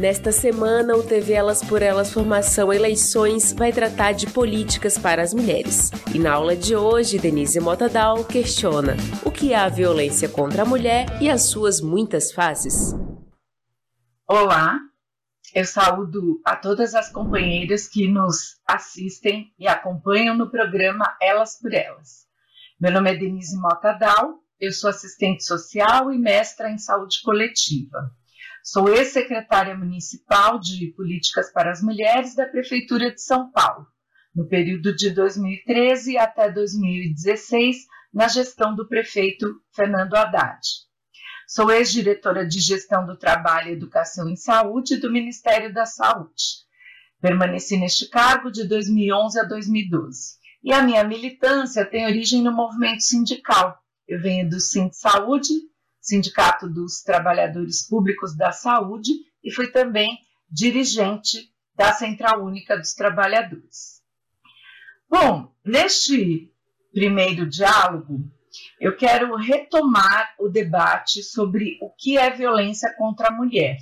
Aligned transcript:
Nesta 0.00 0.32
semana, 0.32 0.96
o 0.96 1.02
TV 1.02 1.34
Elas 1.34 1.62
por 1.62 1.82
Elas 1.82 2.10
Formação 2.10 2.72
Eleições 2.72 3.52
vai 3.52 3.70
tratar 3.70 4.12
de 4.12 4.26
políticas 4.28 4.96
para 4.96 5.20
as 5.20 5.34
mulheres. 5.34 5.90
E 6.14 6.18
na 6.18 6.32
aula 6.32 6.56
de 6.56 6.74
hoje, 6.74 7.18
Denise 7.18 7.60
Motadal 7.60 8.24
questiona 8.24 8.96
o 9.26 9.30
que 9.30 9.52
é 9.52 9.56
a 9.56 9.68
violência 9.68 10.26
contra 10.26 10.62
a 10.62 10.64
mulher 10.64 11.04
e 11.20 11.28
as 11.28 11.42
suas 11.42 11.82
muitas 11.82 12.32
faces. 12.32 12.94
Olá, 14.26 14.78
eu 15.54 15.66
saúdo 15.66 16.40
a 16.46 16.56
todas 16.56 16.94
as 16.94 17.12
companheiras 17.12 17.86
que 17.86 18.08
nos 18.08 18.58
assistem 18.66 19.52
e 19.58 19.68
acompanham 19.68 20.34
no 20.34 20.50
programa 20.50 21.14
Elas 21.20 21.58
por 21.60 21.74
Elas. 21.74 22.26
Meu 22.80 22.90
nome 22.90 23.10
é 23.10 23.18
Denise 23.18 23.54
Motadal, 23.60 24.38
eu 24.58 24.72
sou 24.72 24.88
assistente 24.88 25.44
social 25.44 26.10
e 26.10 26.18
mestra 26.18 26.70
em 26.70 26.78
saúde 26.78 27.20
coletiva. 27.22 28.18
Sou 28.62 28.90
ex-secretária 28.90 29.74
municipal 29.74 30.58
de 30.58 30.92
Políticas 30.94 31.50
para 31.50 31.70
as 31.70 31.82
Mulheres 31.82 32.34
da 32.34 32.46
Prefeitura 32.46 33.10
de 33.10 33.22
São 33.22 33.50
Paulo, 33.50 33.86
no 34.34 34.46
período 34.46 34.94
de 34.94 35.10
2013 35.10 36.18
até 36.18 36.52
2016, 36.52 37.78
na 38.12 38.28
gestão 38.28 38.74
do 38.76 38.86
prefeito 38.86 39.46
Fernando 39.74 40.14
Haddad. 40.14 40.60
Sou 41.48 41.70
ex-diretora 41.70 42.46
de 42.46 42.60
Gestão 42.60 43.06
do 43.06 43.16
Trabalho, 43.16 43.72
Educação 43.72 44.28
e 44.28 44.36
Saúde 44.36 44.98
do 44.98 45.10
Ministério 45.10 45.72
da 45.72 45.86
Saúde. 45.86 46.60
Permaneci 47.18 47.78
neste 47.78 48.10
cargo 48.10 48.50
de 48.50 48.68
2011 48.68 49.40
a 49.40 49.44
2012. 49.44 50.38
E 50.62 50.72
a 50.72 50.82
minha 50.82 51.02
militância 51.02 51.86
tem 51.86 52.04
origem 52.04 52.42
no 52.42 52.52
movimento 52.52 53.02
sindical. 53.02 53.78
Eu 54.06 54.20
venho 54.20 54.48
do 54.48 54.60
Sind 54.60 54.92
Saúde, 54.92 55.54
Sindicato 56.10 56.68
dos 56.68 57.02
Trabalhadores 57.02 57.86
Públicos 57.88 58.36
da 58.36 58.50
Saúde, 58.50 59.12
e 59.44 59.52
fui 59.52 59.68
também 59.68 60.18
dirigente 60.50 61.52
da 61.76 61.92
Central 61.92 62.44
Única 62.44 62.76
dos 62.76 62.94
Trabalhadores. 62.94 64.02
Bom, 65.08 65.54
neste 65.64 66.52
primeiro 66.92 67.48
diálogo, 67.48 68.28
eu 68.80 68.96
quero 68.96 69.36
retomar 69.36 70.34
o 70.38 70.48
debate 70.48 71.22
sobre 71.22 71.78
o 71.80 71.90
que 71.90 72.18
é 72.18 72.28
violência 72.30 72.92
contra 72.98 73.28
a 73.28 73.32
mulher. 73.32 73.78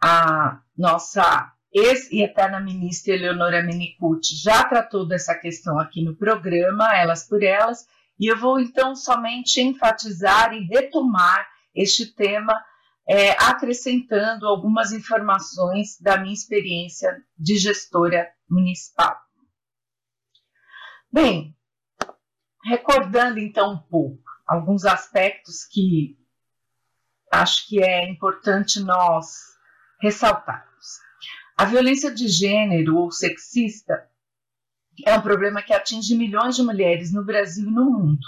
A 0.00 0.60
nossa 0.78 1.52
ex 1.72 2.08
e 2.12 2.22
eterna 2.22 2.60
ministra 2.60 3.14
Eleonora 3.14 3.64
Menicucci 3.64 4.36
já 4.36 4.62
tratou 4.62 5.06
dessa 5.06 5.34
questão 5.34 5.78
aqui 5.80 6.04
no 6.04 6.14
programa, 6.16 6.96
Elas 6.96 7.26
por 7.26 7.42
Elas, 7.42 7.84
e 8.18 8.26
eu 8.26 8.38
vou 8.38 8.58
então 8.58 8.94
somente 8.94 9.60
enfatizar 9.60 10.54
e 10.54 10.64
retomar 10.66 11.46
este 11.74 12.06
tema, 12.14 12.54
é, 13.08 13.32
acrescentando 13.32 14.46
algumas 14.46 14.92
informações 14.92 16.00
da 16.00 16.16
minha 16.16 16.32
experiência 16.32 17.22
de 17.38 17.58
gestora 17.58 18.26
municipal. 18.48 19.16
Bem, 21.12 21.54
recordando 22.64 23.38
então 23.38 23.74
um 23.74 23.78
pouco 23.78 24.24
alguns 24.46 24.84
aspectos 24.84 25.64
que 25.64 26.16
acho 27.30 27.68
que 27.68 27.82
é 27.82 28.08
importante 28.08 28.80
nós 28.80 29.56
ressaltarmos. 30.00 30.86
A 31.56 31.64
violência 31.64 32.14
de 32.14 32.28
gênero 32.28 32.96
ou 32.96 33.10
sexista 33.10 34.08
é 35.04 35.14
um 35.14 35.20
problema 35.20 35.62
que 35.62 35.72
atinge 35.72 36.14
milhões 36.14 36.56
de 36.56 36.62
mulheres 36.62 37.12
no 37.12 37.24
Brasil 37.24 37.68
e 37.68 37.72
no 37.72 37.84
mundo, 37.84 38.24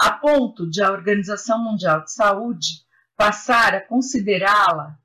a 0.00 0.12
ponto 0.12 0.68
de 0.68 0.82
a 0.82 0.90
Organização 0.90 1.62
Mundial 1.62 2.04
de 2.04 2.12
Saúde 2.12 2.84
passar 3.16 3.74
a 3.74 3.80
considerá-la, 3.80 4.98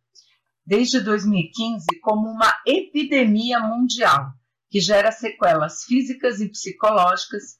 desde 0.65 0.99
2015, 0.99 1.85
como 2.01 2.29
uma 2.29 2.53
epidemia 2.65 3.59
mundial, 3.59 4.33
que 4.69 4.79
gera 4.79 5.11
sequelas 5.11 5.83
físicas 5.83 6.39
e 6.41 6.49
psicológicas 6.49 7.57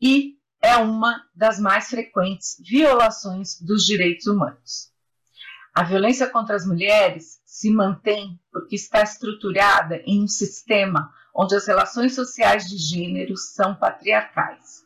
e 0.00 0.36
é 0.62 0.76
uma 0.76 1.22
das 1.34 1.58
mais 1.58 1.88
frequentes 1.88 2.56
violações 2.60 3.60
dos 3.60 3.84
direitos 3.84 4.26
humanos. 4.26 4.90
A 5.74 5.84
violência 5.84 6.28
contra 6.28 6.56
as 6.56 6.66
mulheres 6.66 7.40
se 7.46 7.70
mantém 7.70 8.38
porque 8.52 8.76
está 8.76 9.02
estruturada 9.02 10.02
em 10.04 10.22
um 10.22 10.28
sistema 10.28 11.12
onde 11.34 11.54
as 11.54 11.66
relações 11.66 12.14
sociais 12.14 12.68
de 12.68 12.76
gênero 12.76 13.36
são 13.36 13.74
patriarcais. 13.74 14.84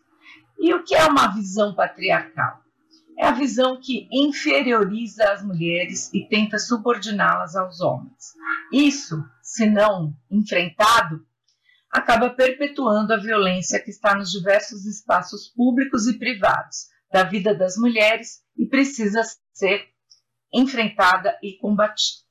E 0.59 0.72
o 0.75 0.84
que 0.84 0.94
é 0.94 1.05
uma 1.05 1.28
visão 1.34 1.75
patriarcal? 1.75 2.60
É 3.19 3.27
a 3.27 3.32
visão 3.32 3.81
que 3.81 4.09
inferioriza 4.12 5.31
as 5.31 5.44
mulheres 5.44 6.12
e 6.12 6.27
tenta 6.28 6.59
subordiná-las 6.59 7.55
aos 7.55 7.81
homens. 7.81 8.34
Isso, 8.72 9.22
se 9.41 9.66
não 9.66 10.12
enfrentado, 10.31 11.25
acaba 11.91 12.31
perpetuando 12.31 13.12
a 13.12 13.16
violência 13.16 13.81
que 13.81 13.91
está 13.91 14.16
nos 14.16 14.32
diversos 14.32 14.84
espaços 14.84 15.49
públicos 15.49 16.09
e 16.09 16.19
privados 16.19 16.88
da 17.12 17.22
vida 17.22 17.55
das 17.55 17.76
mulheres 17.76 18.43
e 18.59 18.66
precisa 18.66 19.22
ser 19.53 19.87
enfrentada 20.53 21.38
e 21.41 21.56
combatida. 21.59 22.24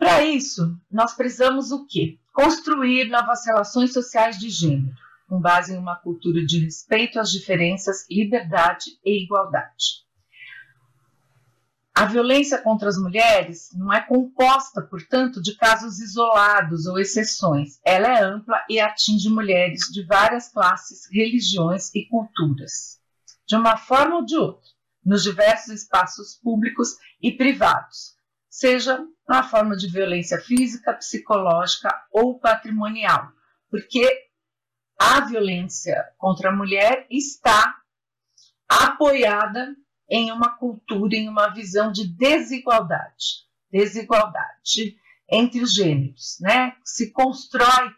Para 0.00 0.24
isso, 0.24 0.80
nós 0.90 1.12
precisamos 1.12 1.70
o 1.70 1.86
quê? 1.86 2.18
Construir 2.32 3.10
novas 3.10 3.44
relações 3.44 3.92
sociais 3.92 4.38
de 4.38 4.48
gênero, 4.48 4.96
com 5.28 5.38
base 5.38 5.74
em 5.74 5.76
uma 5.76 5.94
cultura 5.94 6.42
de 6.42 6.64
respeito 6.64 7.20
às 7.20 7.30
diferenças, 7.30 8.06
liberdade 8.10 8.98
e 9.04 9.22
igualdade. 9.22 10.06
A 11.94 12.06
violência 12.06 12.56
contra 12.56 12.88
as 12.88 12.96
mulheres 12.96 13.68
não 13.74 13.92
é 13.92 14.00
composta, 14.00 14.80
portanto, 14.80 15.38
de 15.42 15.54
casos 15.54 16.00
isolados 16.00 16.86
ou 16.86 16.98
exceções. 16.98 17.78
Ela 17.84 18.08
é 18.08 18.24
ampla 18.24 18.56
e 18.70 18.80
atinge 18.80 19.28
mulheres 19.28 19.80
de 19.92 20.02
várias 20.06 20.50
classes, 20.50 21.10
religiões 21.12 21.94
e 21.94 22.06
culturas, 22.08 22.98
de 23.46 23.54
uma 23.54 23.76
forma 23.76 24.16
ou 24.16 24.24
de 24.24 24.38
outra, 24.38 24.70
nos 25.04 25.22
diversos 25.22 25.82
espaços 25.82 26.40
públicos 26.42 26.96
e 27.20 27.32
privados, 27.32 28.18
seja 28.50 29.06
na 29.28 29.44
forma 29.44 29.76
de 29.76 29.88
violência 29.88 30.38
física, 30.40 30.92
psicológica 30.92 31.88
ou 32.12 32.38
patrimonial, 32.38 33.30
porque 33.70 34.06
a 34.98 35.20
violência 35.20 36.04
contra 36.18 36.50
a 36.50 36.56
mulher 36.56 37.06
está 37.08 37.76
apoiada 38.68 39.74
em 40.10 40.32
uma 40.32 40.58
cultura, 40.58 41.14
em 41.14 41.28
uma 41.28 41.48
visão 41.48 41.92
de 41.92 42.06
desigualdade, 42.08 43.46
desigualdade 43.70 44.96
entre 45.30 45.62
os 45.62 45.72
gêneros, 45.72 46.36
né? 46.40 46.74
Se 46.84 47.12
constrói 47.12 47.94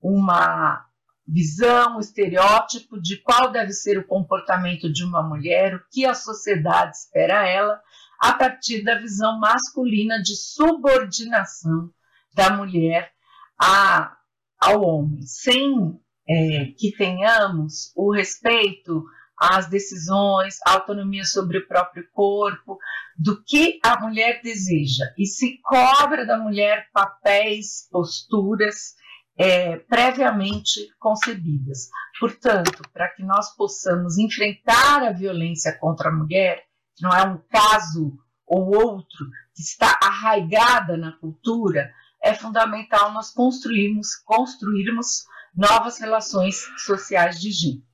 uma 0.00 0.86
visão, 1.26 1.96
um 1.96 2.00
estereótipo 2.00 3.00
de 3.00 3.16
qual 3.22 3.50
deve 3.50 3.72
ser 3.72 3.98
o 3.98 4.06
comportamento 4.06 4.92
de 4.92 5.02
uma 5.02 5.22
mulher, 5.22 5.74
o 5.74 5.82
que 5.90 6.04
a 6.04 6.12
sociedade 6.12 6.94
espera 6.96 7.48
ela, 7.48 7.80
a 8.20 8.32
partir 8.32 8.82
da 8.82 8.98
visão 8.98 9.38
masculina 9.38 10.20
de 10.22 10.36
subordinação 10.36 11.90
da 12.34 12.50
mulher 12.50 13.12
a, 13.60 14.16
ao 14.60 14.82
homem, 14.82 15.22
sem 15.22 15.98
é, 16.28 16.66
que 16.78 16.92
tenhamos 16.96 17.92
o 17.94 18.12
respeito 18.12 19.04
às 19.38 19.68
decisões, 19.68 20.56
a 20.66 20.72
autonomia 20.72 21.24
sobre 21.24 21.58
o 21.58 21.66
próprio 21.66 22.04
corpo, 22.12 22.78
do 23.16 23.42
que 23.44 23.78
a 23.84 24.00
mulher 24.00 24.40
deseja, 24.42 25.04
e 25.18 25.26
se 25.26 25.60
cobra 25.62 26.26
da 26.26 26.38
mulher 26.38 26.88
papéis, 26.92 27.88
posturas 27.90 28.94
é, 29.36 29.76
previamente 29.76 30.88
concebidas. 30.98 31.88
Portanto, 32.18 32.82
para 32.92 33.08
que 33.08 33.22
nós 33.22 33.54
possamos 33.56 34.18
enfrentar 34.18 35.02
a 35.02 35.12
violência 35.12 35.76
contra 35.78 36.08
a 36.08 36.12
mulher, 36.12 36.64
que 36.96 37.02
não 37.02 37.10
é 37.10 37.24
um 37.26 37.38
caso 37.48 38.18
ou 38.46 38.74
outro 38.74 39.26
que 39.54 39.62
está 39.62 39.98
arraigada 40.02 40.96
na 40.96 41.12
cultura, 41.12 41.92
é 42.22 42.34
fundamental 42.34 43.12
nós 43.12 43.30
construirmos, 43.30 44.16
construirmos 44.16 45.24
novas 45.54 45.98
relações 45.98 46.66
sociais 46.78 47.40
de 47.40 47.50
gênero. 47.50 47.84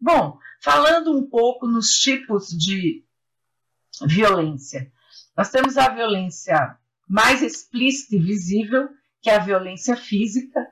Bom, 0.00 0.38
falando 0.60 1.16
um 1.16 1.28
pouco 1.28 1.66
nos 1.66 1.90
tipos 1.90 2.48
de 2.48 3.04
violência, 4.06 4.92
Nós 5.36 5.50
temos 5.50 5.76
a 5.76 5.88
violência 5.88 6.78
mais 7.08 7.42
explícita 7.42 8.16
e 8.16 8.18
visível, 8.18 8.88
que 9.20 9.28
é 9.28 9.36
a 9.36 9.44
violência 9.44 9.96
física, 9.96 10.66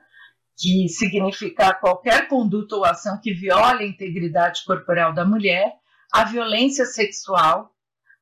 que 0.57 0.87
significa 0.89 1.73
qualquer 1.75 2.27
conduta 2.27 2.75
ou 2.75 2.85
ação 2.85 3.19
que 3.21 3.33
viole 3.33 3.83
a 3.83 3.87
integridade 3.87 4.63
corporal 4.65 5.13
da 5.13 5.25
mulher, 5.25 5.75
a 6.11 6.23
violência 6.23 6.85
sexual, 6.85 7.74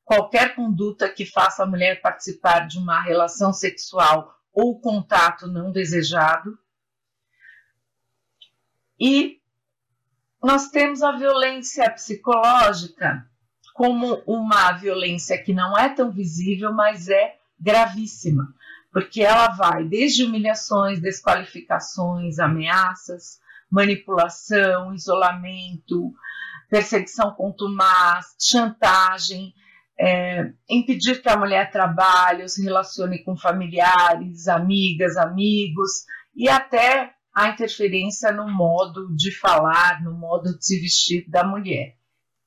qualquer 0.04 0.54
conduta 0.54 1.08
que 1.08 1.24
faça 1.24 1.62
a 1.62 1.66
mulher 1.66 2.00
participar 2.00 2.66
de 2.66 2.78
uma 2.78 3.00
relação 3.00 3.52
sexual 3.52 4.38
ou 4.52 4.80
contato 4.80 5.46
não 5.46 5.72
desejado. 5.72 6.58
E 8.98 9.40
nós 10.42 10.68
temos 10.68 11.02
a 11.02 11.12
violência 11.12 11.90
psicológica 11.90 13.28
como 13.74 14.22
uma 14.26 14.72
violência 14.72 15.42
que 15.42 15.52
não 15.52 15.76
é 15.76 15.88
tão 15.88 16.10
visível, 16.10 16.72
mas 16.72 17.08
é 17.08 17.36
gravíssima 17.58 18.54
porque 18.94 19.22
ela 19.22 19.48
vai 19.48 19.84
desde 19.84 20.22
humilhações, 20.22 21.00
desqualificações, 21.00 22.38
ameaças, 22.38 23.40
manipulação, 23.68 24.94
isolamento, 24.94 26.14
perseguição 26.70 27.32
contumaz, 27.32 28.36
chantagem, 28.40 29.52
é, 29.98 30.52
impedir 30.68 31.22
que 31.22 31.28
a 31.28 31.36
mulher 31.36 31.70
trabalhe, 31.70 32.48
se 32.48 32.62
relacione 32.62 33.22
com 33.22 33.36
familiares, 33.36 34.48
amigas, 34.48 35.16
amigos 35.16 35.90
e 36.34 36.48
até 36.48 37.12
a 37.34 37.48
interferência 37.48 38.32
no 38.32 38.48
modo 38.48 39.14
de 39.14 39.32
falar, 39.32 40.02
no 40.02 40.12
modo 40.12 40.56
de 40.56 40.64
se 40.64 40.80
vestir 40.80 41.28
da 41.28 41.44
mulher. 41.44 41.96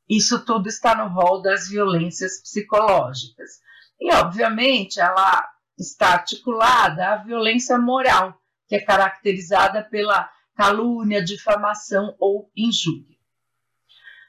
Isso 0.10 0.44
tudo 0.46 0.68
está 0.68 0.96
no 0.96 1.14
rol 1.14 1.42
das 1.42 1.68
violências 1.68 2.42
psicológicas. 2.42 3.60
E, 4.00 4.14
obviamente, 4.14 5.00
ela 5.00 5.46
está 5.78 6.14
articulada 6.14 7.10
a 7.10 7.18
violência 7.18 7.78
moral, 7.78 8.40
que 8.68 8.76
é 8.76 8.80
caracterizada 8.80 9.84
pela 9.84 10.30
calúnia, 10.56 11.24
difamação 11.24 12.16
ou 12.20 12.50
injúria. 12.56 13.17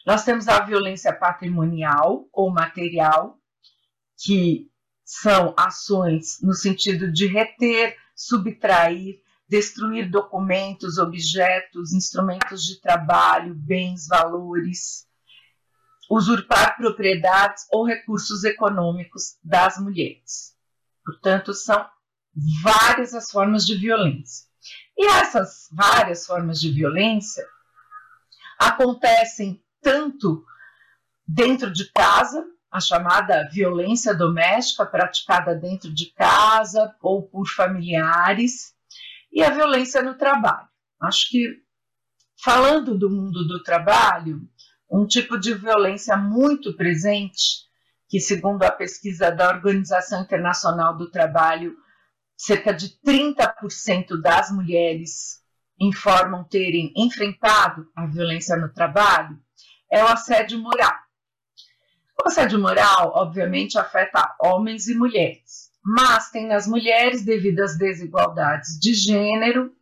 Nós 0.08 0.25
temos 0.25 0.49
a 0.49 0.60
violência 0.60 1.12
patrimonial 1.12 2.26
ou 2.32 2.50
material, 2.50 3.38
que 4.16 4.70
são 5.05 5.52
ações 5.55 6.40
no 6.40 6.55
sentido 6.55 7.12
de 7.12 7.26
reter, 7.26 7.94
subtrair, 8.16 9.20
destruir 9.46 10.10
documentos, 10.10 10.96
objetos, 10.96 11.93
instrumentos 11.93 12.64
de 12.64 12.81
trabalho, 12.81 13.55
bens, 13.55 14.08
valores, 14.08 15.06
usurpar 16.10 16.78
propriedades 16.78 17.66
ou 17.70 17.84
recursos 17.84 18.44
econômicos 18.44 19.37
das 19.44 19.78
mulheres. 19.78 20.56
Portanto, 21.05 21.52
são 21.52 21.87
várias 22.62 23.12
as 23.12 23.31
formas 23.31 23.66
de 23.66 23.76
violência. 23.76 24.46
E 24.96 25.06
essas 25.06 25.69
várias 25.70 26.25
formas 26.25 26.58
de 26.58 26.72
violência 26.72 27.46
acontecem 28.58 29.62
tanto 29.82 30.44
dentro 31.26 31.72
de 31.72 31.90
casa, 31.92 32.44
a 32.70 32.80
chamada 32.80 33.48
violência 33.50 34.14
doméstica 34.14 34.84
praticada 34.84 35.54
dentro 35.54 35.92
de 35.92 36.12
casa 36.12 36.94
ou 37.00 37.22
por 37.22 37.46
familiares, 37.46 38.75
e 39.32 39.42
a 39.42 39.50
violência 39.50 40.02
no 40.02 40.16
trabalho. 40.16 40.69
Acho 41.00 41.28
que, 41.28 41.62
falando 42.42 42.96
do 42.98 43.10
mundo 43.10 43.46
do 43.46 43.62
trabalho, 43.62 44.40
um 44.90 45.06
tipo 45.06 45.38
de 45.38 45.54
violência 45.54 46.16
muito 46.16 46.74
presente 46.76 47.69
que, 48.08 48.20
segundo 48.20 48.62
a 48.62 48.70
pesquisa 48.70 49.31
da 49.31 49.50
Organização 49.50 50.22
Internacional 50.22 50.96
do 50.96 51.10
Trabalho, 51.10 51.76
cerca 52.36 52.72
de 52.72 52.88
30% 53.04 54.20
das 54.20 54.50
mulheres 54.50 55.42
informam 55.78 56.42
terem 56.44 56.92
enfrentado 56.96 57.86
a 57.94 58.06
violência 58.06 58.56
no 58.56 58.72
trabalho, 58.72 59.38
é 59.90 60.02
o 60.02 60.08
assédio 60.08 60.58
moral. 60.58 60.94
O 62.20 62.29
assédio 62.29 62.58
moral, 62.58 63.12
obviamente, 63.14 63.79
afeta 63.79 64.35
homens 64.40 64.88
e 64.88 64.94
mulheres, 64.94 65.70
mas 65.85 66.31
tem 66.31 66.46
nas 66.46 66.67
mulheres, 66.67 67.25
devido 67.25 67.61
às 67.61 67.79
desigualdades 67.79 68.79
de 68.79 68.93
gênero, 68.93 69.73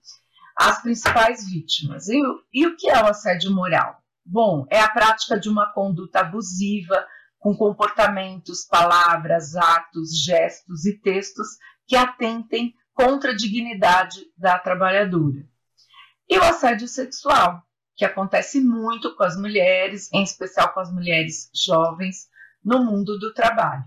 as 0.56 0.80
principais 0.82 1.48
vítimas. 1.48 2.08
E, 2.08 2.20
e 2.52 2.66
o 2.66 2.76
que 2.76 2.88
é 2.88 3.02
o 3.02 3.06
assédio 3.06 3.50
moral? 3.50 4.02
Bom, 4.24 4.66
é 4.70 4.80
a 4.80 4.88
prática 4.88 5.38
de 5.38 5.48
uma 5.48 5.72
conduta 5.72 6.20
abusiva, 6.20 7.06
com 7.38 7.56
comportamentos, 7.56 8.64
palavras, 8.64 9.54
atos, 9.54 10.22
gestos 10.24 10.84
e 10.84 10.98
textos 11.00 11.46
que 11.86 11.94
atentem 11.94 12.74
contra 12.92 13.30
a 13.30 13.36
dignidade 13.36 14.20
da 14.36 14.58
trabalhadora. 14.58 15.46
E 16.28 16.38
o 16.38 16.42
assédio 16.42 16.88
sexual, 16.88 17.62
que 17.96 18.04
acontece 18.04 18.60
muito 18.60 19.16
com 19.16 19.24
as 19.24 19.36
mulheres, 19.36 20.12
em 20.12 20.22
especial 20.22 20.72
com 20.74 20.80
as 20.80 20.92
mulheres 20.92 21.50
jovens, 21.54 22.28
no 22.62 22.84
mundo 22.84 23.18
do 23.18 23.32
trabalho, 23.32 23.84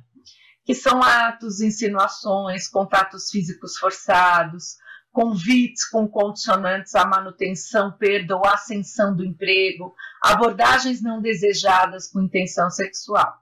que 0.65 0.73
são 0.73 1.03
atos, 1.03 1.61
insinuações, 1.61 2.67
contatos 2.67 3.29
físicos 3.29 3.77
forçados, 3.77 4.77
convites 5.11 5.87
com 5.87 6.07
condicionantes 6.07 6.95
à 6.95 7.05
manutenção, 7.05 7.91
perda 7.91 8.35
ou 8.35 8.45
ascensão 8.47 9.15
do 9.15 9.23
emprego, 9.23 9.93
abordagens 10.23 11.03
não 11.03 11.21
desejadas 11.21 12.07
com 12.07 12.21
intenção 12.21 12.69
sexual. 12.71 13.37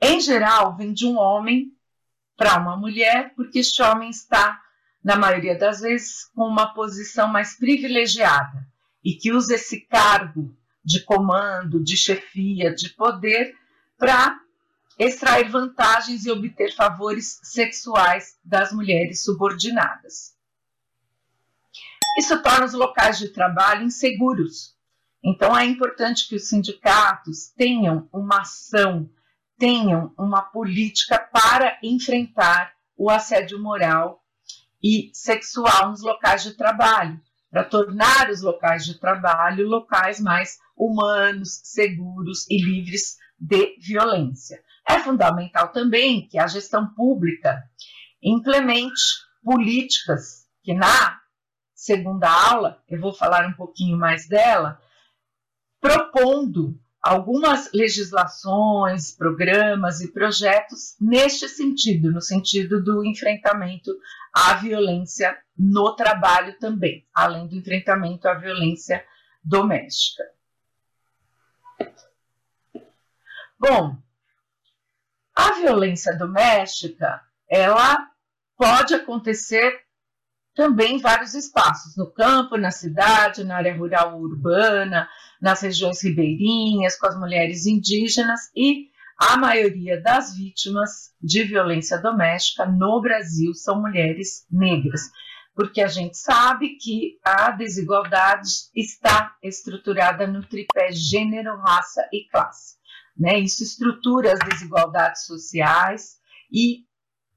Em 0.00 0.20
geral, 0.20 0.76
vem 0.76 0.92
de 0.92 1.06
um 1.06 1.18
homem 1.18 1.72
para 2.36 2.58
uma 2.58 2.76
mulher, 2.76 3.34
porque 3.34 3.58
este 3.58 3.82
homem 3.82 4.10
está, 4.10 4.60
na 5.02 5.16
maioria 5.16 5.58
das 5.58 5.80
vezes, 5.80 6.24
com 6.34 6.46
uma 6.46 6.72
posição 6.74 7.28
mais 7.28 7.56
privilegiada 7.56 8.73
e 9.04 9.14
que 9.14 9.32
usa 9.32 9.54
esse 9.54 9.82
cargo 9.82 10.56
de 10.84 11.04
comando, 11.04 11.82
de 11.82 11.96
chefia, 11.96 12.74
de 12.74 12.90
poder 12.90 13.54
para 13.98 14.40
extrair 14.98 15.50
vantagens 15.50 16.24
e 16.24 16.30
obter 16.30 16.74
favores 16.74 17.40
sexuais 17.42 18.38
das 18.44 18.72
mulheres 18.72 19.22
subordinadas. 19.22 20.34
Isso 22.18 22.40
torna 22.42 22.64
os 22.64 22.72
locais 22.72 23.18
de 23.18 23.28
trabalho 23.28 23.84
inseguros. 23.84 24.76
Então 25.22 25.56
é 25.56 25.64
importante 25.64 26.28
que 26.28 26.36
os 26.36 26.48
sindicatos 26.48 27.48
tenham 27.56 28.08
uma 28.12 28.42
ação 28.42 29.10
tenham 29.58 30.12
uma 30.18 30.42
política 30.42 31.18
para 31.18 31.78
enfrentar 31.82 32.74
o 32.96 33.10
assédio 33.10 33.60
moral 33.62 34.22
e 34.82 35.10
sexual 35.12 35.90
nos 35.90 36.02
locais 36.02 36.42
de 36.42 36.54
trabalho, 36.54 37.20
para 37.54 37.62
tornar 37.62 38.30
os 38.30 38.42
locais 38.42 38.84
de 38.84 38.98
trabalho 38.98 39.68
locais 39.68 40.18
mais 40.18 40.58
humanos, 40.76 41.60
seguros 41.62 42.50
e 42.50 42.60
livres 42.60 43.16
de 43.38 43.76
violência. 43.78 44.60
É 44.88 44.98
fundamental 44.98 45.70
também 45.70 46.26
que 46.26 46.36
a 46.36 46.48
gestão 46.48 46.92
pública 46.96 47.62
implemente 48.20 49.00
políticas 49.40 50.48
que 50.64 50.74
na 50.74 51.20
segunda 51.72 52.28
aula 52.28 52.82
eu 52.88 53.00
vou 53.00 53.12
falar 53.12 53.46
um 53.46 53.52
pouquinho 53.52 53.96
mais 53.96 54.26
dela, 54.26 54.80
propondo 55.80 56.76
algumas 57.04 57.70
legislações, 57.74 59.12
programas 59.12 60.00
e 60.00 60.10
projetos 60.10 60.96
neste 60.98 61.46
sentido, 61.50 62.10
no 62.10 62.22
sentido 62.22 62.82
do 62.82 63.04
enfrentamento 63.04 63.90
à 64.32 64.54
violência 64.54 65.38
no 65.56 65.94
trabalho 65.94 66.58
também, 66.58 67.06
além 67.12 67.46
do 67.46 67.56
enfrentamento 67.56 68.26
à 68.26 68.32
violência 68.32 69.04
doméstica. 69.44 70.24
Bom, 73.58 73.98
a 75.36 75.52
violência 75.60 76.16
doméstica, 76.16 77.20
ela 77.46 78.10
pode 78.56 78.94
acontecer 78.94 79.83
também 80.54 80.98
vários 80.98 81.34
espaços, 81.34 81.96
no 81.96 82.10
campo, 82.10 82.56
na 82.56 82.70
cidade, 82.70 83.44
na 83.44 83.56
área 83.56 83.76
rural 83.76 84.20
urbana, 84.20 85.08
nas 85.40 85.60
regiões 85.60 86.02
ribeirinhas, 86.02 86.96
com 86.96 87.06
as 87.06 87.18
mulheres 87.18 87.66
indígenas 87.66 88.40
e 88.54 88.88
a 89.18 89.36
maioria 89.36 90.00
das 90.00 90.36
vítimas 90.36 91.12
de 91.20 91.44
violência 91.44 91.98
doméstica 91.98 92.66
no 92.66 93.00
Brasil 93.00 93.54
são 93.54 93.80
mulheres 93.80 94.46
negras, 94.50 95.02
porque 95.54 95.80
a 95.80 95.86
gente 95.86 96.16
sabe 96.16 96.76
que 96.76 97.18
a 97.24 97.50
desigualdade 97.50 98.48
está 98.74 99.36
estruturada 99.42 100.26
no 100.26 100.44
tripé 100.44 100.90
gênero, 100.92 101.56
raça 101.58 102.08
e 102.12 102.28
classe. 102.28 102.76
Né? 103.16 103.38
Isso 103.38 103.62
estrutura 103.62 104.32
as 104.32 104.40
desigualdades 104.40 105.26
sociais 105.26 106.16
e 106.50 106.84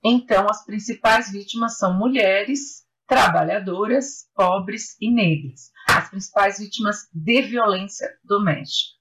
então 0.03 0.47
as 0.50 0.65
principais 0.65 1.31
vítimas 1.31 1.77
são 1.77 1.93
mulheres 1.93 2.87
trabalhadoras, 3.07 4.29
pobres 4.35 4.97
e 4.99 5.09
negras, 5.09 5.71
as 5.89 6.09
principais 6.09 6.59
vítimas 6.59 7.07
de 7.13 7.41
violência 7.41 8.07
doméstica. 8.23 8.97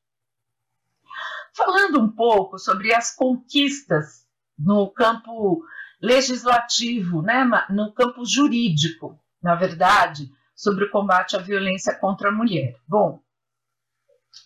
Falando 1.55 2.01
um 2.01 2.11
pouco 2.11 2.59
sobre 2.59 2.95
as 2.95 3.15
conquistas 3.15 4.27
no 4.59 4.91
campo 4.91 5.63
legislativo, 6.01 7.23
né, 7.23 7.45
no 7.71 7.93
campo 7.93 8.25
jurídico, 8.25 9.19
na 9.43 9.55
verdade, 9.55 10.31
sobre 10.55 10.85
o 10.85 10.91
combate 10.91 11.37
à 11.37 11.39
violência 11.41 11.95
contra 11.95 12.29
a 12.29 12.33
mulher. 12.33 12.77
Bom, 12.87 13.21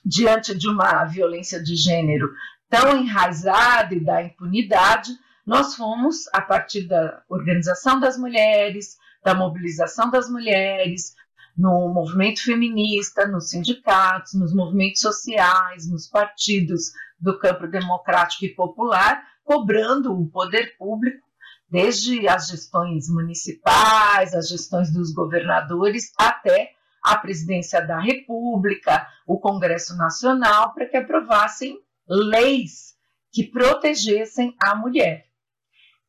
diante 0.04 0.56
de 0.56 0.68
uma 0.68 1.04
violência 1.04 1.62
de 1.62 1.74
gênero 1.76 2.32
tão 2.68 2.96
enraizada 2.96 3.94
e 3.94 4.00
da 4.04 4.22
impunidade, 4.22 5.12
nós 5.44 5.74
fomos, 5.74 6.28
a 6.32 6.40
partir 6.40 6.86
da 6.86 7.22
organização 7.28 7.98
das 7.98 8.16
mulheres, 8.16 8.96
da 9.22 9.34
mobilização 9.34 10.10
das 10.10 10.28
mulheres, 10.28 11.14
no 11.56 11.88
movimento 11.88 12.42
feminista, 12.42 13.26
nos 13.26 13.50
sindicatos, 13.50 14.34
nos 14.34 14.54
movimentos 14.54 15.00
sociais, 15.00 15.90
nos 15.90 16.06
partidos 16.08 16.92
do 17.18 17.38
campo 17.38 17.66
democrático 17.66 18.44
e 18.44 18.54
popular, 18.54 19.22
cobrando 19.44 20.12
o 20.12 20.26
poder 20.28 20.76
público, 20.78 21.28
desde 21.68 22.26
as 22.26 22.48
gestões 22.48 23.08
municipais, 23.08 24.34
as 24.34 24.48
gestões 24.48 24.92
dos 24.92 25.12
governadores, 25.12 26.12
até 26.18 26.72
a 27.02 27.16
presidência 27.16 27.80
da 27.80 27.98
República, 27.98 29.06
o 29.26 29.38
Congresso 29.38 29.96
Nacional, 29.96 30.74
para 30.74 30.86
que 30.86 30.96
aprovassem 30.96 31.78
leis 32.08 32.94
que 33.32 33.44
protegessem 33.44 34.54
a 34.62 34.74
mulher. 34.74 35.26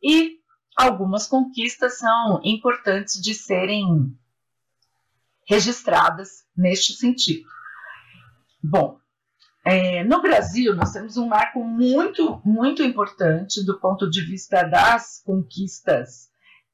E 0.02 0.41
algumas 0.82 1.28
conquistas 1.28 2.00
são 2.00 2.42
importantes 2.44 3.22
de 3.22 3.34
serem 3.34 4.16
registradas 5.48 6.46
neste 6.56 6.94
sentido. 6.94 7.48
Bom, 8.64 9.00
é, 9.66 10.04
no 10.04 10.22
Brasil, 10.22 10.76
nós 10.76 10.92
temos 10.92 11.18
um 11.18 11.28
marco 11.28 11.64
muito, 11.64 12.42
muito 12.44 12.82
importante 12.82 13.64
do 13.64 13.80
ponto 13.80 14.10
de 14.10 14.22
vista 14.22 14.64
das 14.64 15.22
conquistas 15.24 16.30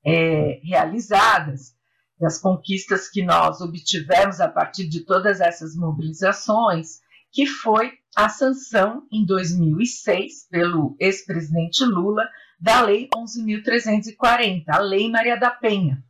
é, 0.06 0.60
realizadas, 0.64 1.76
das 2.20 2.40
conquistas 2.40 3.10
que 3.10 3.24
nós 3.24 3.60
obtivemos 3.62 4.40
a 4.40 4.48
partir 4.48 4.88
de 4.88 5.02
todas 5.02 5.42
essas 5.42 5.76
mobilizações, 5.76 7.00
que 7.32 7.46
foi 7.46 7.92
a 8.16 8.30
sanção 8.30 9.06
em 9.12 9.26
2006 9.26 10.48
pelo 10.50 10.96
ex-presidente 11.00 11.84
Lula 11.84 12.24
da 12.60 12.82
Lei 12.82 13.08
11.340, 13.16 14.64
a 14.68 14.80
Lei 14.80 15.10
Maria 15.10 15.38
da 15.38 15.52
Penha, 15.52 16.04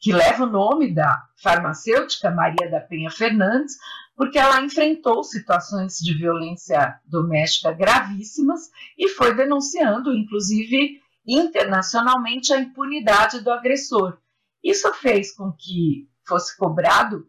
que 0.00 0.12
leva 0.12 0.44
o 0.44 0.50
nome 0.50 0.92
da 0.92 1.24
farmacêutica 1.40 2.30
Maria 2.30 2.70
da 2.70 2.80
Penha 2.80 3.10
Fernandes, 3.10 3.76
porque 4.16 4.38
ela 4.38 4.60
enfrentou 4.60 5.22
situações 5.22 5.96
de 5.96 6.14
violência 6.14 7.00
doméstica 7.06 7.72
gravíssimas 7.72 8.70
e 8.98 9.08
foi 9.08 9.34
denunciando, 9.34 10.12
inclusive 10.12 11.00
internacionalmente, 11.26 12.52
a 12.52 12.58
impunidade 12.58 13.40
do 13.40 13.50
agressor. 13.50 14.18
Isso 14.62 14.92
fez 14.94 15.34
com 15.34 15.52
que 15.52 16.08
fosse 16.26 16.56
cobrado 16.56 17.26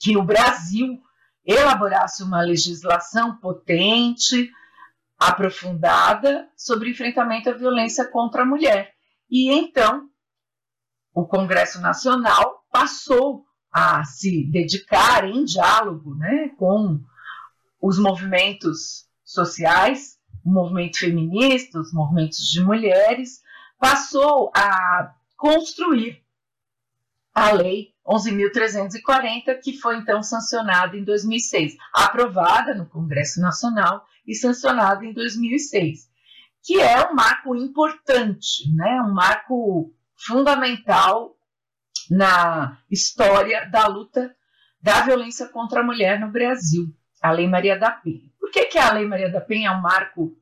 que 0.00 0.16
o 0.16 0.22
Brasil 0.22 1.00
elaborasse 1.44 2.22
uma 2.22 2.42
legislação 2.42 3.36
potente, 3.36 4.50
aprofundada 5.18 6.48
sobre 6.56 6.90
enfrentamento 6.90 7.50
à 7.50 7.52
violência 7.52 8.06
contra 8.06 8.42
a 8.42 8.46
mulher. 8.46 8.92
E 9.28 9.50
então, 9.50 10.08
o 11.12 11.26
Congresso 11.26 11.80
Nacional 11.80 12.64
passou 12.70 13.44
a 13.72 14.04
se 14.04 14.48
dedicar 14.50 15.28
em 15.28 15.44
diálogo 15.44 16.14
né, 16.14 16.50
com 16.56 17.00
os 17.80 17.98
movimentos 17.98 19.06
sociais, 19.24 20.16
o 20.44 20.50
movimento 20.50 20.98
feminista, 20.98 21.78
os 21.78 21.92
movimentos 21.92 22.38
de 22.50 22.62
mulheres, 22.62 23.42
passou 23.78 24.50
a 24.54 25.14
construir 25.36 26.22
a 27.34 27.52
Lei 27.52 27.94
11.340, 28.06 29.60
que 29.62 29.74
foi 29.78 29.96
então 29.98 30.22
sancionada 30.22 30.96
em 30.96 31.04
2006, 31.04 31.76
aprovada 31.92 32.74
no 32.74 32.86
Congresso 32.86 33.40
Nacional 33.40 34.04
e 34.28 34.34
sancionada 34.34 35.04
em 35.06 35.14
2006, 35.14 36.00
que 36.62 36.78
é 36.78 37.10
um 37.10 37.14
marco 37.14 37.56
importante, 37.56 38.70
né, 38.76 39.00
um 39.00 39.14
marco 39.14 39.92
fundamental 40.14 41.34
na 42.10 42.78
história 42.90 43.64
da 43.70 43.86
luta 43.86 44.34
da 44.80 45.00
violência 45.00 45.48
contra 45.48 45.80
a 45.80 45.84
mulher 45.84 46.20
no 46.20 46.30
Brasil, 46.30 46.86
a 47.22 47.30
Lei 47.30 47.48
Maria 47.48 47.78
da 47.78 47.90
Penha. 47.90 48.30
Por 48.38 48.50
que, 48.50 48.66
que 48.66 48.78
a 48.78 48.92
Lei 48.92 49.06
Maria 49.06 49.30
da 49.30 49.40
Penha 49.40 49.70
é 49.70 49.72
um 49.72 49.80
marco 49.80 50.36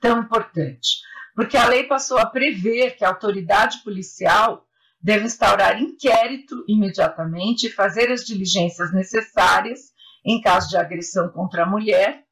tão 0.00 0.20
importante? 0.20 1.00
Porque 1.34 1.56
a 1.56 1.68
lei 1.68 1.84
passou 1.84 2.18
a 2.18 2.26
prever 2.26 2.96
que 2.96 3.04
a 3.04 3.08
autoridade 3.08 3.78
policial 3.78 4.66
deve 5.00 5.26
instaurar 5.26 5.80
inquérito 5.80 6.64
imediatamente 6.66 7.66
e 7.66 7.70
fazer 7.70 8.10
as 8.10 8.24
diligências 8.24 8.92
necessárias 8.92 9.92
em 10.24 10.40
caso 10.40 10.70
de 10.70 10.76
agressão 10.76 11.28
contra 11.28 11.64
a 11.64 11.66
mulher 11.66 12.23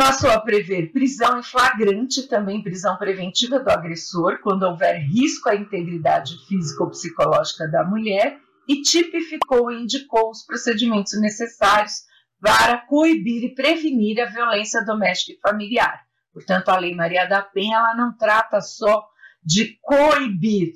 Passou 0.00 0.30
a 0.30 0.40
prever 0.40 0.92
prisão 0.92 1.38
em 1.38 1.42
flagrante, 1.42 2.26
também 2.26 2.62
prisão 2.62 2.96
preventiva 2.96 3.60
do 3.60 3.68
agressor, 3.68 4.40
quando 4.42 4.62
houver 4.62 4.98
risco 4.98 5.50
à 5.50 5.54
integridade 5.54 6.38
física 6.48 6.84
ou 6.84 6.88
psicológica 6.88 7.68
da 7.68 7.84
mulher, 7.84 8.38
e 8.66 8.80
tipificou 8.80 9.70
e 9.70 9.82
indicou 9.82 10.30
os 10.30 10.42
procedimentos 10.46 11.20
necessários 11.20 12.04
para 12.40 12.78
coibir 12.78 13.44
e 13.44 13.54
prevenir 13.54 14.18
a 14.22 14.24
violência 14.24 14.82
doméstica 14.86 15.32
e 15.32 15.40
familiar. 15.46 16.00
Portanto, 16.32 16.70
a 16.70 16.78
Lei 16.78 16.94
Maria 16.94 17.26
da 17.26 17.42
Penha 17.42 17.76
ela 17.76 17.94
não 17.94 18.16
trata 18.16 18.62
só 18.62 19.06
de 19.44 19.78
coibir 19.82 20.72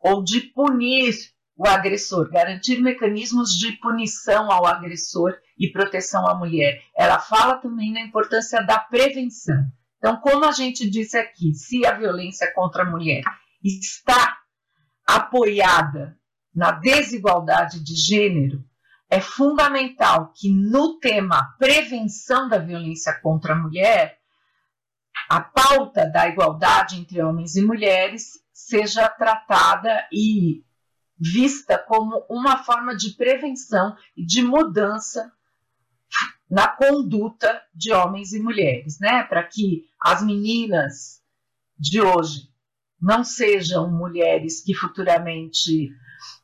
ou 0.00 0.24
de 0.24 0.40
punir 0.40 1.12
o 1.54 1.68
agressor, 1.68 2.30
garantir 2.30 2.80
mecanismos 2.80 3.50
de 3.50 3.72
punição 3.72 4.50
ao 4.50 4.64
agressor 4.64 5.34
e 5.58 5.70
proteção 5.70 6.26
à 6.26 6.34
mulher. 6.34 6.82
Ela 6.96 7.18
fala 7.18 7.58
também 7.58 7.92
na 7.92 8.00
importância 8.00 8.62
da 8.62 8.78
prevenção. 8.78 9.64
Então, 9.98 10.16
como 10.16 10.44
a 10.44 10.52
gente 10.52 10.88
disse 10.88 11.16
aqui, 11.16 11.54
se 11.54 11.86
a 11.86 11.92
violência 11.92 12.52
contra 12.54 12.82
a 12.82 12.90
mulher 12.90 13.22
está 13.62 14.38
apoiada 15.06 16.18
na 16.54 16.72
desigualdade 16.72 17.82
de 17.82 17.94
gênero, 17.94 18.62
é 19.08 19.20
fundamental 19.20 20.32
que 20.34 20.52
no 20.52 20.98
tema 20.98 21.54
prevenção 21.58 22.48
da 22.48 22.58
violência 22.58 23.18
contra 23.22 23.54
a 23.54 23.56
mulher, 23.56 24.18
a 25.28 25.40
pauta 25.40 26.06
da 26.10 26.28
igualdade 26.28 26.98
entre 26.98 27.22
homens 27.22 27.54
e 27.56 27.62
mulheres 27.62 28.32
seja 28.52 29.08
tratada 29.08 30.06
e 30.12 30.64
vista 31.18 31.78
como 31.78 32.24
uma 32.28 32.62
forma 32.64 32.96
de 32.96 33.10
prevenção 33.10 33.96
e 34.16 34.24
de 34.24 34.42
mudança 34.42 35.32
na 36.50 36.68
conduta 36.68 37.62
de 37.74 37.92
homens 37.92 38.32
e 38.32 38.40
mulheres, 38.40 38.98
né? 39.00 39.24
Para 39.24 39.42
que 39.44 39.84
as 40.00 40.24
meninas 40.24 41.22
de 41.78 42.00
hoje 42.00 42.48
não 43.00 43.24
sejam 43.24 43.90
mulheres 43.90 44.62
que 44.62 44.74
futuramente 44.74 45.90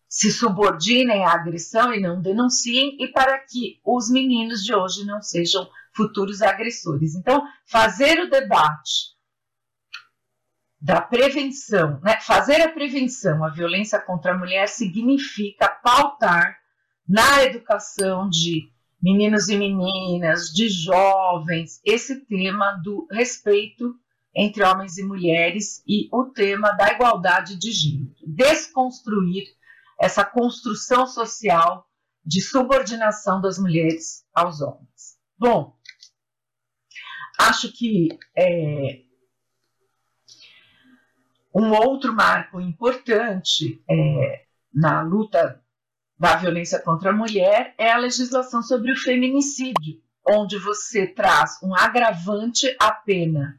se 0.09 0.33
subordinem 0.33 1.25
à 1.25 1.33
agressão 1.33 1.95
e 1.95 2.01
não 2.01 2.21
denunciem, 2.21 2.97
e 2.99 3.09
para 3.09 3.39
que 3.39 3.81
os 3.85 4.11
meninos 4.11 4.65
de 4.65 4.75
hoje 4.75 5.05
não 5.05 5.23
sejam 5.23 5.69
futuros 5.95 6.43
agressores. 6.43 7.15
Então, 7.15 7.47
fazer 7.65 8.19
o 8.19 8.29
debate 8.29 9.15
da 10.81 11.01
prevenção, 11.01 12.01
né? 12.01 12.19
fazer 12.21 12.61
a 12.63 12.73
prevenção 12.73 13.45
à 13.45 13.51
violência 13.51 14.01
contra 14.01 14.33
a 14.33 14.39
mulher 14.39 14.67
significa 14.67 15.69
pautar 15.69 16.59
na 17.07 17.45
educação 17.45 18.29
de 18.29 18.69
meninos 19.03 19.49
e 19.49 19.57
meninas, 19.57 20.53
de 20.53 20.69
jovens, 20.69 21.81
esse 21.85 22.21
tema 22.27 22.73
do 22.73 23.07
respeito 23.11 23.99
entre 24.35 24.63
homens 24.63 24.99
e 24.99 25.03
mulheres 25.03 25.83
e 25.87 26.09
o 26.13 26.27
tema 26.27 26.73
da 26.73 26.93
igualdade 26.93 27.59
de 27.59 27.73
gênero. 27.73 28.15
Desconstruir 28.27 29.45
essa 30.01 30.25
construção 30.25 31.07
social 31.07 31.87
de 32.25 32.41
subordinação 32.41 33.41
das 33.41 33.59
mulheres 33.59 34.25
aos 34.35 34.61
homens. 34.61 35.19
Bom, 35.39 35.75
acho 37.39 37.73
que 37.73 38.19
é, 38.37 39.03
um 41.55 41.73
outro 41.73 42.15
marco 42.15 42.61
importante 42.61 43.83
é, 43.91 44.45
na 44.73 45.03
luta 45.03 45.63
da 46.21 46.37
violência 46.37 46.79
contra 46.79 47.11
a 47.11 47.17
mulher 47.17 47.75
é 47.79 47.91
a 47.91 47.97
legislação 47.97 48.63
sobre 48.63 48.93
o 48.93 48.97
feminicídio, 48.97 50.03
onde 50.29 50.59
você 50.59 51.07
traz 51.07 51.59
um 51.63 51.75
agravante 51.75 52.77
à 52.79 52.93
pena 52.93 53.59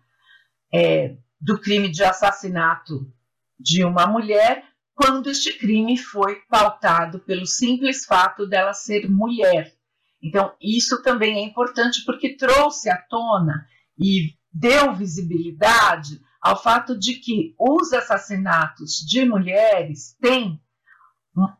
é, 0.71 1.17
do 1.39 1.59
crime 1.59 1.89
de 1.89 2.03
assassinato 2.03 3.11
de 3.59 3.83
uma 3.83 4.05
mulher 4.05 4.63
quando 4.93 5.31
este 5.31 5.57
crime 5.57 5.97
foi 5.97 6.35
pautado 6.47 7.19
pelo 7.21 7.47
simples 7.47 8.05
fato 8.05 8.45
dela 8.45 8.73
ser 8.73 9.09
mulher. 9.09 9.73
Então, 10.21 10.53
isso 10.61 11.01
também 11.01 11.37
é 11.37 11.41
importante 11.41 12.05
porque 12.05 12.37
trouxe 12.37 12.91
à 12.91 12.97
tona 12.97 13.65
e 13.97 14.35
deu 14.53 14.93
visibilidade 14.93 16.21
ao 16.39 16.61
fato 16.61 16.95
de 16.97 17.15
que 17.15 17.55
os 17.57 17.91
assassinatos 17.91 18.97
de 18.97 19.25
mulheres 19.25 20.15
têm, 20.21 20.61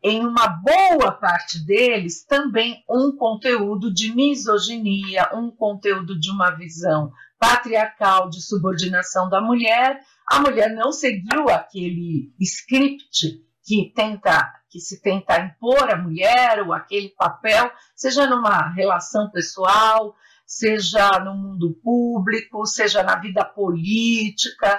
em 0.04 0.26
uma 0.26 0.48
boa 0.48 1.12
parte 1.12 1.66
deles, 1.66 2.26
também 2.26 2.84
um 2.90 3.16
conteúdo 3.16 3.94
de 3.94 4.14
misoginia, 4.14 5.30
um 5.34 5.50
conteúdo 5.50 6.20
de 6.20 6.30
uma 6.30 6.52
visão 6.52 7.12
patriarcal 7.40 8.30
de 8.30 8.42
subordinação 8.42 9.30
da 9.30 9.42
mulher. 9.42 10.02
A 10.30 10.40
mulher 10.40 10.74
não 10.76 10.92
seguiu 10.92 11.50
aquele 11.50 12.34
script 12.40 13.44
que 13.64 13.92
tenta 13.96 14.54
que 14.70 14.80
se 14.80 15.02
tenta 15.02 15.38
impor 15.38 15.92
à 15.92 15.98
mulher 15.98 16.64
ou 16.66 16.72
aquele 16.72 17.10
papel, 17.10 17.70
seja 17.94 18.26
numa 18.26 18.70
relação 18.70 19.30
pessoal, 19.30 20.16
seja 20.46 21.20
no 21.20 21.36
mundo 21.36 21.78
público, 21.84 22.66
seja 22.66 23.04
na 23.04 23.16
vida 23.16 23.44
política, 23.44 24.78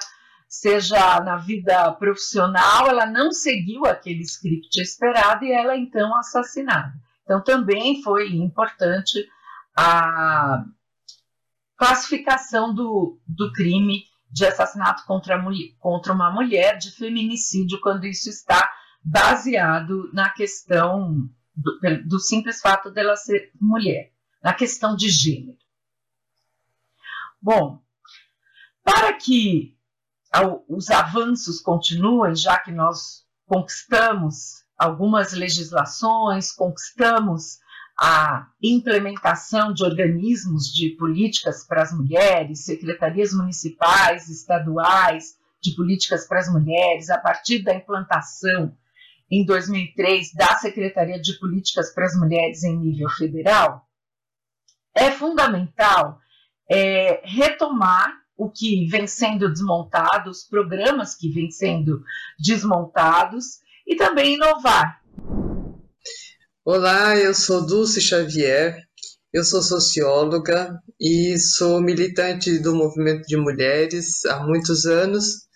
seja 0.52 1.18
na 1.20 1.38
vida 1.38 1.90
profissional, 1.92 2.86
ela 2.86 3.06
não 3.06 3.32
seguiu 3.32 3.86
aquele 3.86 4.20
script 4.20 4.78
esperado 4.78 5.46
e 5.46 5.50
ela 5.50 5.78
então 5.78 6.14
assassinada. 6.14 6.92
Então 7.24 7.42
também 7.42 8.02
foi 8.02 8.28
importante 8.34 9.26
a 9.74 10.62
classificação 11.74 12.74
do, 12.74 13.18
do 13.26 13.50
crime 13.54 14.04
de 14.30 14.44
assassinato 14.44 15.06
contra, 15.06 15.38
mulher, 15.38 15.72
contra 15.78 16.12
uma 16.12 16.30
mulher, 16.30 16.76
de 16.76 16.90
feminicídio, 16.90 17.80
quando 17.80 18.04
isso 18.04 18.28
está 18.28 18.70
baseado 19.02 20.10
na 20.12 20.28
questão 20.28 21.30
do, 21.56 21.80
do 22.04 22.20
simples 22.20 22.60
fato 22.60 22.90
dela 22.90 23.16
ser 23.16 23.52
mulher, 23.58 24.12
na 24.42 24.52
questão 24.52 24.94
de 24.94 25.08
gênero. 25.08 25.56
Bom, 27.40 27.82
para 28.84 29.14
que 29.14 29.74
os 30.68 30.90
avanços 30.90 31.60
continuem, 31.60 32.34
já 32.34 32.58
que 32.58 32.72
nós 32.72 33.24
conquistamos 33.46 34.62
algumas 34.78 35.32
legislações, 35.32 36.52
conquistamos 36.52 37.58
a 37.98 38.48
implementação 38.62 39.72
de 39.72 39.84
organismos 39.84 40.72
de 40.72 40.96
políticas 40.96 41.66
para 41.66 41.82
as 41.82 41.92
mulheres, 41.92 42.64
secretarias 42.64 43.32
municipais, 43.32 44.28
estaduais 44.28 45.36
de 45.62 45.74
políticas 45.76 46.26
para 46.26 46.40
as 46.40 46.50
mulheres, 46.50 47.10
a 47.10 47.18
partir 47.18 47.62
da 47.62 47.74
implantação 47.74 48.76
em 49.30 49.44
2003 49.44 50.32
da 50.34 50.56
Secretaria 50.56 51.20
de 51.20 51.38
Políticas 51.38 51.94
para 51.94 52.06
as 52.06 52.14
Mulheres 52.16 52.64
em 52.64 52.76
nível 52.76 53.08
federal, 53.10 53.86
é 54.94 55.10
fundamental 55.10 56.18
é, 56.70 57.22
retomar 57.24 58.21
o 58.42 58.50
que 58.50 58.88
vem 58.88 59.06
sendo 59.06 59.48
desmontado, 59.48 60.28
os 60.28 60.42
programas 60.42 61.14
que 61.14 61.30
vêm 61.30 61.48
sendo 61.48 62.02
desmontados 62.36 63.60
e 63.86 63.94
também 63.94 64.34
inovar. 64.34 65.00
Olá, 66.64 67.16
eu 67.16 67.32
sou 67.34 67.64
Dulce 67.64 68.00
Xavier, 68.00 68.76
eu 69.32 69.44
sou 69.44 69.62
socióloga 69.62 70.76
e 71.00 71.38
sou 71.38 71.80
militante 71.80 72.58
do 72.58 72.74
movimento 72.74 73.26
de 73.28 73.36
mulheres 73.36 74.24
há 74.24 74.44
muitos 74.44 74.86
anos 74.86 75.46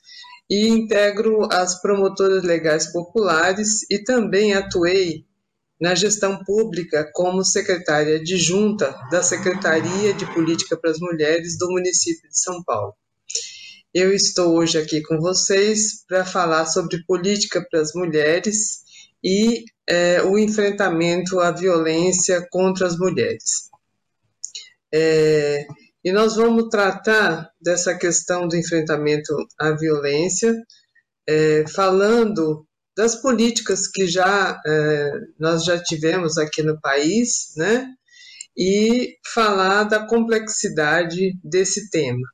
e 0.49 0.69
integro 0.69 1.49
as 1.51 1.81
promotoras 1.81 2.45
legais 2.45 2.93
populares 2.93 3.83
e 3.91 3.99
também 4.05 4.55
atuei 4.55 5.27
na 5.81 5.95
gestão 5.95 6.43
pública 6.45 7.11
como 7.13 7.45
secretária 7.45 8.17
adjunta 8.17 8.97
da 9.11 9.23
Secretaria 9.23 10.15
de 10.15 10.27
Política 10.33 10.77
para 10.77 10.91
as 10.91 10.99
Mulheres 10.99 11.59
do 11.59 11.71
município 11.71 12.29
de 12.29 12.39
São 12.39 12.63
Paulo. 12.65 12.95
Eu 13.93 14.13
estou 14.13 14.57
hoje 14.57 14.79
aqui 14.79 15.01
com 15.03 15.19
vocês 15.19 16.05
para 16.07 16.25
falar 16.25 16.67
sobre 16.67 17.03
política 17.05 17.65
para 17.71 17.81
as 17.81 17.93
mulheres 17.95 18.85
e 19.23 19.65
é, 19.89 20.23
o 20.23 20.39
enfrentamento 20.39 21.41
à 21.41 21.51
violência 21.51 22.47
contra 22.51 22.87
as 22.87 22.99
mulheres. 22.99 23.71
É, 24.93 25.67
e 26.05 26.13
nós 26.13 26.37
vamos 26.37 26.69
tratar 26.69 27.51
dessa 27.61 27.95
questão 27.95 28.47
do 28.47 28.57
enfrentamento 28.57 29.35
à 29.59 29.73
violência, 29.73 30.55
é, 31.27 31.65
falando 31.67 32.66
das 32.97 33.15
políticas 33.21 33.87
que 33.87 34.07
já 34.07 34.59
é, 34.67 35.11
nós 35.39 35.65
já 35.65 35.79
tivemos 35.83 36.39
aqui 36.39 36.63
no 36.63 36.81
país, 36.81 37.53
né? 37.57 37.87
E 38.57 39.17
falar 39.35 39.85
da 39.85 40.07
complexidade 40.07 41.39
desse 41.45 41.91
tema. 41.91 42.27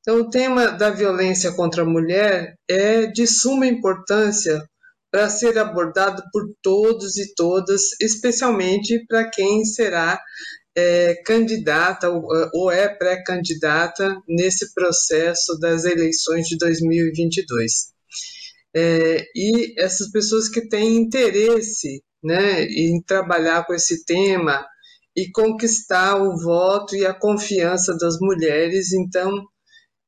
Então, 0.00 0.20
o 0.20 0.30
tema 0.30 0.68
da 0.68 0.88
violência 0.88 1.52
contra 1.52 1.82
a 1.82 1.86
mulher 1.86 2.54
é 2.66 3.06
de 3.06 3.26
suma 3.26 3.66
importância 3.66 4.64
para 5.10 5.28
ser 5.28 5.58
abordado 5.58 6.22
por 6.32 6.42
todos 6.62 7.18
e 7.18 7.34
todas, 7.34 7.82
especialmente 8.00 9.04
para 9.06 9.28
quem 9.28 9.64
será 9.64 10.18
é 10.78 11.16
candidata 11.26 12.08
ou 12.08 12.70
é 12.70 12.88
pré-candidata 12.88 14.16
nesse 14.28 14.72
processo 14.72 15.58
das 15.58 15.84
eleições 15.84 16.46
de 16.46 16.56
2022. 16.56 17.97
É, 18.74 19.24
e 19.34 19.74
essas 19.80 20.10
pessoas 20.10 20.48
que 20.48 20.68
têm 20.68 20.96
interesse 20.96 22.02
né, 22.22 22.64
em 22.64 23.02
trabalhar 23.02 23.64
com 23.66 23.74
esse 23.74 24.04
tema 24.04 24.64
e 25.16 25.30
conquistar 25.30 26.16
o 26.16 26.36
voto 26.36 26.94
e 26.94 27.04
a 27.06 27.14
confiança 27.14 27.96
das 27.96 28.18
mulheres, 28.20 28.92
então 28.92 29.32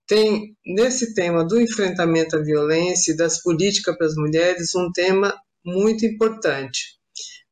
tem 0.07 0.57
nesse 0.67 1.15
tema 1.15 1.45
do 1.45 1.61
enfrentamento 1.61 2.37
à 2.37 2.43
violência 2.43 3.13
e 3.13 3.17
das 3.17 3.41
políticas 3.41 3.97
para 3.97 4.07
as 4.07 4.15
mulheres 4.15 4.75
um 4.75 4.91
tema 4.93 5.35
muito 5.65 6.05
importante 6.05 7.01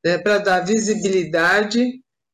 né, 0.04 0.18
para 0.18 0.38
dar 0.38 0.60
visibilidade 0.60 1.84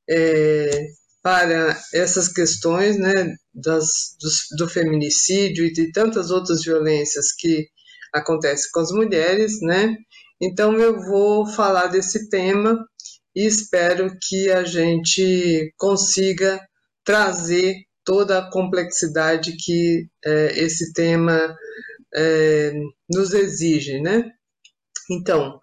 é, 0.08 0.86
para 1.22 1.80
essas 1.92 2.28
questões 2.28 2.98
né, 2.98 3.34
das, 3.54 4.16
do, 4.20 4.64
do, 4.64 4.68
feminicídio 4.68 5.64
e 5.64 5.72
de 5.72 5.90
tantas 5.90 6.30
outras 6.30 6.62
violências 6.62 7.32
que 7.32 7.66
acontecem 8.14 8.70
com 8.72 8.80
as 8.80 8.90
mulheres, 8.92 9.60
né? 9.60 9.96
Então 10.40 10.78
eu 10.78 11.00
vou 11.00 11.46
falar 11.46 11.88
desse 11.88 12.28
tema 12.28 12.86
e 13.34 13.46
espero 13.46 14.16
que 14.22 14.50
a 14.50 14.64
gente 14.64 15.72
consiga 15.76 16.60
trazer 17.04 17.74
toda 18.04 18.38
a 18.38 18.50
complexidade 18.50 19.56
que 19.56 20.06
é, 20.24 20.60
esse 20.60 20.92
tema 20.92 21.56
é, 22.14 22.72
nos 23.10 23.34
exige, 23.34 24.00
né? 24.00 24.30
Então, 25.10 25.60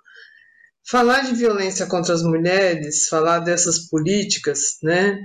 Falar 0.92 1.22
de 1.22 1.34
violência 1.36 1.86
contra 1.86 2.14
as 2.14 2.22
mulheres, 2.22 3.08
falar 3.08 3.40
dessas 3.40 3.88
políticas, 3.88 4.78
né? 4.84 5.18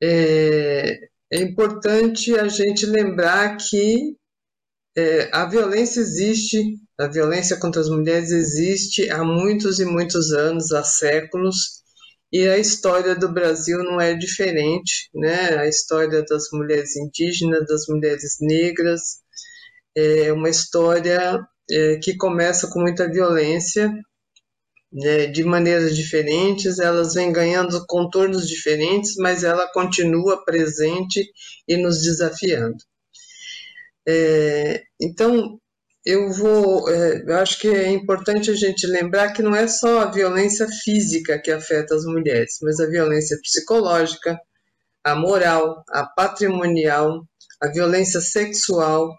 É, 0.00 1.00
é 1.32 1.40
importante 1.40 2.38
a 2.38 2.46
gente 2.46 2.86
lembrar 2.86 3.56
que 3.56 4.16
é, 4.96 5.28
a 5.32 5.44
violência 5.46 6.00
existe, 6.00 6.76
a 6.98 7.06
violência 7.08 7.56
contra 7.56 7.80
as 7.80 7.88
mulheres 7.88 8.30
existe 8.30 9.10
há 9.10 9.24
muitos 9.24 9.80
e 9.80 9.84
muitos 9.84 10.32
anos, 10.32 10.72
há 10.72 10.84
séculos, 10.84 11.82
e 12.32 12.48
a 12.48 12.58
história 12.58 13.14
do 13.14 13.32
Brasil 13.32 13.78
não 13.84 14.00
é 14.00 14.14
diferente, 14.14 15.08
né? 15.14 15.56
A 15.56 15.68
história 15.68 16.24
das 16.24 16.48
mulheres 16.52 16.96
indígenas, 16.96 17.66
das 17.66 17.86
mulheres 17.88 18.36
negras, 18.40 19.20
é 19.96 20.32
uma 20.32 20.48
história 20.48 21.40
é, 21.70 21.96
que 21.96 22.16
começa 22.16 22.68
com 22.68 22.80
muita 22.80 23.10
violência 23.10 23.92
né, 24.92 25.26
de 25.26 25.44
maneiras 25.44 25.96
diferentes, 25.96 26.78
elas 26.78 27.14
vêm 27.14 27.32
ganhando 27.32 27.84
contornos 27.86 28.48
diferentes, 28.48 29.16
mas 29.16 29.42
ela 29.44 29.68
continua 29.72 30.44
presente 30.44 31.24
e 31.68 31.76
nos 31.76 32.02
desafiando. 32.02 32.76
É, 34.06 34.82
então, 35.00 35.58
eu 36.04 36.30
vou, 36.32 36.88
é, 36.90 37.22
eu 37.26 37.36
acho 37.36 37.58
que 37.58 37.68
é 37.68 37.90
importante 37.90 38.50
a 38.50 38.54
gente 38.54 38.86
lembrar 38.86 39.32
que 39.32 39.42
não 39.42 39.54
é 39.54 39.66
só 39.66 40.00
a 40.00 40.10
violência 40.10 40.66
física 40.68 41.40
que 41.40 41.50
afeta 41.50 41.94
as 41.94 42.04
mulheres, 42.04 42.58
mas 42.62 42.78
a 42.80 42.86
violência 42.86 43.38
psicológica, 43.42 44.38
a 45.02 45.14
moral, 45.14 45.82
a 45.90 46.04
patrimonial, 46.04 47.24
a 47.62 47.68
violência 47.68 48.20
sexual, 48.20 49.10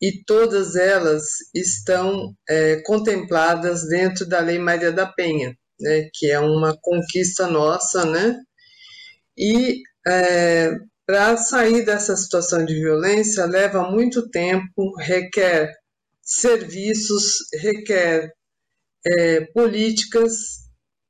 e 0.00 0.22
todas 0.26 0.76
elas 0.76 1.24
estão 1.54 2.34
é, 2.48 2.76
contempladas 2.82 3.88
dentro 3.88 4.26
da 4.26 4.40
Lei 4.40 4.58
Maria 4.58 4.92
da 4.92 5.06
Penha, 5.06 5.56
né, 5.80 6.08
que 6.12 6.30
é 6.30 6.38
uma 6.38 6.76
conquista 6.80 7.46
nossa, 7.46 8.04
né? 8.04 8.38
E 9.36 9.82
é, 10.06 10.72
para 11.06 11.36
sair 11.36 11.84
dessa 11.84 12.16
situação 12.16 12.64
de 12.64 12.74
violência 12.74 13.44
leva 13.44 13.90
muito 13.90 14.28
tempo, 14.30 14.94
requer 14.98 15.72
serviços, 16.22 17.38
requer 17.60 18.32
é, 19.06 19.42
políticas, 19.52 20.32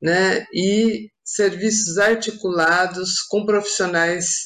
né? 0.03 0.45
E 0.53 1.09
serviços 1.25 1.97
articulados 1.99 3.21
com 3.23 3.47
profissionais 3.47 4.41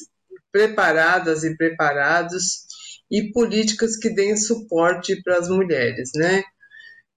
preparadas 0.51 1.43
e 1.43 1.55
preparados 1.57 2.67
e 3.11 3.31
políticas 3.31 3.97
que 3.97 4.09
deem 4.09 4.37
suporte 4.37 5.21
para 5.23 5.37
as 5.37 5.49
mulheres, 5.49 6.11
né? 6.15 6.43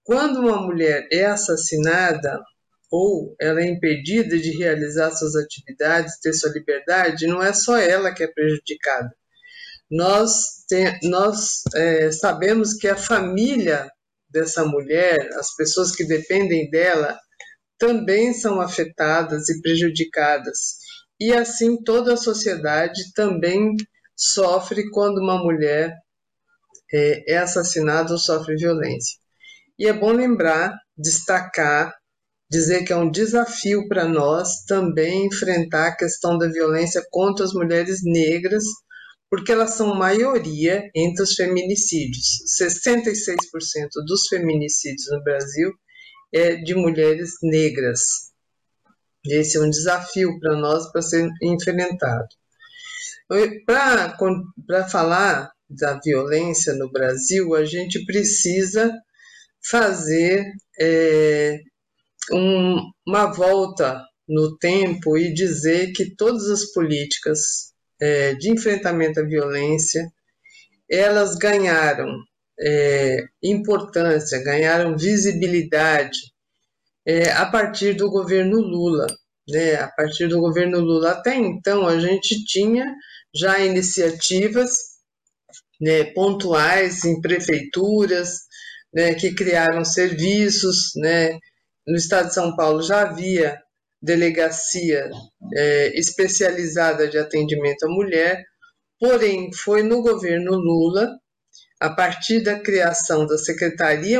Quando 0.03 0.39
uma 0.39 0.61
mulher 0.61 1.07
é 1.11 1.25
assassinada 1.25 2.41
ou 2.95 3.35
ela 3.41 3.59
é 3.59 3.65
impedida 3.65 4.37
de 4.37 4.51
realizar 4.55 5.09
suas 5.09 5.35
atividades, 5.35 6.19
ter 6.19 6.31
sua 6.31 6.51
liberdade, 6.51 7.25
não 7.25 7.41
é 7.41 7.51
só 7.51 7.75
ela 7.75 8.13
que 8.13 8.21
é 8.21 8.27
prejudicada. 8.27 9.11
Nós, 9.89 10.63
tem, 10.69 10.99
nós 11.01 11.63
é, 11.73 12.11
sabemos 12.11 12.75
que 12.75 12.87
a 12.87 12.95
família 12.95 13.89
dessa 14.29 14.63
mulher, 14.63 15.27
as 15.39 15.55
pessoas 15.55 15.95
que 15.95 16.05
dependem 16.05 16.69
dela, 16.69 17.17
também 17.79 18.31
são 18.31 18.61
afetadas 18.61 19.49
e 19.49 19.59
prejudicadas. 19.59 20.77
E 21.19 21.33
assim 21.33 21.81
toda 21.83 22.13
a 22.13 22.17
sociedade 22.17 23.11
também 23.15 23.75
sofre 24.15 24.87
quando 24.91 25.17
uma 25.17 25.41
mulher 25.41 25.97
é, 26.93 27.33
é 27.33 27.37
assassinada 27.39 28.11
ou 28.11 28.19
sofre 28.19 28.55
violência. 28.55 29.17
E 29.79 29.87
é 29.87 29.93
bom 29.93 30.11
lembrar, 30.11 30.77
destacar, 30.95 31.91
dizer 32.53 32.83
que 32.83 32.93
é 32.93 32.95
um 32.95 33.09
desafio 33.09 33.87
para 33.87 34.07
nós 34.07 34.63
também 34.67 35.25
enfrentar 35.25 35.87
a 35.87 35.95
questão 35.95 36.37
da 36.37 36.47
violência 36.47 37.03
contra 37.09 37.43
as 37.43 37.51
mulheres 37.51 38.01
negras, 38.03 38.63
porque 39.27 39.51
elas 39.51 39.71
são 39.73 39.95
maioria 39.95 40.87
entre 40.95 41.23
os 41.23 41.33
feminicídios. 41.33 42.43
66% 42.61 43.35
dos 44.05 44.27
feminicídios 44.27 45.07
no 45.09 45.23
Brasil 45.23 45.71
é 46.31 46.55
de 46.55 46.75
mulheres 46.75 47.31
negras. 47.41 48.01
Esse 49.25 49.57
é 49.57 49.61
um 49.61 49.69
desafio 49.69 50.39
para 50.39 50.55
nós 50.55 50.91
para 50.91 51.01
ser 51.01 51.27
enfrentado. 51.41 52.27
Para 53.65 54.87
falar 54.87 55.51
da 55.67 55.99
violência 55.99 56.73
no 56.75 56.91
Brasil, 56.91 57.55
a 57.55 57.65
gente 57.65 58.05
precisa 58.05 58.93
fazer 59.67 60.45
é, 60.79 61.59
um, 62.31 62.77
uma 63.05 63.25
volta 63.27 64.01
no 64.27 64.57
tempo 64.57 65.17
e 65.17 65.33
dizer 65.33 65.91
que 65.91 66.15
todas 66.15 66.49
as 66.49 66.71
políticas 66.71 67.73
é, 67.99 68.33
de 68.35 68.49
enfrentamento 68.49 69.19
à 69.19 69.23
violência 69.23 70.11
elas 70.89 71.35
ganharam 71.35 72.23
é, 72.59 73.17
importância, 73.41 74.43
ganharam 74.43 74.97
visibilidade 74.97 76.19
é, 77.05 77.31
a 77.31 77.45
partir 77.45 77.93
do 77.93 78.09
governo 78.09 78.59
Lula. 78.59 79.07
Né? 79.49 79.75
A 79.75 79.87
partir 79.87 80.27
do 80.27 80.39
governo 80.39 80.79
Lula. 80.79 81.11
Até 81.11 81.35
então, 81.35 81.87
a 81.87 81.99
gente 81.99 82.43
tinha 82.45 82.85
já 83.33 83.59
iniciativas 83.59 84.77
né, 85.81 86.05
pontuais 86.05 87.03
em 87.03 87.19
prefeituras 87.19 88.41
né, 88.93 89.15
que 89.15 89.33
criaram 89.33 89.83
serviços. 89.83 90.91
Né? 90.95 91.39
No 91.85 91.95
estado 91.95 92.29
de 92.29 92.33
São 92.33 92.55
Paulo 92.55 92.81
já 92.81 93.01
havia 93.01 93.61
delegacia 94.01 95.09
é, 95.55 95.97
especializada 95.97 97.07
de 97.07 97.17
atendimento 97.17 97.83
à 97.85 97.89
mulher, 97.89 98.43
porém 98.99 99.51
foi 99.53 99.81
no 99.83 100.01
governo 100.01 100.51
Lula, 100.55 101.09
a 101.79 101.89
partir 101.89 102.41
da 102.41 102.59
criação 102.59 103.25
da 103.25 103.37
Secretaria, 103.37 104.19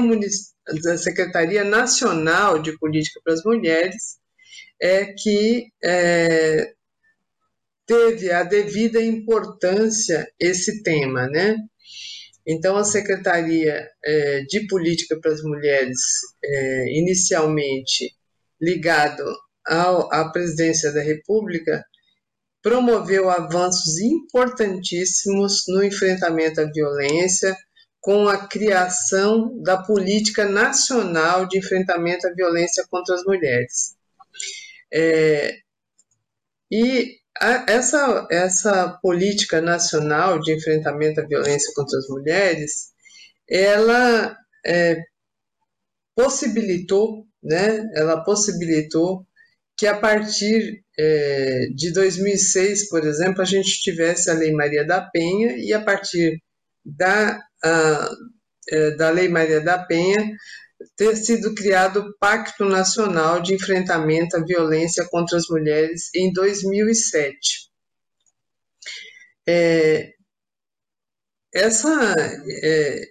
da 0.84 0.98
Secretaria 0.98 1.64
Nacional 1.64 2.62
de 2.62 2.78
Política 2.78 3.20
para 3.24 3.34
as 3.34 3.44
Mulheres, 3.44 4.18
é 4.82 5.14
que 5.14 5.68
é, 5.84 6.74
teve 7.86 8.32
a 8.32 8.44
devida 8.44 9.02
importância 9.02 10.30
esse 10.40 10.84
tema, 10.84 11.28
né? 11.28 11.56
Então, 12.46 12.76
a 12.76 12.84
Secretaria 12.84 13.88
é, 14.04 14.42
de 14.42 14.68
Política 14.68 15.20
para 15.20 15.32
as 15.32 15.42
Mulheres, 15.42 15.98
é, 16.44 16.98
inicialmente 16.98 18.14
ligado 18.62 19.24
ao, 19.66 20.14
à 20.14 20.30
Presidência 20.30 20.92
da 20.92 21.02
República, 21.02 21.84
promoveu 22.62 23.30
avanços 23.30 24.00
importantíssimos 24.00 25.64
no 25.68 25.84
enfrentamento 25.84 26.62
à 26.62 26.66
violência, 26.66 27.56
com 28.00 28.28
a 28.28 28.48
criação 28.48 29.62
da 29.62 29.82
Política 29.82 30.46
Nacional 30.46 31.48
de 31.48 31.58
Enfrentamento 31.58 32.28
à 32.28 32.34
Violência 32.34 32.86
contra 32.90 33.16
as 33.16 33.24
Mulheres. 33.24 33.96
É, 34.94 35.58
e 36.70 37.23
essa, 37.42 38.28
essa 38.32 39.00
política 39.02 39.62
nacional 39.62 40.40
de 40.40 40.54
enfrentamento 40.54 41.22
à 41.22 41.26
violência 41.26 41.72
contra 41.76 41.98
as 41.98 42.08
mulheres, 42.08 42.94
ela 43.50 44.38
é, 44.66 44.98
possibilitou, 46.16 47.26
né, 47.42 47.90
ela 47.96 48.24
possibilitou 48.24 49.26
que 49.78 49.88
a 49.88 49.98
partir 50.00 50.84
é, 50.98 51.68
de 51.76 51.92
2006, 51.92 52.90
por 52.90 53.04
exemplo, 53.04 53.42
a 53.42 53.46
gente 53.46 53.82
tivesse 53.82 54.30
a 54.30 54.34
Lei 54.34 54.52
Maria 54.54 54.86
da 54.86 55.02
Penha 55.02 55.58
e 55.58 55.74
a 55.74 55.82
partir 55.82 56.40
da, 56.86 57.40
a, 57.64 58.10
é, 58.70 58.92
da 58.92 59.10
Lei 59.10 59.28
Maria 59.28 59.60
da 59.62 59.80
Penha 59.80 60.32
ter 60.96 61.16
sido 61.16 61.54
criado 61.54 62.00
o 62.00 62.18
Pacto 62.18 62.66
Nacional 62.66 63.42
de 63.42 63.54
Enfrentamento 63.54 64.38
à 64.38 64.44
Violência 64.44 65.06
contra 65.10 65.38
as 65.38 65.48
Mulheres 65.48 66.10
em 66.16 66.32
2007. 66.32 67.70
É, 69.48 70.14
essa, 71.54 72.16
é, 72.64 73.02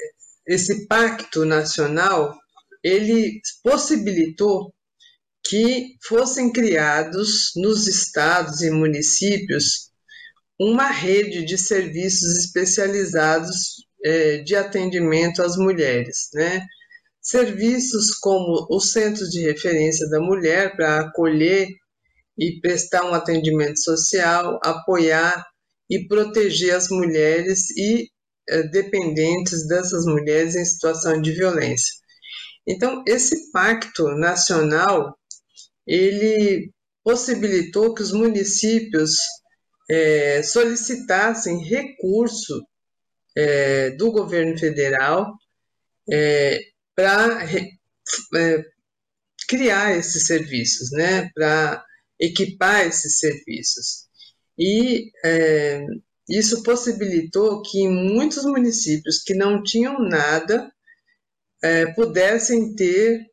esse 0.46 0.86
pacto 0.86 1.44
nacional 1.44 2.36
ele 2.82 3.40
possibilitou 3.62 4.74
que 5.44 5.96
fossem 6.04 6.52
criados 6.52 7.52
nos 7.56 7.86
estados 7.86 8.62
e 8.62 8.70
municípios 8.70 9.92
uma 10.58 10.90
rede 10.90 11.44
de 11.44 11.58
serviços 11.58 12.36
especializados 12.38 13.86
é, 14.04 14.38
de 14.38 14.54
atendimento 14.54 15.42
às 15.42 15.56
mulheres, 15.56 16.28
né? 16.34 16.64
Serviços 17.22 18.16
como 18.20 18.66
os 18.68 18.90
Centros 18.90 19.28
de 19.30 19.42
Referência 19.42 20.08
da 20.08 20.20
Mulher 20.20 20.74
para 20.74 21.00
acolher 21.00 21.68
e 22.36 22.60
prestar 22.60 23.04
um 23.04 23.14
atendimento 23.14 23.80
social, 23.80 24.58
apoiar 24.64 25.46
e 25.88 26.06
proteger 26.08 26.74
as 26.74 26.88
mulheres 26.88 27.70
e 27.76 28.08
é, 28.48 28.62
dependentes 28.64 29.68
dessas 29.68 30.04
mulheres 30.04 30.56
em 30.56 30.64
situação 30.64 31.20
de 31.20 31.32
violência. 31.32 31.94
Então, 32.66 33.04
esse 33.06 33.52
pacto 33.52 34.08
nacional 34.16 35.16
ele 35.86 36.72
possibilitou 37.04 37.94
que 37.94 38.02
os 38.02 38.12
municípios 38.12 39.16
é, 39.90 40.42
solicitassem 40.42 41.62
recurso 41.64 42.64
é, 43.36 43.90
do 43.90 44.10
governo 44.12 44.58
federal 44.58 45.32
é, 46.10 46.58
para 46.94 47.44
é, 48.36 48.64
criar 49.48 49.96
esses 49.96 50.26
serviços, 50.26 50.90
né, 50.92 51.30
para 51.34 51.84
equipar 52.18 52.86
esses 52.86 53.18
serviços. 53.18 54.06
E 54.58 55.10
é, 55.24 55.84
isso 56.28 56.62
possibilitou 56.62 57.62
que 57.62 57.88
muitos 57.88 58.44
municípios 58.44 59.22
que 59.22 59.34
não 59.34 59.62
tinham 59.62 59.98
nada 59.98 60.72
é, 61.62 61.86
pudessem 61.92 62.74
ter 62.74 63.26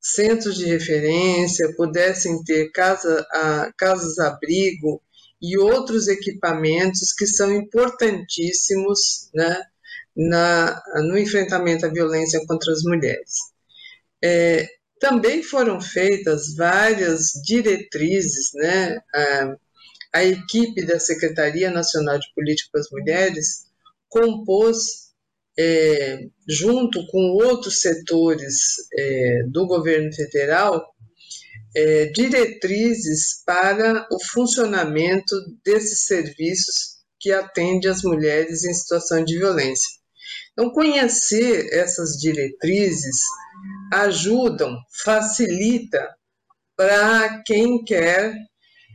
centros 0.00 0.56
de 0.56 0.66
referência, 0.66 1.74
pudessem 1.76 2.42
ter 2.44 2.70
casa, 2.70 3.26
a, 3.32 3.72
casas-abrigo 3.76 5.02
e 5.40 5.58
outros 5.58 6.08
equipamentos 6.08 7.12
que 7.12 7.26
são 7.26 7.54
importantíssimos 7.54 9.30
né, 9.34 9.62
na, 10.16 10.82
no 11.08 11.18
enfrentamento 11.18 11.86
à 11.86 11.88
violência 11.88 12.44
contra 12.46 12.72
as 12.72 12.82
mulheres. 12.82 13.32
É, 14.22 14.66
também 15.00 15.42
foram 15.42 15.80
feitas 15.80 16.54
várias 16.54 17.32
diretrizes, 17.44 18.50
né, 18.54 18.98
a, 19.14 19.56
a 20.14 20.24
equipe 20.24 20.84
da 20.86 20.98
Secretaria 21.00 21.70
Nacional 21.70 22.18
de 22.18 22.32
Política 22.34 22.70
para 22.72 22.80
as 22.80 22.90
Mulheres 22.90 23.64
compôs 24.08 25.12
é, 25.58 26.26
junto 26.48 27.06
com 27.08 27.18
outros 27.44 27.80
setores 27.80 28.54
é, 28.96 29.42
do 29.48 29.66
governo 29.66 30.12
federal, 30.12 30.94
é, 31.76 32.06
diretrizes 32.06 33.42
para 33.44 34.06
o 34.10 34.24
funcionamento 34.24 35.34
desses 35.64 36.06
serviços 36.06 36.94
que 37.18 37.32
atendem 37.32 37.90
as 37.90 38.02
mulheres 38.02 38.64
em 38.64 38.72
situação 38.72 39.24
de 39.24 39.38
violência. 39.38 40.03
Então, 40.54 40.70
conhecer 40.70 41.68
essas 41.72 42.12
diretrizes 42.12 43.20
ajudam, 43.92 44.78
facilita 45.04 46.14
para 46.76 47.42
quem 47.44 47.84
quer 47.84 48.34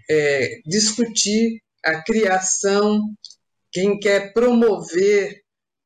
é, 0.10 0.62
discutir 0.66 1.62
a 1.84 2.02
criação, 2.02 3.02
quem 3.72 4.00
quer 4.00 4.34
promover 4.34 5.42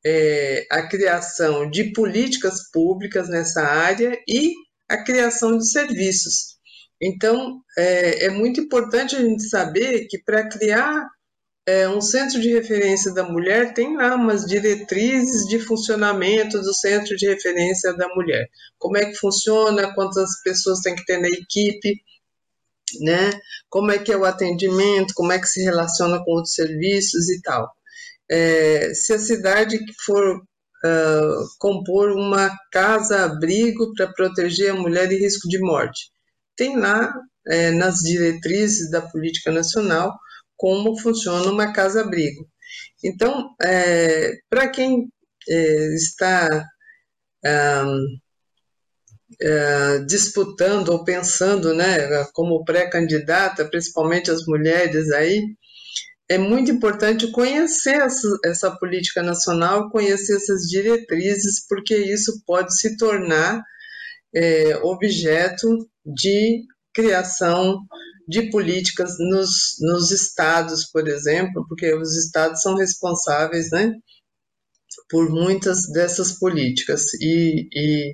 é, 0.06 0.66
a 0.72 0.88
criação 0.88 1.70
de 1.70 1.92
políticas 1.92 2.70
públicas 2.72 3.28
nessa 3.28 3.64
área 3.64 4.16
e 4.28 4.54
a 4.88 5.04
criação 5.04 5.58
de 5.58 5.70
serviços. 5.70 6.58
Então, 7.02 7.62
é, 7.78 8.26
é 8.26 8.30
muito 8.30 8.62
importante 8.62 9.16
a 9.16 9.22
gente 9.22 9.44
saber 9.50 10.06
que 10.08 10.22
para 10.24 10.48
criar 10.48 11.08
é, 11.66 11.88
um 11.88 12.02
centro 12.02 12.42
de 12.42 12.54
referência 12.54 13.14
da 13.14 13.24
mulher 13.24 13.74
tem 13.74 13.96
lá 13.96 14.16
umas 14.16 14.46
diretrizes 14.46 15.48
de 15.48 15.60
funcionamento 15.60 16.60
do 16.60 16.74
centro 16.74 17.16
de 17.16 17.28
referência 17.28 17.94
da 17.96 18.08
mulher. 18.10 18.50
Como 18.78 18.98
é 18.98 19.06
que 19.06 19.16
funciona, 19.16 19.94
quantas 19.94 20.42
pessoas 20.44 20.82
tem 20.82 20.94
que 20.96 21.06
ter 21.06 21.20
na 21.20 21.30
equipe, 21.30 22.02
né? 23.00 23.32
Como 23.70 23.92
é 23.92 23.98
que 23.98 24.12
é 24.12 24.18
o 24.18 24.26
atendimento, 24.26 25.14
como 25.14 25.32
é 25.32 25.40
que 25.40 25.48
se 25.48 25.64
relaciona 25.64 26.22
com 26.24 26.32
outros 26.32 26.54
serviços 26.54 27.30
e 27.30 27.42
tal. 27.42 27.72
É, 28.30 28.94
se 28.94 29.14
a 29.14 29.20
cidade 29.20 29.80
for 30.06 30.38
uh, 30.38 31.48
compor 31.60 32.12
uma 32.12 32.52
casa-abrigo 32.72 33.94
para 33.94 34.12
proteger 34.12 34.72
a 34.72 34.76
mulher 34.76 35.08
de 35.08 35.16
risco 35.16 35.48
de 35.48 35.60
morte, 35.60 36.12
tem 36.56 36.78
lá 36.78 37.14
é, 37.48 37.72
nas 37.72 38.00
diretrizes 38.00 38.92
da 38.92 39.02
política 39.02 39.52
nacional 39.52 40.14
como 40.64 40.98
funciona 40.98 41.52
uma 41.52 41.74
casa-abrigo. 41.74 42.48
Então, 43.04 43.54
é, 43.62 44.32
para 44.50 44.70
quem 44.70 45.10
é, 45.50 45.94
está 45.94 46.66
é, 49.42 50.00
disputando 50.08 50.88
ou 50.88 51.04
pensando 51.04 51.74
né, 51.74 52.24
como 52.32 52.64
pré-candidata, 52.64 53.66
principalmente 53.66 54.32
as 54.32 54.46
mulheres 54.46 55.12
aí, 55.12 55.44
é 56.30 56.38
muito 56.38 56.72
importante 56.72 57.30
conhecer 57.34 57.96
essa, 57.96 58.28
essa, 58.46 58.72
política 58.72 59.22
nacional, 59.22 59.90
conhecer 59.90 60.38
essas 60.38 60.62
diretrizes, 60.62 61.68
porque 61.68 61.98
isso 61.98 62.42
pode 62.46 62.74
se 62.80 62.96
tornar 62.96 63.62
é, 64.34 64.78
objeto 64.78 65.68
de 66.06 66.64
criação 66.94 67.86
de 68.28 68.50
políticas 68.50 69.18
nos, 69.20 69.78
nos 69.82 70.12
estados, 70.12 70.86
por 70.86 71.08
exemplo, 71.08 71.66
porque 71.68 71.94
os 71.94 72.16
estados 72.18 72.62
são 72.62 72.76
responsáveis 72.76 73.70
né, 73.72 73.92
por 75.10 75.30
muitas 75.30 75.88
dessas 75.92 76.32
políticas 76.40 77.14
e, 77.16 77.68
e 77.72 78.12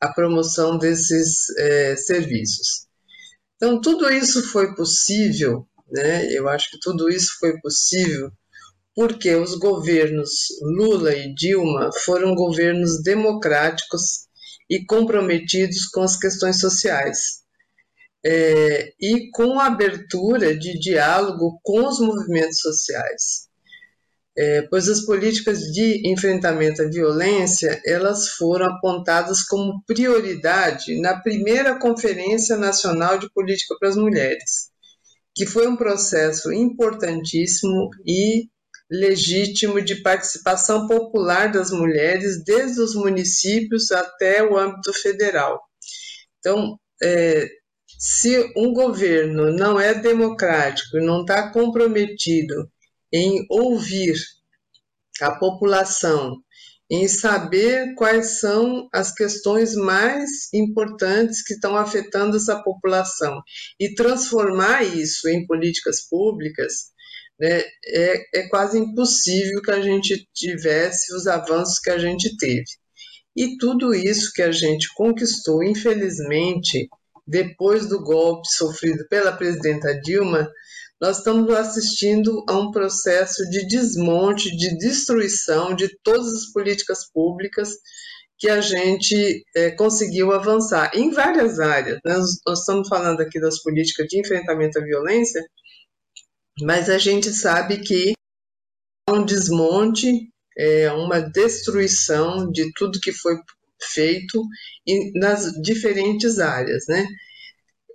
a 0.00 0.08
promoção 0.12 0.78
desses 0.78 1.50
é, 1.58 1.96
serviços. 1.96 2.86
Então, 3.56 3.80
tudo 3.80 4.08
isso 4.10 4.42
foi 4.42 4.74
possível, 4.74 5.66
né, 5.90 6.26
eu 6.32 6.48
acho 6.48 6.70
que 6.70 6.80
tudo 6.80 7.08
isso 7.08 7.36
foi 7.38 7.58
possível 7.60 8.30
porque 8.94 9.34
os 9.34 9.54
governos 9.56 10.30
Lula 10.60 11.14
e 11.14 11.32
Dilma 11.34 11.90
foram 12.04 12.34
governos 12.34 13.02
democráticos 13.02 14.26
e 14.68 14.84
comprometidos 14.84 15.86
com 15.86 16.02
as 16.02 16.16
questões 16.16 16.58
sociais 16.58 17.39
é, 18.24 18.92
e 19.00 19.30
com 19.30 19.58
abertura 19.58 20.56
de 20.56 20.78
diálogo 20.78 21.58
com 21.62 21.86
os 21.86 22.00
movimentos 22.00 22.58
sociais. 22.60 23.48
É, 24.36 24.62
pois 24.62 24.88
as 24.88 25.04
políticas 25.04 25.60
de 25.72 26.08
enfrentamento 26.08 26.82
à 26.82 26.88
violência 26.88 27.80
elas 27.84 28.28
foram 28.28 28.66
apontadas 28.66 29.42
como 29.42 29.82
prioridade 29.84 31.00
na 31.00 31.18
primeira 31.20 31.78
Conferência 31.78 32.56
Nacional 32.56 33.18
de 33.18 33.30
Política 33.32 33.74
para 33.78 33.88
as 33.88 33.96
Mulheres, 33.96 34.70
que 35.34 35.44
foi 35.44 35.66
um 35.66 35.76
processo 35.76 36.52
importantíssimo 36.52 37.90
e 38.06 38.48
legítimo 38.90 39.80
de 39.80 39.96
participação 39.96 40.86
popular 40.86 41.50
das 41.50 41.70
mulheres 41.70 42.42
desde 42.44 42.80
os 42.80 42.94
municípios 42.94 43.90
até 43.92 44.42
o 44.42 44.56
âmbito 44.56 44.92
federal. 44.92 45.60
Então, 46.38 46.78
é, 47.02 47.48
se 48.00 48.50
um 48.56 48.72
governo 48.72 49.52
não 49.52 49.78
é 49.78 49.92
democrático 49.92 50.96
e 50.96 51.04
não 51.04 51.20
está 51.20 51.52
comprometido 51.52 52.72
em 53.12 53.44
ouvir 53.50 54.16
a 55.20 55.32
população, 55.32 56.38
em 56.90 57.06
saber 57.06 57.94
quais 57.94 58.40
são 58.40 58.88
as 58.90 59.12
questões 59.12 59.74
mais 59.74 60.50
importantes 60.54 61.42
que 61.42 61.52
estão 61.52 61.76
afetando 61.76 62.38
essa 62.38 62.62
população 62.62 63.42
e 63.78 63.94
transformar 63.94 64.82
isso 64.82 65.28
em 65.28 65.46
políticas 65.46 66.08
públicas, 66.08 66.72
né, 67.38 67.60
é, 67.84 68.40
é 68.40 68.48
quase 68.48 68.78
impossível 68.78 69.60
que 69.60 69.72
a 69.72 69.82
gente 69.82 70.26
tivesse 70.34 71.14
os 71.14 71.26
avanços 71.26 71.78
que 71.78 71.90
a 71.90 71.98
gente 71.98 72.34
teve. 72.38 72.64
E 73.36 73.58
tudo 73.58 73.94
isso 73.94 74.32
que 74.34 74.42
a 74.42 74.50
gente 74.50 74.88
conquistou, 74.94 75.62
infelizmente, 75.62 76.88
depois 77.30 77.88
do 77.88 78.02
golpe 78.02 78.48
sofrido 78.48 79.06
pela 79.08 79.30
presidenta 79.30 79.94
Dilma, 80.00 80.50
nós 81.00 81.18
estamos 81.18 81.48
assistindo 81.54 82.44
a 82.48 82.58
um 82.58 82.72
processo 82.72 83.48
de 83.48 83.66
desmonte, 83.68 84.54
de 84.56 84.76
destruição 84.76 85.74
de 85.74 85.88
todas 86.02 86.26
as 86.26 86.52
políticas 86.52 87.10
públicas 87.10 87.70
que 88.36 88.48
a 88.48 88.60
gente 88.60 89.44
é, 89.54 89.70
conseguiu 89.70 90.32
avançar 90.32 90.90
em 90.92 91.10
várias 91.10 91.60
áreas. 91.60 92.00
Nós, 92.04 92.40
nós 92.44 92.60
estamos 92.60 92.88
falando 92.88 93.20
aqui 93.20 93.40
das 93.40 93.62
políticas 93.62 94.06
de 94.08 94.18
enfrentamento 94.18 94.78
à 94.78 94.82
violência, 94.82 95.42
mas 96.62 96.90
a 96.90 96.98
gente 96.98 97.32
sabe 97.32 97.78
que 97.78 98.12
é 99.08 99.12
um 99.12 99.24
desmonte, 99.24 100.28
é 100.58 100.90
uma 100.92 101.20
destruição 101.20 102.50
de 102.50 102.72
tudo 102.74 103.00
que 103.00 103.12
foi 103.12 103.36
feito 103.82 104.42
nas 105.14 105.52
diferentes 105.62 106.38
áreas. 106.38 106.84
Né? 106.88 107.06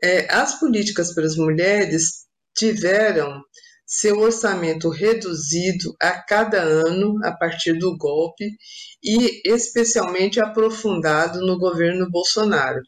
É, 0.04 0.34
as 0.34 0.60
políticas 0.60 1.14
para 1.14 1.26
as 1.26 1.36
mulheres 1.36 2.26
tiveram 2.56 3.42
seu 3.86 4.20
orçamento 4.20 4.90
reduzido 4.90 5.96
a 6.02 6.12
cada 6.12 6.60
ano 6.62 7.20
a 7.24 7.32
partir 7.32 7.74
do 7.74 7.96
golpe 7.98 8.58
e 9.04 9.42
especialmente 9.46 10.40
aprofundado 10.40 11.46
no 11.46 11.58
governo 11.58 12.10
Bolsonaro. 12.10 12.82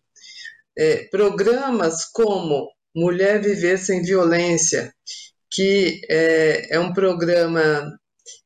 É, 0.76 1.06
programas 1.10 2.06
como 2.06 2.68
Mulher 2.96 3.42
Viver 3.42 3.78
Sem 3.78 4.02
Violência, 4.02 4.92
que 5.52 6.02
é, 6.10 6.76
é 6.76 6.80
um 6.80 6.94
programa 6.94 7.88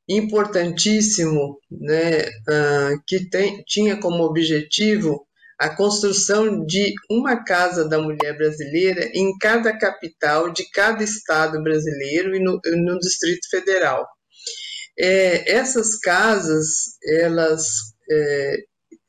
importantíssimo, 0.08 1.60
né, 1.70 2.22
uh, 2.22 3.02
que 3.08 3.30
tem, 3.30 3.64
tinha 3.64 4.00
como 4.00 4.24
objetivo 4.24 5.26
a 5.62 5.70
construção 5.70 6.66
de 6.66 6.96
uma 7.10 7.44
casa 7.44 7.88
da 7.88 8.00
mulher 8.02 8.36
brasileira 8.36 9.12
em 9.14 9.38
cada 9.38 9.78
capital 9.78 10.52
de 10.52 10.68
cada 10.72 11.04
estado 11.04 11.62
brasileiro 11.62 12.36
e 12.36 12.40
no, 12.40 12.60
no 12.66 12.98
Distrito 12.98 13.48
Federal. 13.48 14.08
É, 15.00 15.52
essas 15.52 16.00
casas, 16.00 16.98
elas 17.06 17.64
é, 18.10 18.56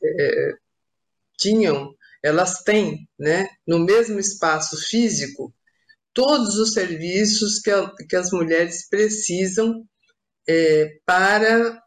é, 0.04 0.52
tinham, 1.38 1.94
elas 2.22 2.62
têm, 2.62 3.08
né, 3.18 3.48
no 3.66 3.78
mesmo 3.78 4.20
espaço 4.20 4.76
físico, 4.76 5.54
todos 6.12 6.56
os 6.56 6.74
serviços 6.74 7.60
que, 7.60 7.70
a, 7.70 7.90
que 8.08 8.14
as 8.14 8.30
mulheres 8.30 8.86
precisam 8.90 9.86
é, 10.48 10.90
para 11.06 11.80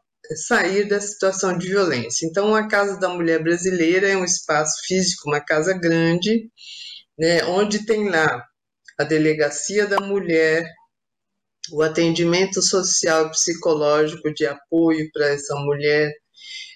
sair 0.47 0.87
da 0.87 0.99
situação 0.99 1.57
de 1.57 1.67
violência. 1.67 2.25
Então, 2.25 2.55
a 2.55 2.67
Casa 2.67 2.99
da 2.99 3.09
Mulher 3.09 3.43
Brasileira 3.43 4.07
é 4.07 4.17
um 4.17 4.25
espaço 4.25 4.81
físico, 4.85 5.29
uma 5.29 5.39
casa 5.39 5.73
grande, 5.73 6.49
né, 7.17 7.43
onde 7.45 7.85
tem 7.85 8.09
lá 8.09 8.43
a 8.97 9.03
Delegacia 9.03 9.85
da 9.85 9.99
Mulher, 9.99 10.67
o 11.71 11.81
atendimento 11.81 12.61
social 12.61 13.27
e 13.27 13.31
psicológico 13.31 14.33
de 14.33 14.45
apoio 14.45 15.09
para 15.13 15.27
essa 15.27 15.55
mulher, 15.55 16.11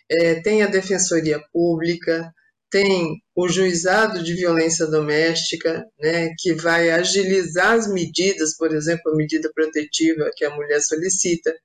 é, 0.10 0.42
tem 0.42 0.64
a 0.64 0.68
Defensoria 0.68 1.40
Pública, 1.54 2.32
tem 2.70 3.16
o 3.36 3.48
juizado 3.48 4.24
de 4.24 4.36
violência 4.36 4.86
doméstica, 4.86 5.86
né, 6.00 6.30
que 6.38 6.54
vai 6.54 6.90
agilizar 6.92 7.74
as 7.74 7.92
medidas, 7.92 8.56
por 8.58 8.74
exemplo, 8.74 9.12
a 9.12 9.16
medida 9.16 9.52
protetiva 9.54 10.30
que 10.36 10.46
a 10.46 10.56
mulher 10.56 10.80
solicita, 10.82 11.56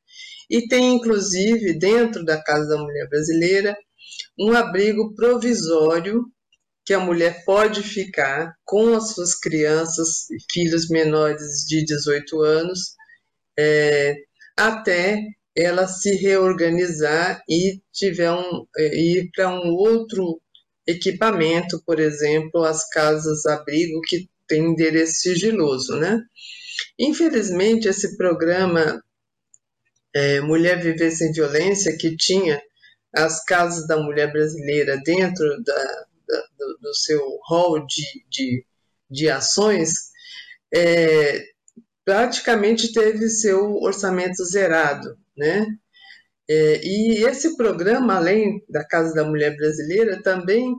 e 0.51 0.67
tem 0.69 0.95
inclusive 0.95 1.79
dentro 1.79 2.25
da 2.25 2.43
Casa 2.43 2.69
da 2.69 2.79
Mulher 2.79 3.09
Brasileira 3.09 3.77
um 4.39 4.53
abrigo 4.53 5.15
provisório 5.15 6.25
que 6.85 6.93
a 6.93 7.01
mulher 7.01 7.45
pode 7.45 7.83
ficar 7.83 8.53
com 8.65 8.95
as 8.95 9.15
suas 9.15 9.35
crianças 9.39 10.29
e 10.31 10.37
filhos 10.53 10.89
menores 10.89 11.65
de 11.67 11.85
18 11.85 12.43
anos 12.43 12.95
é, 13.59 14.15
até 14.57 15.19
ela 15.57 15.87
se 15.87 16.15
reorganizar 16.17 17.41
e 17.49 17.81
tiver 17.93 18.33
um 18.33 18.67
é, 18.77 18.97
ir 18.97 19.31
para 19.35 19.49
um 19.49 19.71
outro 19.71 20.41
equipamento, 20.87 21.83
por 21.87 22.01
exemplo, 22.01 22.65
as 22.65 22.89
casas 22.89 23.47
abrigo 23.47 24.01
que 24.03 24.29
tem 24.47 24.65
endereço 24.65 25.15
sigiloso, 25.21 25.97
né? 25.97 26.21
Infelizmente 26.99 27.89
esse 27.89 28.17
programa 28.17 29.01
é, 30.15 30.41
Mulher 30.41 30.81
Viver 30.81 31.11
Sem 31.11 31.33
Violência, 31.33 31.97
que 31.97 32.17
tinha 32.17 32.63
as 33.13 33.45
casas 33.45 33.87
da 33.87 33.97
mulher 33.97 34.33
brasileira 34.33 35.01
dentro 35.05 35.45
da, 35.63 36.07
da, 36.27 36.43
do, 36.59 36.79
do, 36.81 36.95
seu 36.95 37.21
rol 37.47 37.85
de, 37.87 38.25
de, 38.29 38.67
de 39.11 39.29
ações, 39.29 40.11
é, 40.73 41.45
praticamente 42.05 42.93
teve 42.93 43.29
seu 43.29 43.75
orçamento 43.77 44.45
zerado, 44.45 45.17
né? 45.37 45.67
É, 46.49 46.81
e 46.85 47.25
esse 47.25 47.57
programa, 47.57 48.17
além 48.17 48.63
da 48.69 48.87
Casa 48.87 49.15
da 49.15 49.25
Mulher 49.25 49.57
Brasileira, 49.57 50.23
também 50.23 50.75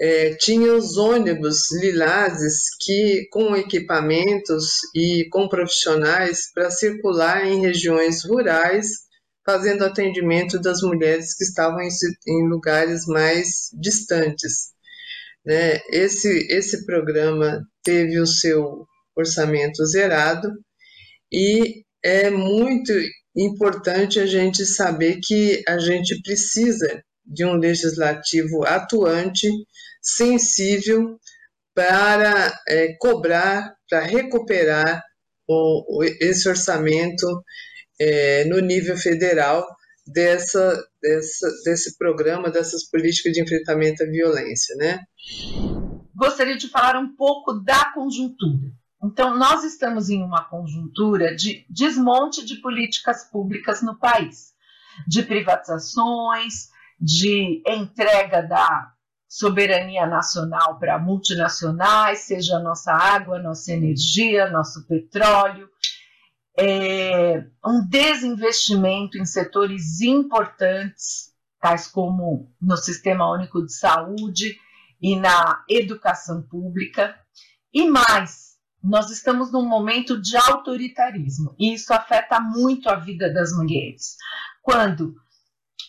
é, 0.00 0.34
tinha 0.34 0.74
os 0.74 0.96
ônibus 0.96 1.72
lilazes 1.72 2.76
que 2.80 3.26
com 3.30 3.56
equipamentos 3.56 4.78
e 4.94 5.28
com 5.30 5.48
profissionais 5.48 6.52
para 6.54 6.70
circular 6.70 7.44
em 7.46 7.60
regiões 7.60 8.24
rurais, 8.24 8.88
fazendo 9.44 9.84
atendimento 9.84 10.60
das 10.60 10.82
mulheres 10.82 11.34
que 11.34 11.42
estavam 11.42 11.80
em, 11.80 11.88
em 12.28 12.48
lugares 12.48 13.06
mais 13.06 13.70
distantes. 13.80 14.68
Né? 15.44 15.80
Esse, 15.90 16.46
esse 16.50 16.84
programa 16.84 17.62
teve 17.82 18.20
o 18.20 18.26
seu 18.26 18.86
orçamento 19.16 19.84
zerado 19.86 20.48
e 21.32 21.82
é 22.04 22.30
muito 22.30 22.92
importante 23.36 24.20
a 24.20 24.26
gente 24.26 24.64
saber 24.64 25.18
que 25.22 25.62
a 25.66 25.78
gente 25.78 26.20
precisa 26.22 27.02
de 27.28 27.44
um 27.44 27.54
legislativo 27.54 28.64
atuante, 28.64 29.48
sensível, 30.00 31.18
para 31.74 32.58
é, 32.66 32.96
cobrar, 32.98 33.74
para 33.88 34.00
recuperar 34.00 35.02
o, 35.46 36.00
o, 36.00 36.04
esse 36.04 36.48
orçamento 36.48 37.26
é, 38.00 38.44
no 38.46 38.58
nível 38.60 38.96
federal 38.96 39.64
dessa, 40.06 40.82
dessa, 41.00 41.48
desse 41.64 41.96
programa, 41.96 42.50
dessas 42.50 42.88
políticas 42.88 43.32
de 43.32 43.42
enfrentamento 43.42 44.02
à 44.02 44.06
violência, 44.06 44.74
né? 44.76 45.04
Gostaria 46.14 46.56
de 46.56 46.68
falar 46.68 46.98
um 46.98 47.14
pouco 47.14 47.52
da 47.54 47.92
conjuntura. 47.92 48.72
Então, 49.04 49.36
nós 49.38 49.62
estamos 49.62 50.08
em 50.08 50.22
uma 50.22 50.44
conjuntura 50.48 51.36
de 51.36 51.64
desmonte 51.70 52.44
de 52.44 52.56
políticas 52.56 53.24
públicas 53.30 53.80
no 53.82 53.96
país, 53.96 54.52
de 55.06 55.22
privatizações, 55.22 56.70
de 57.00 57.62
entrega 57.66 58.42
da 58.42 58.92
soberania 59.28 60.06
nacional 60.06 60.78
para 60.78 60.98
multinacionais, 60.98 62.20
seja 62.20 62.56
a 62.56 62.62
nossa 62.62 62.92
água, 62.92 63.38
nossa 63.38 63.72
energia, 63.72 64.50
nosso 64.50 64.86
petróleo, 64.86 65.68
é, 66.58 67.44
um 67.64 67.86
desinvestimento 67.86 69.18
em 69.18 69.24
setores 69.24 70.00
importantes, 70.00 71.32
tais 71.60 71.86
como 71.86 72.52
no 72.60 72.76
Sistema 72.76 73.30
Único 73.30 73.64
de 73.64 73.72
Saúde 73.72 74.58
e 75.00 75.14
na 75.14 75.62
educação 75.68 76.42
pública, 76.42 77.14
e 77.72 77.88
mais, 77.88 78.56
nós 78.82 79.10
estamos 79.10 79.52
num 79.52 79.64
momento 79.64 80.20
de 80.20 80.36
autoritarismo 80.36 81.54
e 81.58 81.74
isso 81.74 81.92
afeta 81.92 82.40
muito 82.40 82.88
a 82.88 82.96
vida 82.96 83.32
das 83.32 83.52
mulheres. 83.52 84.16
Quando 84.62 85.14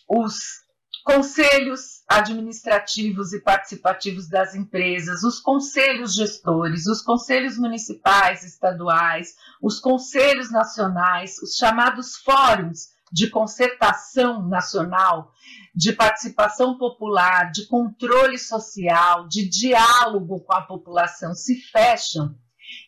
os 0.08 0.69
conselhos 1.04 2.02
administrativos 2.08 3.32
e 3.32 3.40
participativos 3.40 4.28
das 4.28 4.54
empresas, 4.54 5.22
os 5.22 5.40
conselhos 5.40 6.14
gestores, 6.14 6.86
os 6.86 7.02
conselhos 7.02 7.56
municipais, 7.56 8.44
estaduais, 8.44 9.34
os 9.62 9.80
conselhos 9.80 10.50
nacionais, 10.50 11.38
os 11.42 11.56
chamados 11.56 12.16
fóruns 12.16 12.88
de 13.12 13.28
concertação 13.28 14.46
nacional, 14.48 15.32
de 15.74 15.92
participação 15.92 16.78
popular, 16.78 17.50
de 17.50 17.66
controle 17.66 18.38
social, 18.38 19.26
de 19.26 19.48
diálogo 19.48 20.40
com 20.40 20.54
a 20.54 20.62
população 20.62 21.34
se 21.34 21.60
fecham. 21.60 22.34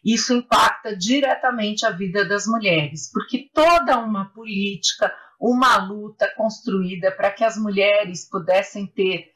Isso 0.04 0.32
impacta 0.32 0.96
diretamente 0.96 1.84
a 1.84 1.90
vida 1.90 2.24
das 2.24 2.46
mulheres, 2.46 3.10
porque 3.12 3.50
toda 3.52 3.98
uma 3.98 4.26
política, 4.32 5.12
uma 5.42 5.76
luta 5.76 6.32
construída 6.36 7.10
para 7.10 7.32
que 7.32 7.42
as 7.42 7.56
mulheres 7.56 8.28
pudessem 8.30 8.86
ter 8.86 9.32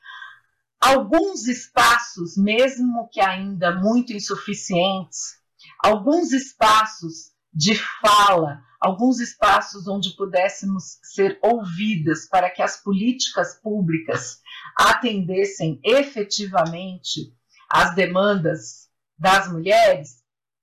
alguns 0.80 1.48
espaços, 1.48 2.36
mesmo 2.36 3.08
que 3.10 3.20
ainda 3.20 3.74
muito 3.74 4.12
insuficientes, 4.12 5.34
alguns 5.82 6.30
espaços 6.30 7.32
de 7.52 7.74
fala, 7.74 8.62
alguns 8.80 9.18
espaços 9.18 9.88
onde 9.88 10.14
pudéssemos 10.14 11.00
ser 11.02 11.40
ouvidas 11.42 12.28
para 12.28 12.50
que 12.50 12.62
as 12.62 12.80
políticas 12.80 13.60
públicas 13.60 14.40
atendessem 14.78 15.80
efetivamente 15.82 17.34
às 17.68 17.96
demandas 17.96 18.88
das 19.18 19.50
mulheres, 19.50 20.22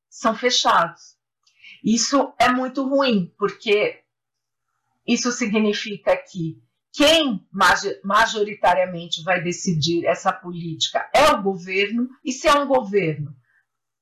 são 0.10 0.34
fechados. 0.34 1.18
Isso 1.84 2.34
é 2.40 2.50
muito 2.50 2.88
ruim, 2.88 3.34
porque 3.38 4.03
isso 5.08 5.32
significa 5.32 6.16
que 6.18 6.58
quem 6.94 7.46
majoritariamente 8.04 9.24
vai 9.24 9.42
decidir 9.42 10.06
essa 10.06 10.32
política 10.32 11.10
é 11.14 11.32
o 11.32 11.42
governo, 11.42 12.08
e 12.24 12.32
se 12.32 12.48
é 12.48 12.54
um 12.54 12.68
governo 12.68 13.34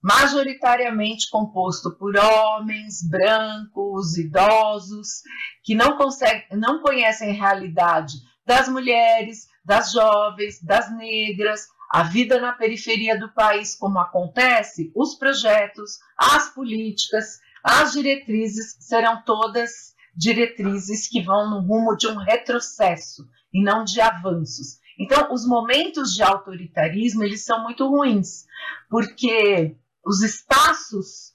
majoritariamente 0.03 1.29
composto 1.29 1.95
por 1.97 2.17
homens 2.17 3.07
brancos, 3.07 4.17
idosos, 4.17 5.21
que 5.63 5.75
não, 5.75 5.95
conseguem, 5.95 6.43
não 6.53 6.81
conhecem 6.81 7.29
a 7.29 7.33
realidade 7.33 8.13
das 8.45 8.67
mulheres, 8.67 9.47
das 9.63 9.91
jovens, 9.91 10.61
das 10.61 10.91
negras, 10.97 11.67
a 11.89 12.03
vida 12.03 12.39
na 12.39 12.53
periferia 12.53 13.17
do 13.19 13.31
país, 13.33 13.75
como 13.75 13.99
acontece, 13.99 14.91
os 14.95 15.15
projetos, 15.15 15.99
as 16.17 16.49
políticas, 16.49 17.39
as 17.63 17.93
diretrizes 17.93 18.75
serão 18.79 19.21
todas 19.23 19.91
diretrizes 20.21 21.07
que 21.07 21.19
vão 21.19 21.49
no 21.49 21.61
rumo 21.65 21.95
de 21.95 22.07
um 22.07 22.15
retrocesso 22.15 23.27
e 23.51 23.63
não 23.63 23.83
de 23.83 23.99
avanços. 23.99 24.79
Então, 24.99 25.33
os 25.33 25.47
momentos 25.47 26.13
de 26.13 26.21
autoritarismo 26.21 27.23
eles 27.23 27.43
são 27.43 27.63
muito 27.63 27.87
ruins, 27.89 28.45
porque 28.87 29.75
os 30.05 30.21
espaços 30.21 31.33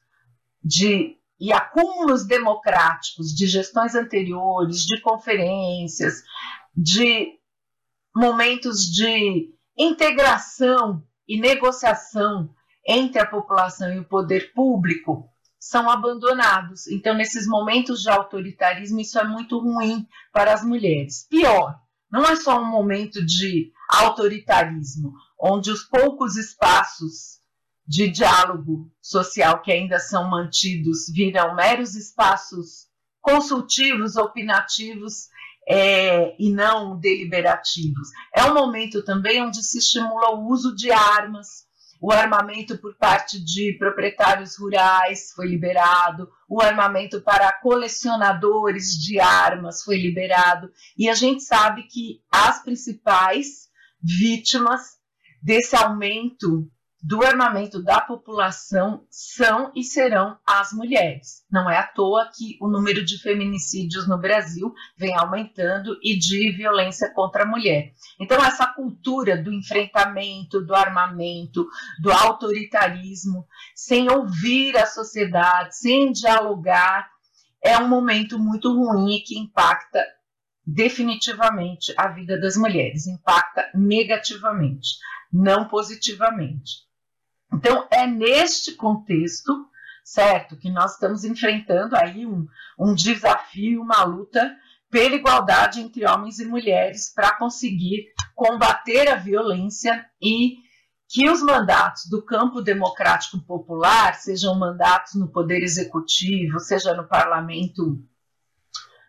de 0.62 1.16
e 1.38 1.53
acúmulos 1.53 2.25
democráticos 2.25 3.35
de 3.35 3.46
gestões 3.46 3.94
anteriores, 3.94 4.87
de 4.87 5.01
conferências, 5.03 6.22
de 6.75 7.38
momentos 8.14 8.87
de 8.87 9.53
integração 9.77 11.03
e 11.29 11.38
negociação 11.38 12.55
entre 12.88 13.20
a 13.20 13.27
população 13.27 13.92
e 13.92 13.99
o 13.99 14.09
poder 14.09 14.55
público 14.55 15.29
são 15.68 15.90
abandonados. 15.90 16.87
Então, 16.87 17.14
nesses 17.14 17.46
momentos 17.46 18.00
de 18.00 18.09
autoritarismo, 18.09 19.00
isso 19.00 19.18
é 19.18 19.24
muito 19.24 19.59
ruim 19.59 20.07
para 20.33 20.55
as 20.55 20.64
mulheres. 20.64 21.26
Pior, 21.29 21.79
não 22.11 22.24
é 22.24 22.37
só 22.37 22.61
um 22.61 22.70
momento 22.70 23.24
de 23.24 23.72
autoritarismo, 23.88 25.12
onde 25.40 25.70
os 25.70 25.83
poucos 25.83 26.37
espaços 26.37 27.40
de 27.87 28.09
diálogo 28.09 28.90
social 29.00 29.61
que 29.61 29.70
ainda 29.70 29.98
são 29.98 30.29
mantidos 30.29 31.07
viram 31.12 31.55
meros 31.55 31.94
espaços 31.94 32.87
consultivos, 33.20 34.16
opinativos 34.16 35.29
é, 35.68 36.37
e 36.38 36.52
não 36.52 36.98
deliberativos. 36.98 38.09
É 38.35 38.44
um 38.44 38.55
momento 38.55 39.05
também 39.05 39.42
onde 39.42 39.62
se 39.64 39.79
estimula 39.79 40.31
o 40.31 40.48
uso 40.48 40.74
de 40.74 40.92
armas, 40.92 41.65
o 42.00 42.12
armamento 42.12 42.78
por 42.78 42.94
parte 42.96 43.42
de 43.42 43.76
proprietários 43.78 44.56
rurais 44.56 45.32
foi 45.35 45.48
liberado, 45.48 46.28
o 46.48 46.61
armamento 46.61 47.20
para 47.20 47.52
colecionadores 47.52 48.90
de 48.92 49.18
armas 49.18 49.82
foi 49.82 49.97
liberado, 49.97 50.70
e 50.97 51.09
a 51.09 51.14
gente 51.14 51.42
sabe 51.42 51.84
que 51.84 52.20
as 52.30 52.62
principais 52.62 53.68
vítimas 54.03 54.97
desse 55.42 55.74
aumento 55.76 56.70
do 57.03 57.22
armamento 57.22 57.82
da 57.82 58.01
população 58.01 59.07
são 59.11 59.70
e 59.74 59.84
serão 59.84 60.38
as 60.47 60.72
mulheres. 60.72 61.44
Não 61.51 61.68
é 61.68 61.78
à 61.78 61.86
toa 61.86 62.30
que 62.34 62.57
o 62.61 62.68
número 62.68 63.05
de 63.05 63.18
feminicídios 63.18 64.09
no 64.09 64.18
Brasil 64.18 64.72
vem 64.97 65.14
aumentando 65.16 65.97
e 66.03 66.18
de 66.18 66.53
violência 66.53 67.12
contra 67.14 67.44
a 67.44 67.47
mulher. 67.47 67.92
Então, 68.18 68.42
essa 68.42 68.66
cultura 68.66 69.40
do 69.40 69.53
enfrentamento, 69.53 70.61
do 70.64 70.74
armamento, 70.74 71.66
do 72.01 72.11
autoritarismo, 72.11 73.47
sem 73.74 74.11
ouvir 74.11 74.76
a 74.76 74.86
sociedade, 74.86 75.76
sem 75.76 76.11
dialogar, 76.12 77.09
é 77.62 77.76
um 77.78 77.88
momento 77.88 78.38
muito 78.38 78.72
ruim 78.72 79.22
que 79.24 79.38
impacta 79.38 80.03
definitivamente 80.66 81.94
a 81.97 82.09
vida 82.09 82.40
das 82.40 82.57
mulheres, 82.57 83.07
impacta 83.07 83.70
negativamente, 83.74 84.99
não 85.32 85.68
positivamente. 85.68 86.86
Então, 87.53 87.86
é 87.90 88.07
neste 88.07 88.74
contexto 88.74 89.53
certo? 90.07 90.57
Que 90.57 90.70
nós 90.70 90.92
estamos 90.92 91.24
enfrentando 91.24 91.97
aí 91.97 92.24
um, 92.24 92.47
um 92.78 92.94
desafio, 92.94 93.82
uma 93.82 94.05
luta 94.05 94.57
pela 94.88 95.16
igualdade 95.16 95.80
entre 95.80 96.07
homens 96.07 96.38
e 96.38 96.44
mulheres 96.44 97.12
para 97.12 97.36
conseguir 97.36 98.07
combater 98.34 99.09
a 99.09 99.16
violência 99.16 100.07
e 100.22 100.59
que 101.09 101.28
os 101.28 101.42
mandatos 101.42 102.09
do 102.09 102.24
campo 102.24 102.62
democrático 102.62 103.38
popular, 103.40 104.14
sejam 104.14 104.55
mandatos 104.57 105.14
no 105.14 105.28
poder 105.28 105.62
executivo, 105.62 106.61
seja 106.61 106.94
no 106.94 107.09
parlamento 107.09 108.01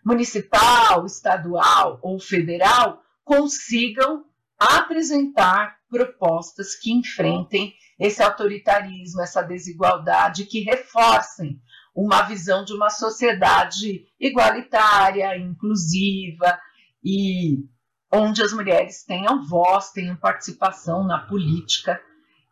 municipal, 0.04 1.06
estadual 1.06 2.00
ou 2.02 2.20
federal, 2.20 3.04
consigam 3.24 4.26
apresentar 4.58 5.78
propostas 5.90 6.76
que 6.76 6.92
enfrentem 6.92 7.76
esse 8.00 8.22
autoritarismo, 8.22 9.22
essa 9.22 9.42
desigualdade, 9.42 10.46
que 10.46 10.62
reforcem 10.62 11.60
uma 11.96 12.22
visão 12.22 12.64
de 12.64 12.74
uma 12.74 12.90
sociedade 12.90 14.06
igualitária, 14.20 15.36
inclusiva 15.38 16.60
e 17.04 17.66
onde 18.14 18.42
as 18.44 18.54
mulheres 18.54 19.04
tenham 19.04 19.44
voz, 19.44 19.92
tenham 19.92 20.16
participação 20.16 21.04
na 21.04 21.20
política 21.20 22.00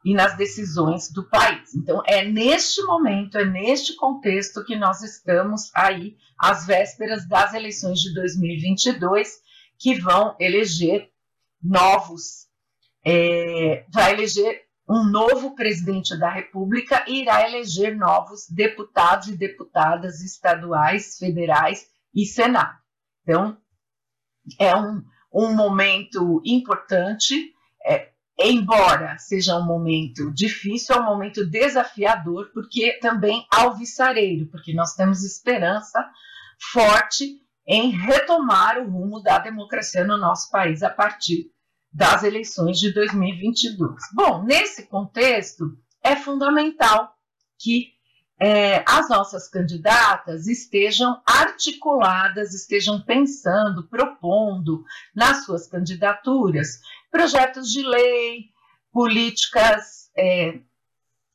e 0.03 0.13
nas 0.13 0.35
decisões 0.35 1.11
do 1.11 1.23
país. 1.29 1.73
Então, 1.75 2.01
é 2.05 2.23
neste 2.25 2.81
momento, 2.83 3.37
é 3.37 3.45
neste 3.45 3.95
contexto 3.95 4.63
que 4.63 4.75
nós 4.75 5.01
estamos 5.01 5.71
aí, 5.73 6.15
às 6.37 6.65
vésperas 6.65 7.27
das 7.27 7.53
eleições 7.53 7.99
de 7.99 8.13
2022, 8.13 9.39
que 9.79 9.95
vão 9.99 10.35
eleger 10.39 11.09
novos, 11.61 12.47
é, 13.03 13.85
vai 13.91 14.13
eleger 14.13 14.64
um 14.87 15.03
novo 15.03 15.55
presidente 15.55 16.17
da 16.17 16.29
República 16.29 17.03
irá 17.07 17.47
eleger 17.47 17.97
novos 17.97 18.47
deputados 18.49 19.27
e 19.27 19.37
deputadas 19.37 20.21
estaduais, 20.21 21.17
federais 21.17 21.87
e 22.13 22.25
Senado. 22.25 22.77
Então, 23.23 23.57
é 24.59 24.75
um, 24.75 25.03
um 25.33 25.55
momento 25.55 26.39
importante, 26.45 27.51
é, 27.83 28.11
embora 28.37 29.17
seja 29.17 29.57
um 29.57 29.65
momento 29.65 30.31
difícil, 30.31 30.95
é 30.95 30.99
um 30.99 31.05
momento 31.05 31.49
desafiador, 31.49 32.51
porque 32.53 32.99
também 32.99 33.45
alvissareiro, 33.51 34.45
porque 34.47 34.71
nós 34.73 34.93
temos 34.93 35.23
esperança 35.23 35.99
forte 36.71 37.41
em 37.67 37.89
retomar 37.89 38.77
o 38.77 38.87
rumo 38.87 39.19
da 39.21 39.39
democracia 39.39 40.05
no 40.05 40.17
nosso 40.17 40.51
país 40.51 40.83
a 40.83 40.91
partir 40.91 41.54
das 41.95 42.23
eleições 42.23 42.77
de 42.77 42.93
2022. 42.93 44.01
Bom, 44.13 44.43
nesse 44.43 44.85
contexto, 44.87 45.77
é 46.03 46.13
fundamental 46.13 47.15
que 47.57 47.93
é, 48.37 48.83
as 48.85 49.07
nossas 49.07 49.47
candidatas 49.47 50.45
estejam 50.45 51.21
articuladas, 51.25 52.53
estejam 52.53 53.01
pensando, 53.01 53.87
propondo 53.87 54.83
nas 55.15 55.45
suas 55.45 55.67
candidaturas 55.67 56.81
projetos 57.09 57.71
de 57.71 57.81
lei, 57.81 58.49
políticas 58.91 60.11
é, 60.17 60.59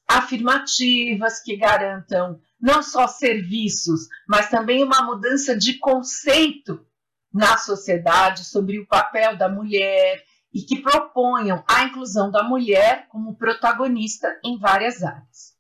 afirmativas 0.06 1.40
que 1.42 1.56
garantam 1.56 2.38
não 2.61 2.82
só 2.82 3.06
serviços, 3.06 4.02
mas 4.28 4.50
também 4.50 4.84
uma 4.84 5.02
mudança 5.02 5.56
de 5.56 5.78
conceito 5.78 6.84
na 7.32 7.56
sociedade 7.56 8.44
sobre 8.44 8.78
o 8.78 8.86
papel 8.86 9.38
da 9.38 9.48
mulher 9.48 10.22
e 10.53 10.62
que 10.62 10.80
proponham 10.80 11.64
a 11.68 11.84
inclusão 11.84 12.30
da 12.30 12.42
mulher 12.42 13.07
como 13.09 13.36
protagonista 13.36 14.28
em 14.44 14.59
várias 14.59 15.03
áreas. 15.03 15.55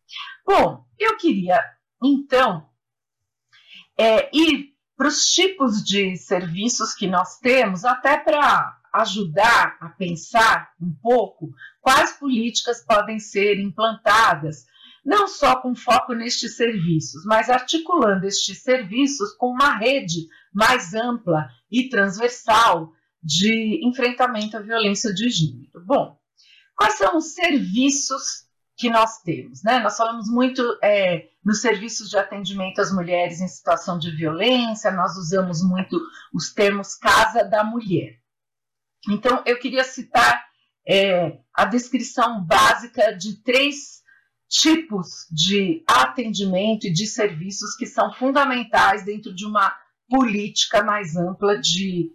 Bom, 0.44 0.84
eu 0.98 1.16
queria, 1.16 1.58
então, 2.02 2.68
é, 3.96 4.28
ir 4.36 4.74
para 4.96 5.08
os 5.08 5.24
tipos 5.24 5.82
de 5.84 6.16
serviços 6.16 6.94
que 6.94 7.06
nós 7.06 7.38
temos, 7.38 7.84
até 7.84 8.18
para 8.18 8.76
ajudar 8.92 9.76
a 9.80 9.88
pensar 9.88 10.72
um 10.80 10.92
pouco 11.00 11.50
quais 11.80 12.12
políticas 12.12 12.84
podem 12.84 13.18
ser 13.18 13.60
implantadas, 13.60 14.66
não 15.04 15.28
só 15.28 15.56
com 15.56 15.74
foco 15.74 16.12
nestes 16.12 16.56
serviços, 16.56 17.24
mas 17.24 17.48
articulando 17.48 18.26
estes 18.26 18.62
serviços 18.62 19.32
com 19.34 19.46
uma 19.46 19.76
rede 19.76 20.26
mais 20.52 20.92
ampla 20.92 21.48
e 21.70 21.88
transversal 21.88 22.92
de 23.22 23.86
enfrentamento 23.86 24.56
à 24.56 24.60
violência 24.60 25.12
de 25.12 25.28
gênero. 25.28 25.84
Bom, 25.84 26.18
quais 26.76 26.94
são 26.94 27.16
os 27.16 27.34
serviços 27.34 28.50
que 28.80 28.88
nós 28.88 29.20
temos. 29.20 29.62
Né? 29.62 29.78
Nós 29.78 29.98
falamos 29.98 30.26
muito 30.30 30.62
é, 30.82 31.28
nos 31.44 31.60
serviços 31.60 32.08
de 32.08 32.16
atendimento 32.16 32.80
às 32.80 32.90
mulheres 32.90 33.40
em 33.40 33.46
situação 33.46 33.98
de 33.98 34.10
violência, 34.10 34.90
nós 34.90 35.18
usamos 35.18 35.62
muito 35.62 36.00
os 36.32 36.50
termos 36.54 36.94
casa 36.94 37.44
da 37.44 37.62
mulher. 37.62 38.18
Então, 39.08 39.42
eu 39.44 39.58
queria 39.58 39.84
citar 39.84 40.42
é, 40.88 41.38
a 41.54 41.66
descrição 41.66 42.42
básica 42.42 43.12
de 43.12 43.42
três 43.42 44.00
tipos 44.48 45.26
de 45.30 45.84
atendimento 45.86 46.86
e 46.86 46.92
de 46.92 47.06
serviços 47.06 47.76
que 47.76 47.86
são 47.86 48.12
fundamentais 48.14 49.04
dentro 49.04 49.34
de 49.34 49.44
uma 49.44 49.76
política 50.08 50.82
mais 50.82 51.14
ampla 51.16 51.60
de 51.60 52.10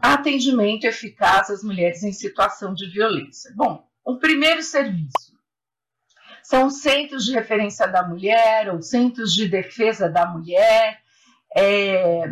atendimento 0.00 0.84
eficaz 0.84 1.50
às 1.50 1.62
mulheres 1.62 2.02
em 2.02 2.12
situação 2.12 2.74
de 2.74 2.88
violência. 2.88 3.52
Bom, 3.56 3.86
o 4.04 4.18
primeiro 4.18 4.62
serviço 4.62 5.34
são 6.42 6.68
centros 6.68 7.24
de 7.24 7.32
referência 7.32 7.86
da 7.86 8.06
mulher 8.06 8.72
ou 8.72 8.82
centros 8.82 9.32
de 9.32 9.48
defesa 9.48 10.08
da 10.08 10.26
mulher. 10.26 11.00
É, 11.56 12.24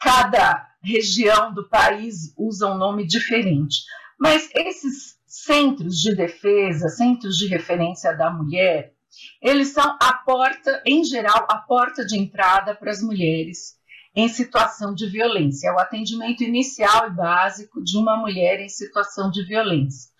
cada 0.00 0.68
região 0.82 1.52
do 1.52 1.68
país 1.68 2.32
usa 2.36 2.66
um 2.66 2.78
nome 2.78 3.06
diferente. 3.06 3.82
Mas 4.18 4.50
esses 4.54 5.18
centros 5.26 6.00
de 6.00 6.14
defesa, 6.14 6.88
centros 6.88 7.36
de 7.36 7.46
referência 7.46 8.16
da 8.16 8.30
mulher, 8.30 8.94
eles 9.40 9.68
são 9.68 9.98
a 10.00 10.14
porta, 10.14 10.82
em 10.86 11.04
geral, 11.04 11.46
a 11.50 11.58
porta 11.58 12.04
de 12.04 12.18
entrada 12.18 12.74
para 12.74 12.90
as 12.90 13.02
mulheres 13.02 13.76
em 14.14 14.28
situação 14.28 14.94
de 14.94 15.08
violência. 15.08 15.68
É 15.68 15.72
o 15.72 15.78
atendimento 15.78 16.42
inicial 16.42 17.08
e 17.08 17.14
básico 17.14 17.82
de 17.82 17.96
uma 17.96 18.16
mulher 18.16 18.60
em 18.60 18.68
situação 18.68 19.30
de 19.30 19.44
violência. 19.44 20.10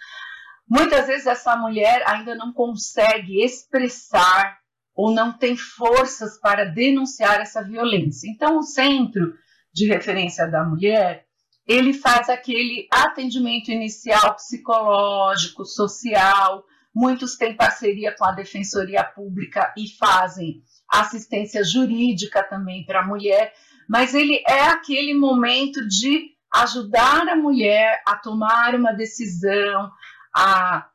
Muitas 0.68 1.06
vezes 1.06 1.26
essa 1.26 1.56
mulher 1.56 2.02
ainda 2.06 2.34
não 2.34 2.52
consegue 2.52 3.44
expressar 3.44 4.58
ou 4.94 5.12
não 5.12 5.32
tem 5.32 5.56
forças 5.56 6.38
para 6.38 6.64
denunciar 6.64 7.40
essa 7.40 7.62
violência. 7.62 8.28
Então, 8.30 8.58
o 8.58 8.62
Centro 8.62 9.34
de 9.72 9.86
Referência 9.86 10.46
da 10.46 10.64
Mulher, 10.64 11.26
ele 11.66 11.92
faz 11.92 12.28
aquele 12.28 12.86
atendimento 12.90 13.70
inicial 13.70 14.34
psicológico, 14.34 15.64
social, 15.64 16.64
muitos 16.94 17.36
têm 17.36 17.56
parceria 17.56 18.14
com 18.16 18.24
a 18.24 18.32
Defensoria 18.32 19.02
Pública 19.02 19.72
e 19.76 19.88
fazem 19.96 20.62
assistência 20.88 21.64
jurídica 21.64 22.42
também 22.42 22.84
para 22.84 23.00
a 23.00 23.06
mulher, 23.06 23.54
mas 23.88 24.14
ele 24.14 24.42
é 24.46 24.62
aquele 24.64 25.14
momento 25.14 25.86
de 25.86 26.32
ajudar 26.52 27.28
a 27.28 27.36
mulher 27.36 28.02
a 28.06 28.16
tomar 28.16 28.74
uma 28.74 28.92
decisão, 28.92 29.90
a, 30.34 30.88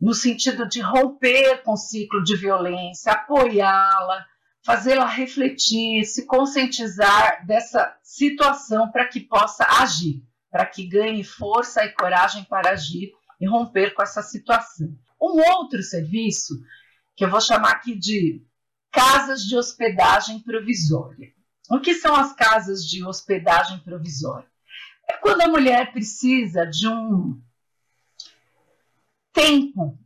no 0.00 0.12
sentido 0.12 0.68
de 0.68 0.80
romper 0.80 1.62
com 1.62 1.72
o 1.72 1.76
ciclo 1.76 2.22
de 2.22 2.36
violência, 2.36 3.12
apoiá-la, 3.12 4.26
fazê-la 4.64 5.06
refletir, 5.06 6.04
se 6.04 6.26
conscientizar 6.26 7.46
dessa 7.46 7.96
situação 8.02 8.90
para 8.90 9.08
que 9.08 9.20
possa 9.20 9.64
agir, 9.80 10.22
para 10.50 10.66
que 10.66 10.86
ganhe 10.86 11.24
força 11.24 11.84
e 11.84 11.92
coragem 11.92 12.44
para 12.44 12.70
agir 12.70 13.12
e 13.40 13.46
romper 13.46 13.94
com 13.94 14.02
essa 14.02 14.22
situação. 14.22 14.88
Um 15.20 15.40
outro 15.40 15.82
serviço, 15.82 16.54
que 17.16 17.24
eu 17.24 17.30
vou 17.30 17.40
chamar 17.40 17.72
aqui 17.72 17.94
de 17.96 18.44
casas 18.90 19.42
de 19.42 19.56
hospedagem 19.56 20.40
provisória. 20.40 21.32
O 21.72 21.80
que 21.80 21.94
são 21.94 22.14
as 22.14 22.34
casas 22.34 22.84
de 22.84 23.02
hospedagem 23.02 23.78
provisória? 23.78 24.46
É 25.08 25.14
quando 25.14 25.40
a 25.40 25.48
mulher 25.48 25.90
precisa 25.90 26.66
de 26.66 26.86
um 26.86 27.40
tempo 29.32 29.98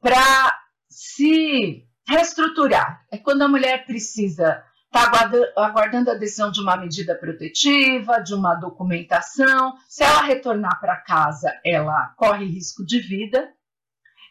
para 0.00 0.56
se 0.88 1.84
reestruturar. 2.06 3.04
É 3.10 3.18
quando 3.18 3.42
a 3.42 3.48
mulher 3.48 3.84
precisa 3.86 4.64
estar 4.86 5.10
tá 5.10 5.30
aguardando 5.56 6.12
a 6.12 6.14
decisão 6.14 6.52
de 6.52 6.60
uma 6.60 6.76
medida 6.76 7.16
protetiva, 7.16 8.20
de 8.20 8.32
uma 8.32 8.54
documentação. 8.54 9.76
Se 9.88 10.04
ela 10.04 10.22
retornar 10.22 10.78
para 10.78 11.02
casa, 11.02 11.52
ela 11.66 12.14
corre 12.16 12.44
risco 12.44 12.86
de 12.86 13.00
vida. 13.00 13.52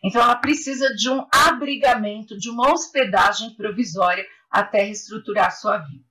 Então, 0.02 0.22
ela 0.22 0.38
precisa 0.38 0.96
de 0.96 1.10
um 1.10 1.28
abrigamento, 1.30 2.38
de 2.38 2.50
uma 2.50 2.72
hospedagem 2.72 3.54
provisória 3.58 4.26
até 4.50 4.84
reestruturar 4.84 5.52
sua 5.52 5.78
vida. 5.78 6.04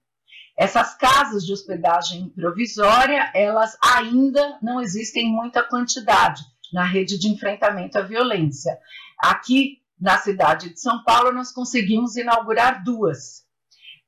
Essas 0.57 0.97
casas 0.97 1.47
de 1.47 1.53
hospedagem 1.53 2.28
provisória, 2.30 3.30
elas 3.34 3.76
ainda 3.82 4.59
não 4.61 4.80
existem 4.80 5.26
em 5.26 5.32
muita 5.32 5.62
quantidade 5.62 6.43
na 6.72 6.84
rede 6.84 7.18
de 7.18 7.28
enfrentamento 7.28 7.97
à 7.99 8.03
violência. 8.03 8.76
Aqui 9.20 9.78
na 10.01 10.18
cidade 10.18 10.70
de 10.70 10.80
São 10.80 11.03
Paulo, 11.05 11.32
nós 11.32 11.53
conseguimos 11.53 12.16
inaugurar 12.16 12.82
duas. 12.82 13.47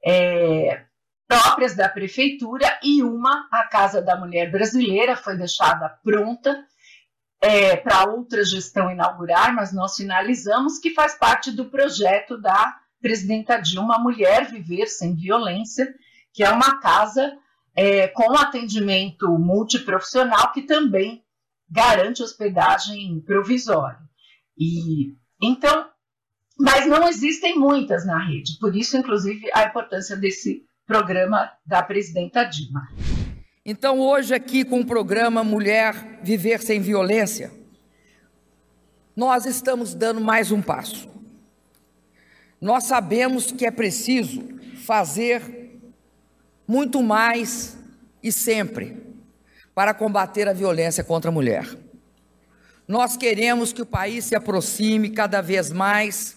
É, 0.04 0.84
próprias 1.30 1.76
da 1.76 1.88
prefeitura 1.88 2.66
e 2.82 3.04
uma, 3.04 3.48
a 3.52 3.62
Casa 3.64 4.02
da 4.02 4.16
Mulher 4.16 4.50
Brasileira, 4.50 5.14
foi 5.14 5.36
deixada 5.36 5.88
pronta 6.02 6.66
é, 7.40 7.76
para 7.76 8.10
outra 8.10 8.44
gestão 8.44 8.90
inaugurar, 8.90 9.54
mas 9.54 9.72
nós 9.72 9.94
finalizamos, 9.94 10.80
que 10.80 10.92
faz 10.92 11.14
parte 11.14 11.52
do 11.52 11.66
projeto 11.66 12.36
da 12.36 12.76
presidenta 13.00 13.56
Dilma 13.56 13.98
Mulher 13.98 14.50
Viver 14.50 14.86
Sem 14.86 15.14
Violência, 15.14 15.92
que 16.32 16.42
é 16.42 16.50
uma 16.50 16.80
casa 16.80 17.36
é, 17.74 18.08
com 18.08 18.36
atendimento 18.36 19.28
multiprofissional 19.38 20.52
que 20.52 20.62
também 20.62 21.22
garante 21.68 22.22
hospedagem 22.22 23.20
provisória. 23.20 23.98
E 24.58 25.14
então, 25.42 25.86
mas 26.58 26.86
não 26.86 27.08
existem 27.08 27.58
muitas 27.58 28.04
na 28.04 28.18
rede, 28.18 28.58
por 28.60 28.76
isso, 28.76 28.96
inclusive, 28.96 29.48
a 29.54 29.64
importância 29.64 30.16
desse 30.16 30.62
programa 30.86 31.50
da 31.64 31.82
presidenta 31.82 32.44
Dilma. 32.44 32.88
Então, 33.64 33.98
hoje, 34.00 34.34
aqui 34.34 34.64
com 34.64 34.80
o 34.80 34.86
programa 34.86 35.42
Mulher 35.44 36.20
Viver 36.22 36.60
Sem 36.60 36.80
Violência, 36.80 37.50
nós 39.16 39.46
estamos 39.46 39.94
dando 39.94 40.20
mais 40.20 40.50
um 40.50 40.60
passo. 40.60 41.08
Nós 42.60 42.84
sabemos 42.84 43.50
que 43.50 43.64
é 43.64 43.70
preciso 43.70 44.42
fazer 44.84 45.80
muito 46.66 47.02
mais 47.02 47.78
e 48.22 48.30
sempre 48.30 49.02
para 49.74 49.94
combater 49.94 50.46
a 50.46 50.52
violência 50.52 51.02
contra 51.02 51.30
a 51.30 51.32
mulher. 51.32 51.66
Nós 52.86 53.16
queremos 53.16 53.72
que 53.72 53.80
o 53.80 53.86
país 53.86 54.26
se 54.26 54.34
aproxime 54.34 55.10
cada 55.10 55.40
vez 55.40 55.70
mais 55.70 56.36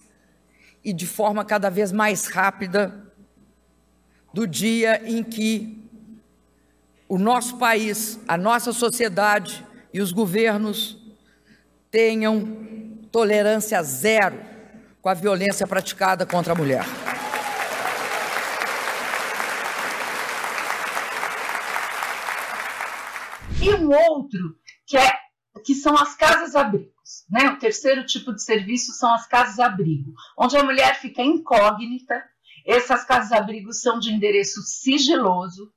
e 0.84 0.94
de 0.94 1.06
forma 1.06 1.44
cada 1.44 1.70
vez 1.70 1.92
mais 1.92 2.28
rápida 2.28 3.12
do 4.34 4.48
dia 4.48 5.02
em 5.06 5.24
que 5.24 5.84
o 7.10 7.18
nosso 7.18 7.58
país, 7.58 8.18
a 8.28 8.38
nossa 8.38 8.72
sociedade 8.72 9.66
e 9.94 10.00
os 10.00 10.12
governos 10.12 10.98
tenham 11.92 12.46
tolerância 13.12 13.82
zero 13.84 14.53
com 15.04 15.10
a 15.10 15.14
violência 15.14 15.68
praticada 15.68 16.26
contra 16.26 16.54
a 16.54 16.56
mulher. 16.56 16.86
E 23.62 23.76
um 23.76 23.90
outro 23.90 24.56
que 24.88 24.96
é 24.98 25.12
que 25.66 25.76
são 25.76 25.98
as 25.98 26.16
casas-abrigos, 26.16 27.26
né? 27.30 27.50
O 27.50 27.60
terceiro 27.60 28.06
tipo 28.06 28.34
de 28.34 28.42
serviço 28.42 28.94
são 28.94 29.14
as 29.14 29.28
casas-abrigo, 29.28 30.14
onde 30.38 30.56
a 30.56 30.64
mulher 30.64 30.96
fica 30.96 31.22
incógnita. 31.22 32.24
Essas 32.66 33.04
casas-abrigos 33.04 33.82
são 33.82 34.00
de 34.00 34.10
endereço 34.10 34.62
sigiloso, 34.62 35.70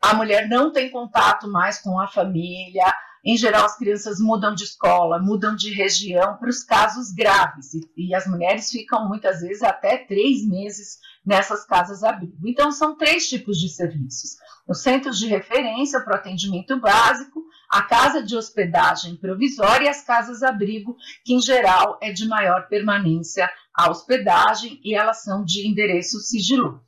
a 0.00 0.14
mulher 0.14 0.48
não 0.48 0.72
tem 0.72 0.90
contato 0.92 1.50
mais 1.50 1.80
com 1.80 1.98
a 1.98 2.06
família. 2.06 2.86
Em 3.28 3.36
geral, 3.36 3.66
as 3.66 3.76
crianças 3.76 4.18
mudam 4.18 4.54
de 4.54 4.64
escola, 4.64 5.18
mudam 5.18 5.54
de 5.54 5.70
região 5.74 6.38
para 6.38 6.48
os 6.48 6.64
casos 6.64 7.12
graves. 7.12 7.74
E, 7.74 7.80
e, 7.94 8.14
as 8.14 8.26
mulheres 8.26 8.70
ficam 8.70 9.06
muitas 9.06 9.42
vezes 9.42 9.62
até 9.62 9.98
três 9.98 10.48
meses 10.48 10.96
nessas 11.26 11.66
casas 11.66 12.02
abrigo. 12.02 12.38
Então, 12.46 12.72
são 12.72 12.96
três 12.96 13.28
tipos 13.28 13.58
de 13.58 13.68
serviços: 13.68 14.38
os 14.66 14.80
centros 14.80 15.18
de 15.18 15.26
referência 15.26 16.00
para 16.00 16.14
o 16.14 16.16
atendimento 16.16 16.80
básico, 16.80 17.44
a 17.68 17.82
casa 17.82 18.22
de 18.22 18.34
hospedagem 18.34 19.14
provisória 19.16 19.84
e 19.84 19.88
as 19.90 20.02
casas 20.02 20.42
abrigo, 20.42 20.96
que 21.22 21.34
em 21.34 21.42
geral 21.42 21.98
é 22.00 22.10
de 22.10 22.26
maior 22.26 22.66
permanência 22.66 23.46
a 23.74 23.90
hospedagem 23.90 24.80
e 24.82 24.94
elas 24.94 25.22
são 25.22 25.44
de 25.44 25.68
endereço 25.68 26.18
sigiloso. 26.18 26.80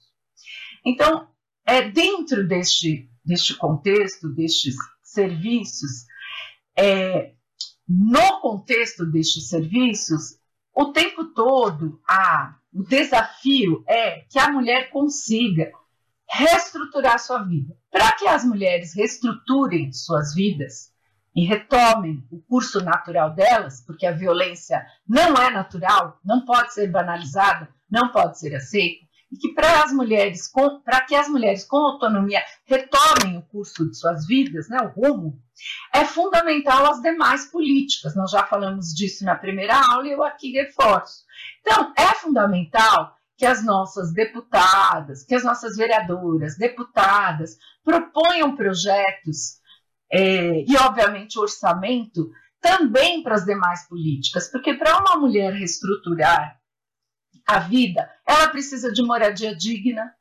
Então, 0.87 1.29
é 1.67 1.83
dentro 1.83 2.49
deste, 2.49 3.11
deste 3.23 3.55
contexto, 3.59 4.27
destes 4.31 4.75
serviços, 5.03 6.09
é, 6.81 7.35
no 7.87 8.41
contexto 8.41 9.05
destes 9.05 9.49
serviços, 9.49 10.39
o 10.75 10.93
tempo 10.93 11.27
todo 11.35 12.01
a, 12.09 12.57
o 12.73 12.83
desafio 12.83 13.85
é 13.87 14.21
que 14.31 14.39
a 14.39 14.51
mulher 14.51 14.89
consiga 14.91 15.71
reestruturar 16.31 17.19
sua 17.19 17.43
vida. 17.43 17.77
Para 17.91 18.13
que 18.13 18.27
as 18.27 18.45
mulheres 18.45 18.95
reestruturem 18.95 19.93
suas 19.93 20.35
vidas 20.35 20.91
e 21.37 21.45
retomem 21.45 22.25
o 22.31 22.41
curso 22.41 22.83
natural 22.83 23.35
delas, 23.35 23.85
porque 23.85 24.07
a 24.07 24.13
violência 24.13 24.83
não 25.07 25.35
é 25.35 25.51
natural, 25.51 26.19
não 26.25 26.45
pode 26.47 26.73
ser 26.73 26.91
banalizada, 26.91 27.69
não 27.91 28.11
pode 28.11 28.39
ser 28.39 28.55
aceita, 28.55 29.05
e 29.33 29.37
que 29.37 29.55
para 29.55 29.85
as 29.85 29.93
mulheres, 29.93 30.51
para 30.85 31.03
que 31.03 31.15
as 31.15 31.29
mulheres 31.29 31.65
com 31.65 31.77
autonomia 31.77 32.43
retomem 32.65 33.39
o 33.39 33.43
curso 33.43 33.89
de 33.89 33.97
suas 33.97 34.27
vidas, 34.27 34.69
né, 34.69 34.79
o 34.81 34.89
rumo, 34.89 35.39
é 35.95 36.05
fundamental 36.05 36.87
as 36.87 37.01
demais 37.01 37.51
políticas. 37.51 38.17
Nós 38.17 38.31
já 38.31 38.45
falamos 38.45 38.95
disso 38.95 39.25
na 39.25 39.37
primeira 39.37 39.77
aula 39.77 40.07
e 40.07 40.13
eu 40.13 40.23
aqui 40.25 40.53
reforço. 40.53 41.25
Então, 41.61 41.93
é 41.97 42.15
fundamental 42.15 43.15
que 43.37 43.47
as 43.47 43.65
nossas 43.65 44.13
deputadas, 44.13 45.25
que 45.25 45.35
as 45.35 45.45
nossas 45.45 45.77
vereadoras, 45.77 46.57
deputadas, 46.59 47.57
proponham 47.85 48.57
projetos 48.57 49.61
é, 50.13 50.65
e, 50.67 50.77
obviamente, 50.77 51.39
orçamento 51.39 52.31
também 52.61 53.23
para 53.23 53.37
as 53.37 53.45
demais 53.45 53.89
políticas, 53.89 54.51
porque 54.51 54.75
para 54.75 54.99
uma 54.99 55.17
mulher 55.17 55.53
reestruturar 55.55 56.60
a 57.47 57.59
vida, 57.59 58.11
ela 58.27 58.49
precisa 58.49 58.93
de 58.93 59.03
moradia 59.03 59.55
digna. 59.55 60.15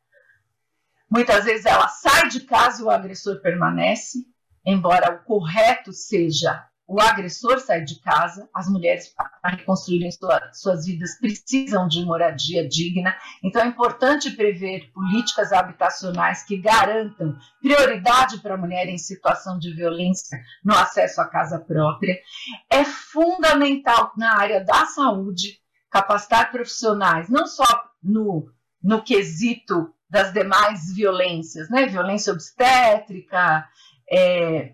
Muitas 1.09 1.45
vezes 1.45 1.65
ela 1.65 1.87
sai 1.87 2.29
de 2.29 2.41
casa 2.41 2.81
e 2.81 2.85
o 2.85 2.89
agressor 2.89 3.41
permanece, 3.41 4.19
embora 4.65 5.15
o 5.15 5.23
correto 5.25 5.91
seja 5.91 6.69
o 6.89 6.99
agressor 6.99 7.59
sair 7.59 7.85
de 7.85 8.01
casa, 8.01 8.49
as 8.51 8.67
mulheres, 8.67 9.13
para 9.15 9.55
reconstruírem 9.55 10.09
sua, 10.09 10.41
suas 10.51 10.87
vidas, 10.87 11.19
precisam 11.19 11.87
de 11.87 12.03
moradia 12.03 12.67
digna. 12.67 13.15
Então, 13.43 13.61
é 13.61 13.67
importante 13.67 14.31
prever 14.31 14.91
políticas 14.91 15.53
habitacionais 15.53 16.41
que 16.43 16.57
garantam 16.57 17.37
prioridade 17.61 18.39
para 18.39 18.55
a 18.55 18.57
mulher 18.57 18.87
em 18.87 18.97
situação 18.97 19.59
de 19.59 19.71
violência 19.75 20.39
no 20.65 20.73
acesso 20.73 21.21
à 21.21 21.27
casa 21.27 21.59
própria. 21.59 22.17
É 22.71 22.83
fundamental 22.83 24.11
na 24.17 24.35
área 24.35 24.65
da 24.65 24.87
saúde 24.87 25.59
capacitar 25.89 26.51
profissionais, 26.51 27.29
não 27.29 27.47
só 27.47 27.65
no, 28.01 28.51
no 28.81 29.03
quesito 29.03 29.93
das 30.09 30.33
demais 30.33 30.93
violências, 30.93 31.69
né? 31.69 31.85
Violência 31.85 32.33
obstétrica 32.33 33.67
é, 34.11 34.73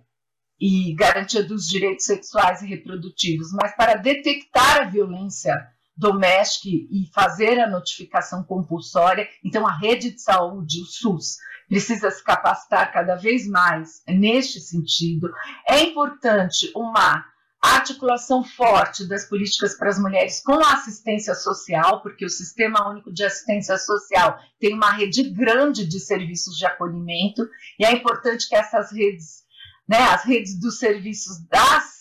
e 0.60 0.94
garantia 0.96 1.44
dos 1.44 1.68
direitos 1.68 2.06
sexuais 2.06 2.62
e 2.62 2.68
reprodutivos, 2.68 3.52
mas 3.52 3.76
para 3.76 3.96
detectar 3.96 4.82
a 4.82 4.86
violência 4.86 5.56
doméstica 5.98 6.70
e 6.70 7.10
fazer 7.14 7.60
a 7.60 7.70
notificação 7.70 8.44
compulsória. 8.44 9.28
Então, 9.44 9.66
a 9.66 9.78
rede 9.78 10.12
de 10.12 10.22
saúde, 10.22 10.82
o 10.82 10.86
SUS, 10.86 11.38
precisa 11.68 12.12
se 12.12 12.24
capacitar 12.24 12.92
cada 12.92 13.16
vez 13.16 13.48
mais 13.48 14.02
neste 14.08 14.60
sentido. 14.60 15.30
É 15.68 15.82
importante 15.82 16.72
uma 16.76 17.26
articulação 17.66 18.44
forte 18.44 19.08
das 19.08 19.28
políticas 19.28 19.78
para 19.78 19.90
as 19.90 20.00
mulheres 20.00 20.42
com 20.42 20.54
a 20.54 20.74
assistência 20.74 21.34
social, 21.34 22.02
porque 22.02 22.26
o 22.26 22.30
Sistema 22.30 22.90
Único 22.90 23.12
de 23.12 23.24
Assistência 23.24 23.78
Social 23.78 24.40
tem 24.60 24.74
uma 24.74 24.92
rede 24.92 25.24
grande 25.24 25.86
de 25.86 26.00
serviços 26.00 26.58
de 26.58 26.66
acolhimento, 26.66 27.48
e 27.80 27.86
é 27.86 27.92
importante 27.92 28.48
que 28.48 28.56
essas 28.56 28.92
redes, 28.92 29.44
né, 29.88 30.00
as 30.10 30.26
redes 30.26 30.60
dos 30.60 30.78
serviços 30.78 31.40
das 31.48 31.95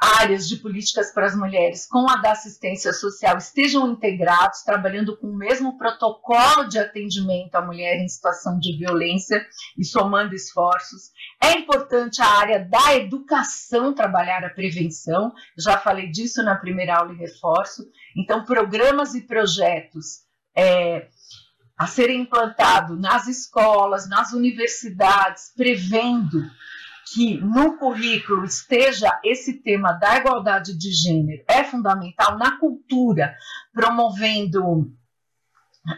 áreas 0.00 0.46
de 0.48 0.56
políticas 0.56 1.12
para 1.12 1.26
as 1.26 1.34
mulheres 1.34 1.86
com 1.86 2.08
a 2.08 2.16
da 2.16 2.30
assistência 2.30 2.92
social 2.92 3.36
estejam 3.36 3.90
integrados, 3.90 4.62
trabalhando 4.62 5.16
com 5.16 5.26
o 5.26 5.36
mesmo 5.36 5.76
protocolo 5.76 6.68
de 6.68 6.78
atendimento 6.78 7.56
à 7.56 7.60
mulher 7.60 7.96
em 7.96 8.08
situação 8.08 8.60
de 8.60 8.76
violência 8.78 9.44
e 9.76 9.84
somando 9.84 10.34
esforços. 10.34 11.10
É 11.42 11.52
importante 11.52 12.22
a 12.22 12.26
área 12.26 12.64
da 12.64 12.94
educação 12.94 13.92
trabalhar 13.92 14.44
a 14.44 14.50
prevenção, 14.50 15.32
já 15.58 15.78
falei 15.78 16.08
disso 16.10 16.42
na 16.44 16.54
primeira 16.54 16.96
aula 16.96 17.12
e 17.12 17.16
reforço. 17.16 17.84
Então, 18.16 18.44
programas 18.44 19.14
e 19.14 19.22
projetos. 19.22 20.26
É, 20.56 21.08
a 21.78 21.86
serem 21.86 22.22
implantados 22.22 22.98
nas 22.98 23.28
escolas, 23.28 24.08
nas 24.08 24.32
universidades, 24.32 25.52
prevendo 25.56 26.42
que 27.14 27.40
no 27.40 27.78
currículo 27.78 28.44
esteja 28.44 29.18
esse 29.24 29.62
tema 29.62 29.92
da 29.92 30.16
igualdade 30.16 30.76
de 30.76 30.90
gênero 30.92 31.42
é 31.48 31.64
fundamental 31.64 32.36
na 32.36 32.58
cultura, 32.58 33.34
promovendo 33.72 34.92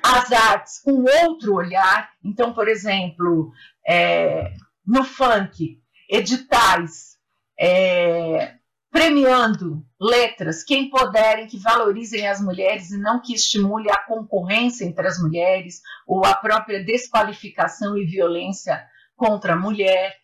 as 0.02 0.30
artes 0.30 0.80
com 0.80 1.04
outro 1.24 1.54
olhar. 1.54 2.10
Então, 2.24 2.52
por 2.52 2.68
exemplo, 2.68 3.52
é, 3.86 4.52
no 4.86 5.04
funk, 5.04 5.80
editais 6.08 7.18
é, 7.58 8.54
premiando 8.90 9.84
letras 10.00 10.64
que 10.64 10.76
empoderem, 10.76 11.46
que 11.46 11.58
valorizem 11.58 12.26
as 12.26 12.40
mulheres 12.40 12.90
e 12.90 12.98
não 12.98 13.20
que 13.20 13.34
estimule 13.34 13.90
a 13.90 14.02
concorrência 14.02 14.84
entre 14.84 15.06
as 15.06 15.20
mulheres 15.20 15.80
ou 16.06 16.24
a 16.24 16.34
própria 16.34 16.82
desqualificação 16.82 17.96
e 17.96 18.04
violência 18.04 18.84
contra 19.14 19.52
a 19.52 19.56
mulher. 19.56 20.16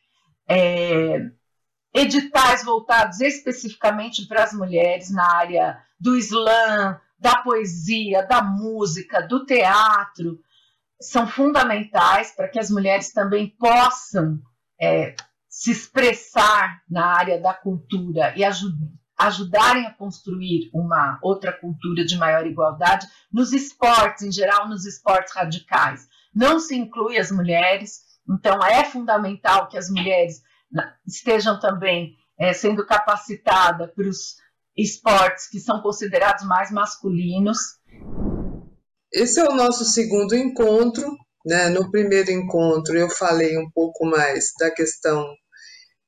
É, 0.48 1.30
editais 1.92 2.64
voltados 2.64 3.20
especificamente 3.20 4.26
para 4.26 4.44
as 4.44 4.52
mulheres 4.52 5.10
na 5.10 5.36
área 5.36 5.78
do 5.98 6.16
slam, 6.16 7.00
da 7.18 7.42
poesia, 7.42 8.26
da 8.26 8.42
música, 8.42 9.26
do 9.26 9.44
teatro, 9.46 10.38
são 11.00 11.26
fundamentais 11.26 12.32
para 12.32 12.48
que 12.48 12.58
as 12.58 12.70
mulheres 12.70 13.12
também 13.12 13.48
possam 13.58 14.40
é, 14.80 15.14
se 15.48 15.70
expressar 15.70 16.82
na 16.88 17.06
área 17.06 17.40
da 17.40 17.54
cultura 17.54 18.34
e 18.36 18.44
ajud 18.44 18.74
ajudarem 19.18 19.86
a 19.86 19.94
construir 19.94 20.68
uma 20.74 21.18
outra 21.22 21.50
cultura 21.50 22.04
de 22.04 22.18
maior 22.18 22.46
igualdade 22.46 23.06
nos 23.32 23.50
esportes, 23.54 24.22
em 24.22 24.30
geral, 24.30 24.68
nos 24.68 24.84
esportes 24.84 25.34
radicais. 25.34 26.06
Não 26.34 26.60
se 26.60 26.76
inclui 26.76 27.16
as 27.16 27.30
mulheres, 27.30 28.02
então 28.28 28.62
é 28.64 28.84
fundamental 28.84 29.68
que 29.68 29.78
as 29.78 29.88
mulheres 29.88 30.42
estejam 31.06 31.58
também 31.60 32.16
é, 32.38 32.52
sendo 32.52 32.84
capacitadas 32.84 33.90
para 33.94 34.08
os 34.08 34.36
esportes 34.76 35.48
que 35.48 35.58
são 35.58 35.80
considerados 35.80 36.44
mais 36.44 36.70
masculinos. 36.70 37.58
Esse 39.12 39.40
é 39.40 39.44
o 39.44 39.54
nosso 39.54 39.84
segundo 39.84 40.34
encontro. 40.34 41.16
Né? 41.44 41.68
No 41.68 41.90
primeiro 41.90 42.30
encontro, 42.30 42.98
eu 42.98 43.08
falei 43.08 43.56
um 43.56 43.70
pouco 43.70 44.04
mais 44.04 44.50
da 44.58 44.70
questão 44.70 45.24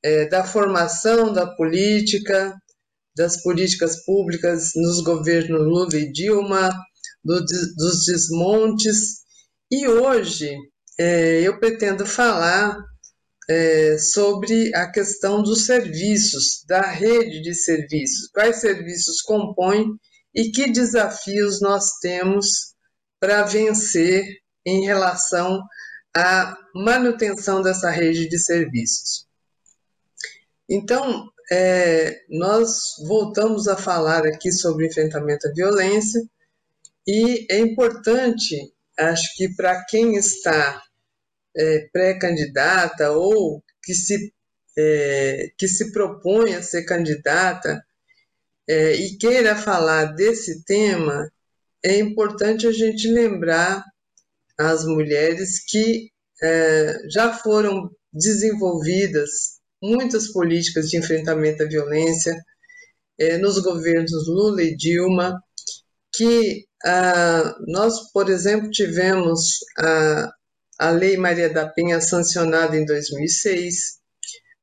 é, 0.03 0.27
da 0.27 0.43
formação 0.43 1.31
da 1.33 1.47
política, 1.55 2.53
das 3.15 3.41
políticas 3.41 4.03
públicas 4.05 4.71
nos 4.75 5.01
governos 5.01 5.61
Lula 5.61 5.95
e 5.95 6.11
Dilma, 6.11 6.69
do, 7.23 7.43
dos 7.43 8.05
desmontes. 8.05 9.19
E 9.71 9.87
hoje 9.87 10.55
é, 10.99 11.41
eu 11.41 11.57
pretendo 11.57 12.05
falar 12.05 12.77
é, 13.49 13.97
sobre 13.97 14.75
a 14.75 14.91
questão 14.91 15.41
dos 15.41 15.65
serviços, 15.65 16.65
da 16.67 16.81
rede 16.81 17.41
de 17.41 17.55
serviços, 17.55 18.29
quais 18.33 18.57
serviços 18.57 19.21
compõem 19.21 19.95
e 20.35 20.51
que 20.51 20.69
desafios 20.69 21.61
nós 21.61 21.99
temos 22.01 22.75
para 23.17 23.43
vencer 23.43 24.25
em 24.65 24.83
relação 24.83 25.61
à 26.15 26.57
manutenção 26.75 27.61
dessa 27.61 27.89
rede 27.89 28.27
de 28.27 28.37
serviços. 28.37 29.25
Então, 30.69 31.29
é, 31.49 32.23
nós 32.29 32.95
voltamos 33.07 33.69
a 33.69 33.77
falar 33.77 34.27
aqui 34.27 34.51
sobre 34.51 34.85
enfrentamento 34.85 35.47
à 35.47 35.51
violência 35.51 36.21
e 37.07 37.47
é 37.49 37.57
importante, 37.57 38.71
acho 38.97 39.35
que 39.35 39.55
para 39.55 39.83
quem 39.85 40.15
está 40.15 40.83
é, 41.55 41.89
pré-candidata 41.91 43.11
ou 43.11 43.63
que 43.83 43.93
se, 43.93 44.33
é, 44.77 45.51
que 45.57 45.67
se 45.67 45.91
propõe 45.91 46.55
a 46.55 46.61
ser 46.61 46.83
candidata 46.83 47.83
é, 48.67 48.93
e 48.93 49.17
queira 49.17 49.55
falar 49.55 50.05
desse 50.13 50.63
tema, 50.63 51.31
é 51.83 51.97
importante 51.97 52.67
a 52.67 52.71
gente 52.71 53.07
lembrar 53.07 53.83
as 54.57 54.85
mulheres 54.85 55.63
que 55.65 56.11
é, 56.41 56.97
já 57.09 57.33
foram 57.33 57.89
desenvolvidas 58.13 59.59
muitas 59.81 60.31
políticas 60.31 60.89
de 60.89 60.97
enfrentamento 60.97 61.63
à 61.63 61.65
violência 61.65 62.37
é, 63.17 63.37
nos 63.37 63.59
governos 63.59 64.27
Lula 64.27 64.63
e 64.63 64.75
Dilma, 64.75 65.41
que 66.13 66.65
ah, 66.85 67.55
nós, 67.67 68.11
por 68.11 68.29
exemplo, 68.29 68.69
tivemos 68.69 69.59
a, 69.77 70.31
a 70.79 70.89
Lei 70.91 71.17
Maria 71.17 71.49
da 71.49 71.67
Penha 71.67 71.99
sancionada 71.99 72.77
em 72.77 72.85
2006, 72.85 73.99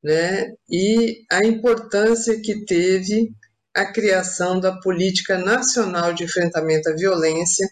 né, 0.03 0.51
e 0.69 1.23
a 1.31 1.45
importância 1.45 2.41
que 2.41 2.65
teve 2.65 3.31
a 3.75 3.85
criação 3.91 4.59
da 4.59 4.79
Política 4.79 5.37
Nacional 5.37 6.13
de 6.13 6.23
Enfrentamento 6.23 6.89
à 6.89 6.93
Violência 6.95 7.69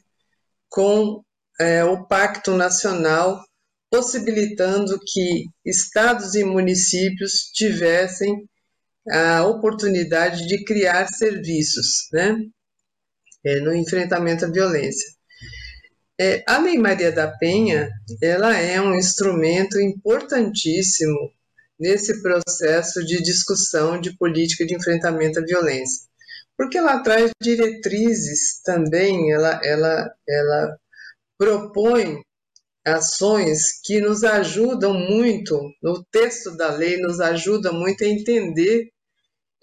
com 0.69 1.23
é, 1.59 1.83
o 1.83 2.05
Pacto 2.05 2.51
Nacional 2.51 3.43
possibilitando 3.89 4.99
que 4.99 5.45
estados 5.65 6.35
e 6.35 6.43
municípios 6.43 7.49
tivessem 7.53 8.47
a 9.09 9.45
oportunidade 9.45 10.45
de 10.47 10.63
criar 10.63 11.07
serviços 11.07 12.07
né, 12.11 12.35
é, 13.45 13.59
no 13.61 13.73
enfrentamento 13.73 14.45
à 14.45 14.51
violência. 14.51 15.14
É, 16.19 16.43
a 16.47 16.59
Lei 16.59 16.77
Maria 16.77 17.11
da 17.11 17.27
Penha 17.27 17.89
ela 18.21 18.55
é 18.55 18.79
um 18.79 18.95
instrumento 18.95 19.79
importantíssimo 19.79 21.31
nesse 21.77 22.21
processo 22.21 23.05
de 23.05 23.21
discussão 23.21 23.99
de 23.99 24.15
política 24.17 24.65
de 24.65 24.73
enfrentamento 24.73 25.39
à 25.39 25.43
violência, 25.43 26.07
porque 26.57 26.77
ela 26.77 26.99
traz 26.99 27.31
diretrizes 27.41 28.61
também, 28.63 29.33
ela, 29.33 29.59
ela, 29.61 30.09
ela 30.27 30.77
propõe 31.37 32.23
ações 32.85 33.81
que 33.83 33.99
nos 33.99 34.23
ajudam 34.23 34.93
muito, 34.93 35.59
no 35.83 36.01
texto 36.05 36.55
da 36.55 36.71
lei, 36.71 36.97
nos 36.97 37.19
ajuda 37.19 37.73
muito 37.73 38.05
a 38.05 38.07
entender 38.07 38.89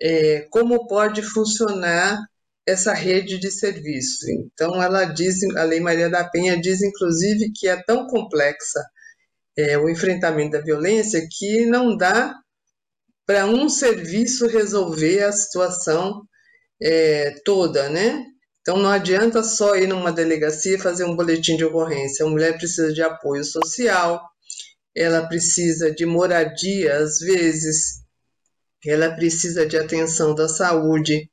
é, 0.00 0.46
como 0.50 0.86
pode 0.86 1.22
funcionar 1.22 2.18
essa 2.66 2.92
rede 2.92 3.38
de 3.38 3.50
serviços. 3.50 4.28
Então, 4.28 4.80
ela 4.82 5.04
diz, 5.04 5.42
a 5.56 5.64
Lei 5.64 5.80
Maria 5.80 6.08
da 6.08 6.24
Penha 6.24 6.60
diz, 6.60 6.82
inclusive, 6.82 7.50
que 7.54 7.68
é 7.68 7.82
tão 7.82 8.06
complexa 8.06 8.80
é, 9.56 9.76
o 9.78 9.88
enfrentamento 9.88 10.52
da 10.52 10.60
violência 10.60 11.26
que 11.30 11.66
não 11.66 11.96
dá 11.96 12.34
para 13.26 13.46
um 13.46 13.68
serviço 13.68 14.46
resolver 14.46 15.22
a 15.24 15.32
situação 15.32 16.22
é, 16.80 17.34
toda, 17.44 17.88
né? 17.88 18.24
Então 18.60 18.76
não 18.76 18.90
adianta 18.90 19.42
só 19.42 19.76
ir 19.76 19.88
numa 19.88 20.12
delegacia 20.12 20.76
e 20.76 20.80
fazer 20.80 21.04
um 21.04 21.16
boletim 21.16 21.56
de 21.56 21.64
ocorrência. 21.64 22.24
A 22.24 22.28
mulher 22.28 22.56
precisa 22.56 22.92
de 22.92 23.02
apoio 23.02 23.44
social, 23.44 24.20
ela 24.94 25.26
precisa 25.26 25.90
de 25.90 26.06
moradia, 26.06 26.98
às 26.98 27.18
vezes, 27.18 28.02
ela 28.86 29.14
precisa 29.14 29.66
de 29.66 29.76
atenção 29.76 30.34
da 30.34 30.48
saúde, 30.48 31.28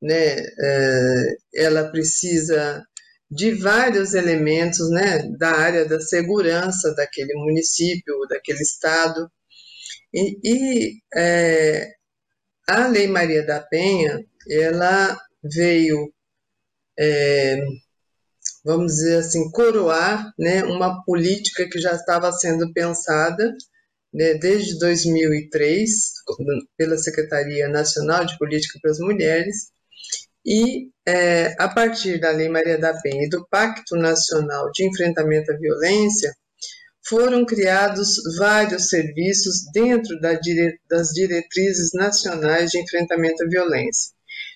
né? 0.00 0.36
É, 0.38 1.36
ela 1.54 1.90
precisa 1.90 2.84
de 3.30 3.52
vários 3.52 4.14
elementos 4.14 4.90
né, 4.90 5.22
da 5.38 5.50
área 5.50 5.84
da 5.86 6.00
segurança 6.00 6.94
daquele 6.94 7.34
município, 7.34 8.26
daquele 8.28 8.60
estado. 8.60 9.30
E, 10.12 10.38
e 10.44 11.00
é, 11.14 11.94
a 12.68 12.88
Lei 12.88 13.06
Maria 13.06 13.44
da 13.46 13.60
Penha, 13.60 14.24
ela 14.48 15.16
veio 15.42 16.12
é, 16.98 17.60
vamos 18.64 18.92
dizer 18.92 19.18
assim, 19.18 19.50
coroar 19.50 20.32
né, 20.38 20.64
uma 20.64 21.02
política 21.04 21.68
que 21.68 21.78
já 21.80 21.92
estava 21.92 22.30
sendo 22.32 22.72
pensada 22.72 23.54
né, 24.12 24.34
desde 24.34 24.78
2003 24.78 25.90
pela 26.76 26.98
Secretaria 26.98 27.68
Nacional 27.68 28.24
de 28.24 28.36
Política 28.38 28.78
para 28.80 28.90
as 28.90 28.98
Mulheres 28.98 29.70
e 30.44 30.88
é, 31.06 31.54
a 31.58 31.68
partir 31.68 32.18
da 32.18 32.30
Lei 32.30 32.48
Maria 32.48 32.78
da 32.78 32.94
Penha 33.00 33.24
e 33.24 33.28
do 33.28 33.46
Pacto 33.48 33.96
Nacional 33.96 34.70
de 34.72 34.86
Enfrentamento 34.86 35.52
à 35.52 35.56
Violência 35.56 36.34
foram 37.02 37.44
criados 37.44 38.14
vários 38.36 38.88
serviços 38.88 39.64
dentro 39.72 40.18
da 40.20 40.34
dire 40.34 40.78
das 40.88 41.08
diretrizes 41.08 41.92
nacionais 41.92 42.70
de 42.70 42.78
enfrentamento 42.78 43.42
à 43.42 43.48
violência. 43.48 44.12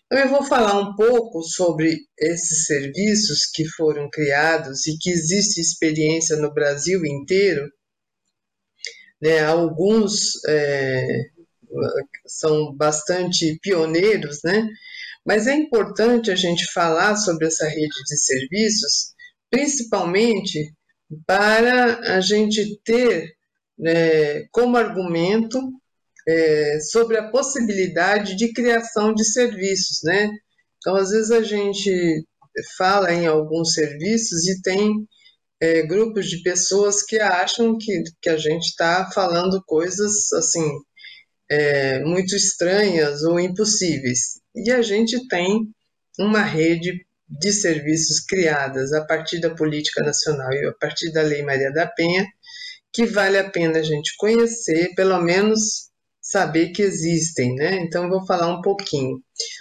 Então, 0.07 0.18
eu 0.18 0.28
vou 0.28 0.45
falar 0.45 0.78
um 0.78 0.95
pouco 0.95 1.43
sobre 1.43 1.99
esses 2.18 2.66
serviços 2.66 3.47
que 3.47 3.66
foram 3.66 4.09
criados 4.11 4.87
e 4.87 4.97
que 4.99 5.11
existe 5.11 5.61
experiência 5.61 6.37
no 6.37 6.53
Brasil 6.53 7.05
inteiro. 7.05 7.68
Né, 9.20 9.41
alguns 9.41 10.45
é, 10.47 11.20
são 12.26 12.74
bastante 12.76 13.59
pioneiros, 13.62 14.41
né? 14.45 14.68
Mas 15.24 15.46
é 15.46 15.54
importante 15.54 16.30
a 16.30 16.36
gente 16.36 16.70
falar 16.72 17.16
sobre 17.16 17.46
essa 17.46 17.66
rede 17.66 18.02
de 18.06 18.16
serviços, 18.16 19.14
principalmente 19.50 20.72
para 21.26 22.16
a 22.16 22.20
gente 22.20 22.80
ter 22.84 23.32
né, 23.78 24.46
como 24.50 24.76
argumento 24.76 25.58
é, 26.26 26.78
sobre 26.80 27.16
a 27.18 27.30
possibilidade 27.30 28.36
de 28.36 28.52
criação 28.52 29.14
de 29.14 29.24
serviços, 29.24 30.00
né? 30.02 30.30
Então, 30.78 30.96
às 30.96 31.10
vezes 31.10 31.30
a 31.30 31.42
gente 31.42 32.24
fala 32.76 33.12
em 33.12 33.26
alguns 33.26 33.72
serviços 33.72 34.46
e 34.46 34.60
tem 34.62 35.06
é, 35.60 35.82
grupos 35.82 36.28
de 36.28 36.42
pessoas 36.42 37.02
que 37.02 37.18
acham 37.18 37.76
que, 37.78 38.02
que 38.20 38.30
a 38.30 38.36
gente 38.36 38.66
está 38.66 39.10
falando 39.10 39.62
coisas 39.66 40.32
assim 40.32 40.68
é, 41.51 42.01
muito 42.01 42.34
estranhas 42.34 43.22
ou 43.22 43.38
impossíveis. 43.38 44.40
E 44.55 44.70
a 44.70 44.82
gente 44.82 45.26
tem 45.28 45.68
uma 46.18 46.42
rede 46.42 47.05
de 47.28 47.53
serviços 47.53 48.20
criadas 48.20 48.92
a 48.92 49.05
partir 49.05 49.40
da 49.40 49.55
política 49.55 50.03
nacional 50.03 50.53
e 50.53 50.66
a 50.66 50.72
partir 50.72 51.11
da 51.12 51.22
Lei 51.22 51.42
Maria 51.42 51.72
da 51.72 51.86
Penha, 51.86 52.26
que 52.92 53.07
vale 53.07 53.38
a 53.38 53.51
pena 53.51 53.80
a 53.80 53.82
gente 53.82 54.14
conhecer, 54.16 54.95
pelo 54.95 55.20
menos 55.20 55.90
saber 56.20 56.70
que 56.70 56.82
existem, 56.82 57.55
né? 57.55 57.76
Então, 57.82 58.09
vou 58.09 58.24
falar 58.24 58.49
um 58.49 58.62
pouquinho. 58.62 59.20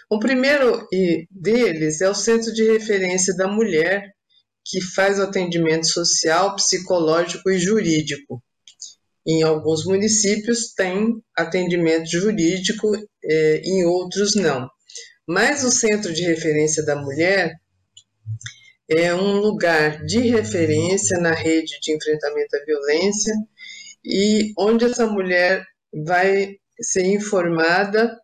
O 0.09 0.19
primeiro 0.19 0.87
deles 1.29 1.99
é 1.99 2.09
o 2.09 2.15
Centro 2.15 2.53
de 2.53 2.63
Referência 2.71 3.35
da 3.35 3.47
Mulher, 3.47 4.13
que 4.65 4.79
faz 4.79 5.19
o 5.19 5.23
atendimento 5.23 5.87
social, 5.87 6.55
psicológico 6.55 7.49
e 7.49 7.57
jurídico. 7.57 8.41
Em 9.25 9.41
alguns 9.43 9.85
municípios 9.85 10.73
tem 10.73 11.21
atendimento 11.35 12.09
jurídico, 12.09 12.91
eh, 13.23 13.61
em 13.63 13.85
outros 13.85 14.35
não. 14.35 14.69
Mas 15.27 15.63
o 15.63 15.71
Centro 15.71 16.13
de 16.13 16.23
Referência 16.23 16.83
da 16.85 16.95
Mulher 16.95 17.53
é 18.89 19.13
um 19.15 19.37
lugar 19.37 20.03
de 20.05 20.19
referência 20.19 21.17
na 21.19 21.33
rede 21.33 21.79
de 21.81 21.95
enfrentamento 21.95 22.55
à 22.55 22.65
violência 22.65 23.33
e 24.03 24.51
onde 24.57 24.85
essa 24.85 25.07
mulher 25.07 25.65
vai 26.05 26.57
ser 26.81 27.05
informada 27.05 28.17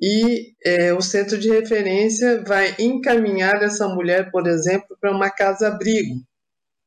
e 0.00 0.52
é, 0.64 0.92
o 0.92 1.00
centro 1.00 1.38
de 1.38 1.48
referência 1.48 2.42
vai 2.44 2.74
encaminhar 2.78 3.62
essa 3.62 3.88
mulher, 3.88 4.30
por 4.30 4.46
exemplo, 4.46 4.96
para 5.00 5.10
uma 5.10 5.30
casa-abrigo, 5.30 6.22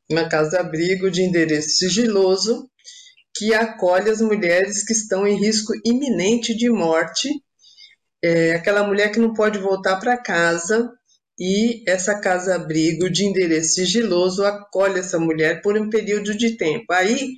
uma 0.09 0.29
casa-abrigo 0.29 1.09
de 1.09 1.23
endereço 1.23 1.69
sigiloso 1.69 2.69
que 3.39 3.53
acolhe 3.53 4.09
as 4.09 4.19
mulheres 4.19 4.83
que 4.83 4.91
estão 4.91 5.25
em 5.25 5.39
risco 5.39 5.71
iminente 5.85 6.53
de 6.53 6.69
morte, 6.69 7.29
é, 8.21 8.51
aquela 8.51 8.83
mulher 8.83 9.13
que 9.13 9.19
não 9.19 9.33
pode 9.33 9.57
voltar 9.57 9.95
para 9.95 10.21
casa 10.21 10.91
e 11.39 11.89
essa 11.89 12.19
casa-abrigo 12.19 13.09
de 13.09 13.23
endereço 13.23 13.75
sigiloso 13.75 14.43
acolhe 14.43 14.99
essa 14.99 15.17
mulher 15.17 15.61
por 15.61 15.77
um 15.77 15.89
período 15.89 16.35
de 16.37 16.57
tempo. 16.57 16.91
Aí, 16.91 17.31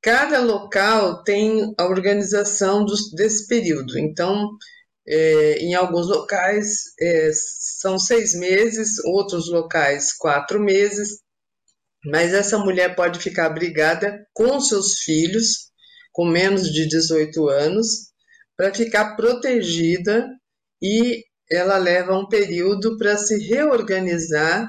cada 0.00 0.38
local 0.38 1.24
tem 1.24 1.74
a 1.76 1.84
organização 1.84 2.84
dos, 2.84 3.10
desse 3.10 3.48
período. 3.48 3.98
Então, 3.98 4.50
é, 5.04 5.58
em 5.58 5.74
alguns 5.74 6.06
locais 6.06 6.94
é, 7.00 7.32
são 7.80 7.98
seis 7.98 8.36
meses, 8.36 9.04
outros 9.04 9.50
locais 9.50 10.12
quatro 10.12 10.60
meses, 10.60 11.23
mas 12.04 12.34
essa 12.34 12.58
mulher 12.58 12.94
pode 12.94 13.18
ficar 13.18 13.46
abrigada 13.46 14.26
com 14.32 14.60
seus 14.60 14.98
filhos, 15.00 15.70
com 16.12 16.24
menos 16.26 16.70
de 16.70 16.86
18 16.88 17.48
anos, 17.48 18.12
para 18.56 18.72
ficar 18.72 19.16
protegida 19.16 20.28
e 20.82 21.24
ela 21.50 21.76
leva 21.78 22.16
um 22.16 22.28
período 22.28 22.96
para 22.98 23.16
se 23.16 23.38
reorganizar, 23.38 24.68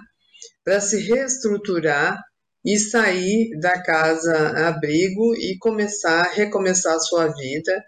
para 0.64 0.80
se 0.80 1.00
reestruturar 1.00 2.20
e 2.66 2.80
sair 2.80 3.50
da 3.60 3.82
casa 3.84 4.68
abrigo 4.68 5.36
e 5.36 5.58
começar, 5.60 6.32
recomeçar 6.32 6.96
a 6.96 7.00
sua 7.00 7.28
vida, 7.28 7.84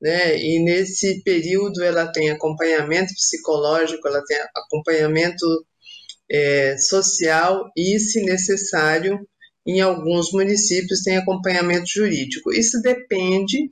né? 0.00 0.36
E 0.36 0.62
nesse 0.64 1.22
período 1.22 1.82
ela 1.82 2.10
tem 2.10 2.30
acompanhamento 2.30 3.14
psicológico, 3.14 4.06
ela 4.08 4.22
tem 4.24 4.36
acompanhamento 4.54 5.46
é, 6.30 6.76
social 6.78 7.70
e, 7.76 7.98
se 7.98 8.22
necessário, 8.22 9.18
em 9.66 9.80
alguns 9.80 10.32
municípios 10.32 11.02
tem 11.02 11.16
acompanhamento 11.16 11.86
jurídico. 11.88 12.52
Isso 12.52 12.80
depende 12.80 13.70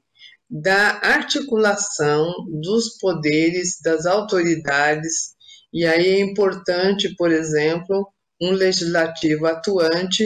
da 0.50 1.00
articulação 1.02 2.32
dos 2.60 2.98
poderes, 2.98 3.78
das 3.82 4.06
autoridades, 4.06 5.34
e 5.72 5.84
aí 5.84 6.06
é 6.06 6.20
importante, 6.20 7.14
por 7.16 7.32
exemplo, 7.32 8.08
um 8.40 8.50
legislativo 8.50 9.46
atuante 9.46 10.24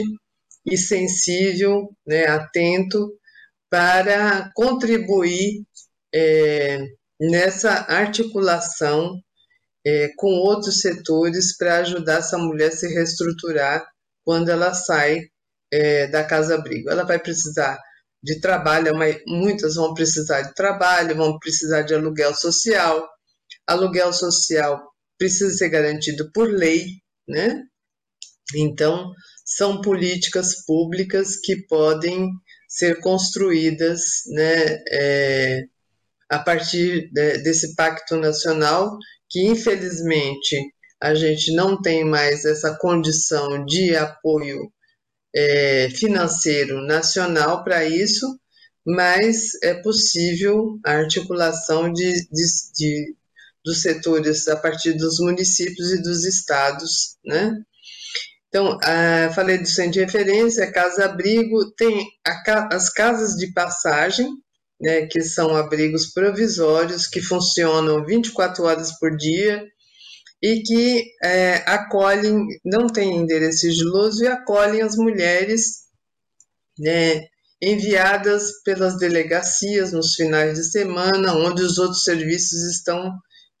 e 0.65 0.77
sensível, 0.77 1.89
né, 2.05 2.27
atento, 2.27 3.11
para 3.69 4.51
contribuir 4.55 5.63
é, 6.13 6.79
nessa 7.19 7.71
articulação 7.87 9.19
é, 9.85 10.09
com 10.17 10.27
outros 10.27 10.81
setores 10.81 11.55
para 11.57 11.77
ajudar 11.77 12.19
essa 12.19 12.37
mulher 12.37 12.69
a 12.69 12.71
se 12.71 12.87
reestruturar 12.87 13.85
quando 14.23 14.49
ela 14.49 14.73
sai 14.73 15.21
é, 15.71 16.07
da 16.07 16.23
casa-abrigo. 16.23 16.89
Ela 16.89 17.03
vai 17.03 17.19
precisar 17.19 17.79
de 18.21 18.39
trabalho, 18.41 18.93
muitas 19.27 19.75
vão 19.75 19.93
precisar 19.93 20.41
de 20.41 20.53
trabalho, 20.53 21.15
vão 21.15 21.39
precisar 21.39 21.83
de 21.83 21.93
aluguel 21.93 22.33
social. 22.35 23.07
Aluguel 23.65 24.11
social 24.11 24.81
precisa 25.17 25.55
ser 25.55 25.69
garantido 25.69 26.31
por 26.33 26.49
lei, 26.49 26.85
né? 27.27 27.63
Então, 28.55 29.11
são 29.45 29.81
políticas 29.81 30.65
públicas 30.65 31.37
que 31.37 31.55
podem 31.67 32.29
ser 32.67 32.99
construídas, 32.99 34.01
né, 34.27 34.77
é, 34.91 35.63
a 36.29 36.39
partir 36.39 37.11
de, 37.11 37.39
desse 37.39 37.75
pacto 37.75 38.15
nacional, 38.15 38.95
que 39.29 39.45
infelizmente 39.45 40.57
a 41.01 41.13
gente 41.13 41.53
não 41.53 41.81
tem 41.81 42.03
mais 42.03 42.43
essa 42.43 42.75
condição 42.75 43.63
de 43.65 43.95
apoio 43.95 44.71
é, 45.33 45.89
financeiro 45.91 46.81
nacional 46.81 47.63
para 47.63 47.85
isso, 47.85 48.25
mas 48.85 49.53
é 49.63 49.73
possível 49.75 50.79
a 50.85 50.93
articulação 50.93 51.91
de, 51.93 52.11
de, 52.29 52.45
de, 52.75 53.15
dos 53.63 53.81
setores 53.81 54.47
a 54.47 54.55
partir 54.55 54.93
dos 54.93 55.19
municípios 55.19 55.91
e 55.91 56.01
dos 56.01 56.25
estados, 56.25 57.17
né? 57.23 57.55
Então, 58.49 58.79
falei 59.35 59.59
do 59.59 59.67
centro 59.67 59.91
de 59.91 59.99
referência, 59.99 60.71
casa-abrigo, 60.71 61.71
tem 61.75 62.03
a, 62.25 62.75
as 62.75 62.89
casas 62.89 63.35
de 63.35 63.53
passagem, 63.53 64.27
né, 64.79 65.05
que 65.07 65.21
são 65.21 65.55
abrigos 65.55 66.13
provisórios 66.13 67.07
que 67.07 67.21
funcionam 67.21 68.05
24 68.05 68.63
horas 68.63 68.97
por 68.99 69.15
dia, 69.15 69.65
e 70.41 70.61
que 70.61 71.03
é, 71.21 71.55
acolhem, 71.69 72.47
não 72.63 72.87
tem 72.87 73.17
endereço 73.17 73.59
sigiloso 73.59 74.23
e 74.23 74.27
acolhem 74.27 74.81
as 74.81 74.95
mulheres 74.95 75.83
né, 76.77 77.25
enviadas 77.61 78.61
pelas 78.63 78.97
delegacias 78.97 79.91
nos 79.91 80.13
finais 80.13 80.57
de 80.57 80.63
semana, 80.71 81.35
onde 81.35 81.61
os 81.61 81.77
outros 81.77 82.03
serviços 82.03 82.63
estão 82.71 83.11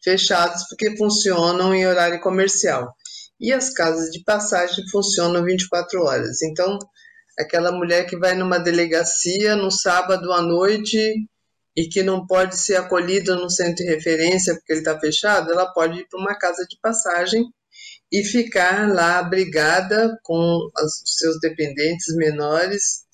fechados 0.01 0.63
porque 0.69 0.95
funcionam 0.95 1.75
em 1.75 1.85
horário 1.85 2.21
comercial. 2.21 2.93
E 3.39 3.51
as 3.51 3.69
casas 3.73 4.09
de 4.09 4.23
passagem 4.23 4.87
funcionam 4.89 5.43
24 5.43 6.01
horas. 6.01 6.41
Então, 6.41 6.79
aquela 7.37 7.71
mulher 7.71 8.05
que 8.05 8.17
vai 8.17 8.35
numa 8.35 8.59
delegacia 8.59 9.55
no 9.55 9.71
sábado 9.71 10.31
à 10.31 10.41
noite 10.41 10.99
e 11.75 11.87
que 11.87 12.03
não 12.03 12.25
pode 12.25 12.57
ser 12.57 12.75
acolhida 12.75 13.35
no 13.35 13.49
centro 13.49 13.85
de 13.85 13.89
referência 13.89 14.53
porque 14.55 14.73
ele 14.73 14.79
está 14.79 14.99
fechado, 14.99 15.51
ela 15.51 15.71
pode 15.71 15.99
ir 15.99 16.07
para 16.09 16.19
uma 16.19 16.37
casa 16.37 16.65
de 16.69 16.77
passagem 16.81 17.45
e 18.11 18.23
ficar 18.23 18.91
lá 18.91 19.19
abrigada 19.19 20.17
com 20.23 20.67
os 20.83 21.01
seus 21.05 21.39
dependentes 21.39 22.15
menores 22.15 23.05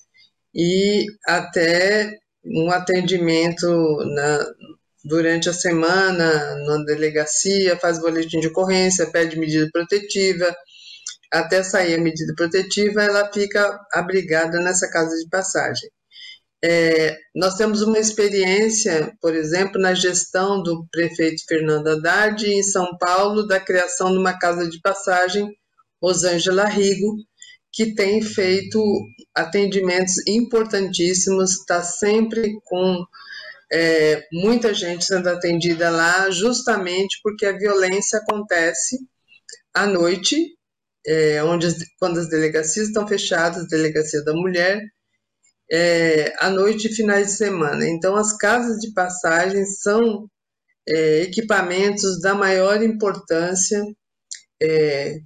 e 0.54 1.06
até 1.26 2.18
um 2.44 2.70
atendimento 2.70 3.66
na, 4.14 4.46
durante 5.04 5.48
a 5.48 5.52
semana 5.52 6.56
na 6.64 6.84
delegacia, 6.84 7.76
faz 7.76 8.00
boletim 8.00 8.40
de 8.40 8.48
ocorrência, 8.48 9.10
pede 9.10 9.38
medida 9.38 9.68
protetiva, 9.72 10.54
até 11.38 11.62
sair 11.62 11.94
a 11.94 12.00
medida 12.00 12.32
protetiva, 12.36 13.02
ela 13.02 13.30
fica 13.32 13.78
abrigada 13.92 14.58
nessa 14.58 14.88
casa 14.90 15.16
de 15.16 15.28
passagem. 15.28 15.88
É, 16.64 17.16
nós 17.34 17.54
temos 17.54 17.82
uma 17.82 17.98
experiência, 17.98 19.14
por 19.20 19.34
exemplo, 19.34 19.80
na 19.80 19.94
gestão 19.94 20.62
do 20.62 20.86
prefeito 20.90 21.42
Fernando 21.46 21.88
Haddad 21.88 22.44
em 22.44 22.62
São 22.62 22.96
Paulo, 22.98 23.46
da 23.46 23.60
criação 23.60 24.10
de 24.10 24.18
uma 24.18 24.38
casa 24.38 24.68
de 24.68 24.80
passagem, 24.80 25.48
Rosângela 26.02 26.64
Rigo, 26.64 27.16
que 27.72 27.94
tem 27.94 28.22
feito 28.22 28.82
atendimentos 29.34 30.14
importantíssimos, 30.26 31.58
está 31.58 31.82
sempre 31.82 32.58
com 32.64 33.04
é, 33.70 34.24
muita 34.32 34.72
gente 34.72 35.04
sendo 35.04 35.28
atendida 35.28 35.90
lá, 35.90 36.30
justamente 36.30 37.18
porque 37.22 37.44
a 37.44 37.56
violência 37.56 38.18
acontece 38.18 38.98
à 39.74 39.86
noite, 39.86 40.55
é, 41.06 41.42
onde 41.44 41.68
quando 41.98 42.18
as 42.18 42.28
delegacias 42.28 42.88
estão 42.88 43.06
fechadas, 43.06 43.68
delegacia 43.68 44.22
da 44.24 44.32
mulher, 44.32 44.80
é, 45.70 46.34
à 46.38 46.50
noite 46.50 46.88
e 46.88 46.94
finais 46.94 47.28
de 47.28 47.32
semana. 47.34 47.88
Então, 47.88 48.16
as 48.16 48.36
casas 48.36 48.78
de 48.78 48.92
passagem 48.92 49.64
são 49.64 50.28
é, 50.88 51.22
equipamentos 51.22 52.20
da 52.20 52.34
maior 52.34 52.82
importância, 52.82 53.82
é, 54.62 55.16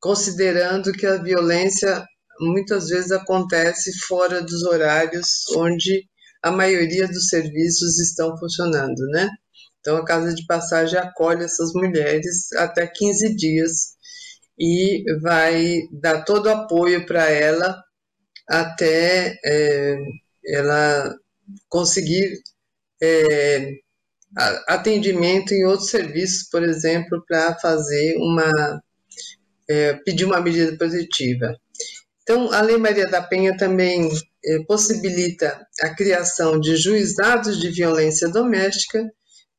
considerando 0.00 0.92
que 0.92 1.06
a 1.06 1.22
violência 1.22 2.04
muitas 2.40 2.88
vezes 2.88 3.12
acontece 3.12 3.92
fora 4.06 4.42
dos 4.42 4.62
horários 4.62 5.44
onde 5.56 6.04
a 6.42 6.50
maioria 6.50 7.06
dos 7.06 7.28
serviços 7.28 7.98
estão 7.98 8.36
funcionando, 8.38 9.06
né? 9.08 9.28
Então, 9.80 9.96
a 9.96 10.04
casa 10.04 10.34
de 10.34 10.44
passagem 10.46 10.98
acolhe 10.98 11.44
essas 11.44 11.72
mulheres 11.74 12.52
até 12.56 12.86
15 12.86 13.34
dias 13.34 13.99
e 14.60 15.02
vai 15.20 15.88
dar 15.90 16.22
todo 16.24 16.46
o 16.46 16.50
apoio 16.50 17.06
para 17.06 17.30
ela 17.30 17.82
até 18.46 19.38
é, 19.44 19.96
ela 20.44 21.16
conseguir 21.68 22.42
é, 23.02 23.72
atendimento 24.68 25.54
em 25.54 25.64
outros 25.64 25.88
serviços, 25.88 26.48
por 26.50 26.62
exemplo, 26.62 27.24
para 27.26 27.58
fazer 27.58 28.16
uma 28.18 28.82
é, 29.68 29.94
pedir 30.04 30.24
uma 30.24 30.40
medida 30.40 30.76
positiva. 30.76 31.56
Então, 32.22 32.52
a 32.52 32.60
Lei 32.60 32.76
Maria 32.76 33.08
da 33.08 33.22
Penha 33.22 33.56
também 33.56 34.10
é, 34.44 34.58
possibilita 34.64 35.66
a 35.80 35.94
criação 35.94 36.60
de 36.60 36.76
juizados 36.76 37.60
de 37.60 37.70
violência 37.70 38.28
doméstica, 38.28 39.08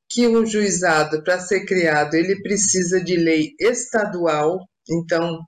que 0.10 0.28
um 0.28 0.46
juizado, 0.46 1.24
para 1.24 1.40
ser 1.40 1.66
criado, 1.66 2.16
ele 2.16 2.42
precisa 2.42 3.02
de 3.02 3.16
lei 3.16 3.56
estadual, 3.58 4.60
então 4.92 5.40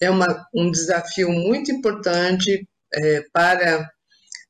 é 0.00 0.10
uma, 0.10 0.46
um 0.54 0.70
desafio 0.70 1.30
muito 1.30 1.70
importante 1.70 2.66
é, 2.94 3.24
para 3.32 3.88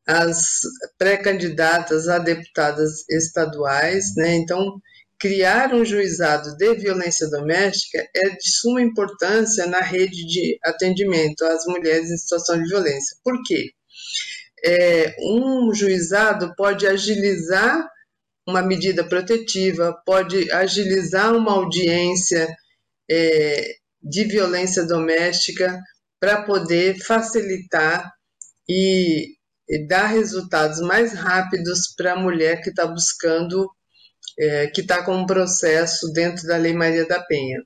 as 0.07 0.61
pré-candidatas 0.99 2.09
a 2.09 2.19
deputadas 2.19 3.09
estaduais, 3.09 4.15
né? 4.17 4.35
Então, 4.35 4.81
criar 5.19 5.73
um 5.73 5.85
juizado 5.85 6.57
de 6.57 6.75
violência 6.75 7.29
doméstica 7.29 8.05
é 8.17 8.31
de 8.31 8.51
suma 8.51 8.83
importância 8.83 9.67
na 9.67 9.81
rede 9.81 10.27
de 10.27 10.59
atendimento 10.65 11.45
às 11.45 11.65
mulheres 11.67 12.11
em 12.11 12.17
situação 12.17 12.61
de 12.61 12.69
violência. 12.69 13.17
Por 13.23 13.41
quê? 13.45 13.71
É, 14.65 15.15
um 15.21 15.73
juizado 15.73 16.55
pode 16.57 16.87
agilizar 16.87 17.89
uma 18.49 18.63
medida 18.63 19.05
protetiva, 19.05 19.97
pode 20.05 20.51
agilizar 20.51 21.35
uma 21.37 21.53
audiência 21.53 22.49
é, 23.09 23.77
de 24.03 24.25
violência 24.25 24.85
doméstica 24.87 25.79
para 26.19 26.43
poder 26.43 26.99
facilitar 27.05 28.13
e, 28.69 29.37
e, 29.69 29.87
dar 29.87 30.07
resultados 30.07 30.81
mais 30.81 31.13
rápidos 31.13 31.95
para 31.97 32.13
a 32.13 32.17
mulher 32.17 32.61
que 32.63 32.71
está 32.71 32.87
buscando 32.87 33.71
é, 34.39 34.67
que 34.69 34.81
está 34.81 35.05
com 35.05 35.15
um 35.15 35.27
processo 35.27 36.13
dentro 36.13 36.47
da 36.47 36.57
Lei 36.57 36.73
Maria 36.73 37.07
da 37.07 37.21
Penha. 37.23 37.63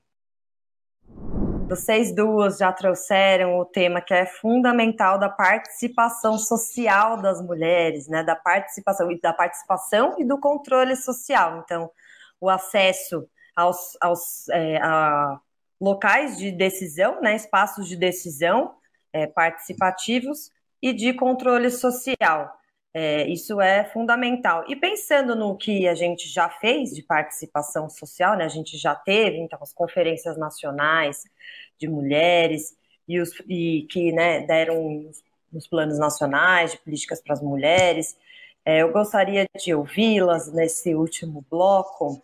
Vocês 1.69 2.15
duas 2.15 2.59
já 2.59 2.73
trouxeram 2.73 3.59
o 3.59 3.65
tema 3.65 4.01
que 4.01 4.15
é 4.15 4.25
fundamental 4.25 5.19
da 5.19 5.29
participação 5.29 6.39
social 6.39 7.21
das 7.21 7.43
mulheres, 7.43 8.07
né? 8.09 8.23
Da 8.23 8.37
participação 8.37 9.11
e 9.11 9.21
da 9.21 9.33
participação 9.33 10.15
e 10.19 10.25
do 10.25 10.39
controle 10.39 10.95
social. 10.95 11.63
Então, 11.65 11.91
o 12.41 12.49
acesso 12.49 13.29
aos, 13.55 13.97
aos 14.01 14.49
é, 14.51 14.77
a 14.77 15.41
locais 15.81 16.37
de 16.37 16.51
decisão, 16.51 17.21
né? 17.21 17.37
Espaços 17.37 17.89
de 17.89 17.97
decisão 17.97 18.75
é, 19.13 19.27
participativos 19.27 20.51
e 20.81 20.93
de 20.93 21.13
controle 21.15 21.71
social. 21.71 22.53
É, 22.99 23.29
isso 23.29 23.61
é 23.61 23.85
fundamental. 23.85 24.65
E 24.69 24.75
pensando 24.75 25.37
no 25.37 25.57
que 25.57 25.87
a 25.87 25.95
gente 25.95 26.29
já 26.29 26.49
fez 26.49 26.95
de 26.95 27.03
participação 27.03 27.91
social, 27.91 28.37
né, 28.39 28.45
a 28.45 28.49
gente 28.49 28.79
já 28.79 28.95
teve, 28.95 29.37
então, 29.37 29.59
as 29.61 29.73
conferências 29.73 30.39
nacionais 30.39 31.25
de 31.79 31.89
mulheres 31.89 32.75
e, 33.07 33.21
os, 33.21 33.33
e 33.47 33.87
que 33.91 34.13
né, 34.13 34.41
deram 34.47 35.11
os 35.53 35.67
planos 35.67 35.99
nacionais 35.99 36.73
de 36.73 36.79
políticas 36.79 37.21
para 37.21 37.35
as 37.35 37.43
mulheres. 37.43 38.17
É, 38.65 38.83
eu 38.83 38.91
gostaria 38.91 39.47
de 39.59 39.75
ouvi-las 39.75 40.53
nesse 40.53 40.95
último 40.95 41.45
bloco 41.51 42.21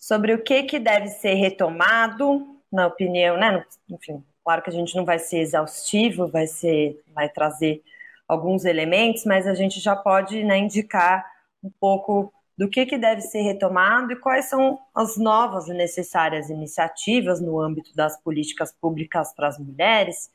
sobre 0.00 0.32
o 0.32 0.42
que, 0.42 0.62
que 0.62 0.78
deve 0.78 1.08
ser 1.08 1.34
retomado, 1.34 2.59
na 2.72 2.86
opinião, 2.86 3.36
né? 3.36 3.64
Enfim, 3.88 4.24
claro 4.44 4.62
que 4.62 4.70
a 4.70 4.72
gente 4.72 4.94
não 4.96 5.04
vai 5.04 5.18
ser 5.18 5.38
exaustivo, 5.38 6.28
vai 6.28 6.46
ser, 6.46 7.02
vai 7.14 7.28
trazer 7.28 7.82
alguns 8.28 8.64
elementos, 8.64 9.24
mas 9.24 9.46
a 9.46 9.54
gente 9.54 9.80
já 9.80 9.96
pode 9.96 10.44
né, 10.44 10.58
indicar 10.58 11.26
um 11.62 11.70
pouco 11.80 12.32
do 12.56 12.68
que, 12.68 12.84
que 12.84 12.98
deve 12.98 13.22
ser 13.22 13.40
retomado 13.40 14.12
e 14.12 14.16
quais 14.16 14.44
são 14.44 14.78
as 14.94 15.16
novas 15.16 15.66
e 15.68 15.72
necessárias 15.72 16.50
iniciativas 16.50 17.40
no 17.40 17.58
âmbito 17.58 17.94
das 17.96 18.20
políticas 18.20 18.70
públicas 18.70 19.32
para 19.34 19.48
as 19.48 19.58
mulheres, 19.58 20.30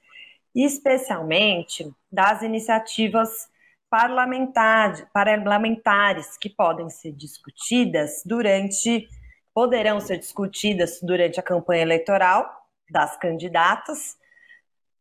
especialmente 0.53 1.87
das 2.11 2.41
iniciativas 2.41 3.47
parlamentares, 3.89 5.05
parlamentares 5.13 6.35
que 6.37 6.49
podem 6.49 6.89
ser 6.89 7.11
discutidas 7.11 8.23
durante, 8.25 9.07
poderão 9.55 10.01
ser 10.01 10.17
discutidas 10.19 10.99
durante 11.01 11.39
a 11.39 11.43
campanha 11.43 11.83
eleitoral 11.83 12.45
das 12.91 13.15
candidatas 13.15 14.17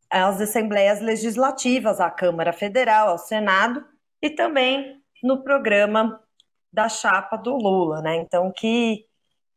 às 0.09 0.39
assembleias 0.39 1.01
legislativas, 1.01 1.99
à 1.99 2.09
Câmara 2.09 2.53
Federal, 2.53 3.09
ao 3.09 3.17
Senado 3.17 3.85
e 4.21 4.29
também 4.29 5.03
no 5.21 5.43
programa 5.43 6.23
da 6.71 6.87
chapa 6.87 7.35
do 7.35 7.57
Lula, 7.57 8.01
né? 8.01 8.15
Então, 8.15 8.49
que 8.49 9.05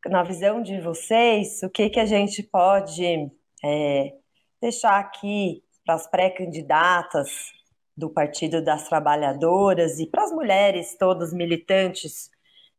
na 0.07 0.25
visão 0.25 0.61
de 0.63 0.81
vocês, 0.81 1.63
o 1.63 1.71
que 1.71 1.91
que 1.91 2.01
a 2.01 2.07
gente 2.07 2.43
pode 2.43 3.31
é, 3.65 4.15
deixar 4.61 4.99
aqui 4.99 5.63
para 5.85 5.95
as 5.95 6.09
pré-candidatas 6.09 7.53
do 7.97 8.11
Partido 8.11 8.63
das 8.63 8.89
Trabalhadoras 8.89 10.01
e 10.01 10.07
para 10.07 10.25
as 10.25 10.33
mulheres 10.33 10.97
todas 10.99 11.33
militantes 11.33 12.31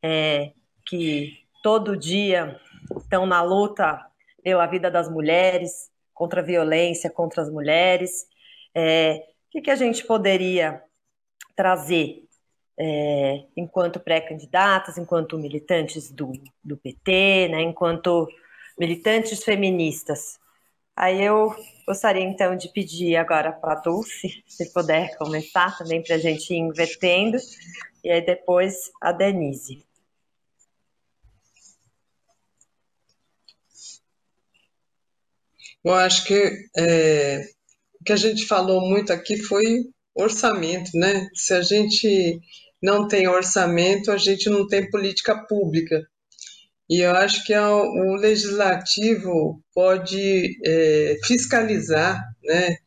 é, 0.03 0.51
que 0.85 1.48
todo 1.61 1.97
dia 1.97 2.59
estão 2.97 3.25
na 3.25 3.41
luta 3.41 4.05
pela 4.43 4.65
vida 4.65 4.89
das 4.89 5.09
mulheres, 5.09 5.89
contra 6.19 6.41
a 6.41 6.43
violência 6.43 7.09
contra 7.09 7.41
as 7.41 7.49
mulheres. 7.49 8.27
É, 8.75 9.23
o 9.47 9.51
que, 9.51 9.61
que 9.61 9.71
a 9.71 9.75
gente 9.75 10.05
poderia 10.05 10.83
trazer 11.55 12.25
é, 12.77 13.45
enquanto 13.55 14.01
pré-candidatas, 14.01 14.97
enquanto 14.97 15.37
militantes 15.37 16.11
do, 16.11 16.33
do 16.61 16.75
PT, 16.75 17.47
né, 17.47 17.61
enquanto 17.61 18.27
militantes 18.77 19.41
feministas? 19.45 20.37
Aí 20.93 21.23
eu 21.23 21.55
gostaria 21.87 22.23
então 22.23 22.53
de 22.57 22.67
pedir 22.67 23.15
agora 23.15 23.53
para 23.53 23.71
a 23.71 23.81
Dulce, 23.81 24.43
se 24.45 24.73
puder 24.73 25.17
começar 25.17 25.77
também 25.77 26.03
para 26.03 26.15
a 26.15 26.19
gente 26.19 26.53
ir 26.53 26.57
invertendo, 26.57 27.37
e 28.03 28.11
aí 28.11 28.25
depois 28.25 28.91
a 28.99 29.13
Denise. 29.13 29.88
Eu 35.83 35.93
acho 35.93 36.25
que 36.25 36.69
é, 36.77 37.47
o 37.99 38.03
que 38.03 38.11
a 38.11 38.17
gente 38.17 38.45
falou 38.45 38.81
muito 38.81 39.13
aqui 39.13 39.37
foi 39.37 39.63
orçamento, 40.13 40.91
né? 40.95 41.29
Se 41.33 41.53
a 41.53 41.61
gente 41.61 42.39
não 42.81 43.07
tem 43.07 43.27
orçamento, 43.27 44.11
a 44.11 44.17
gente 44.17 44.49
não 44.49 44.67
tem 44.67 44.89
política 44.89 45.35
pública. 45.47 46.05
E 46.89 47.01
eu 47.01 47.11
acho 47.11 47.43
que 47.45 47.55
o 47.55 48.15
legislativo 48.15 49.61
pode 49.73 50.57
é, 50.65 51.19
fiscalizar, 51.23 52.19
né, 52.43 52.77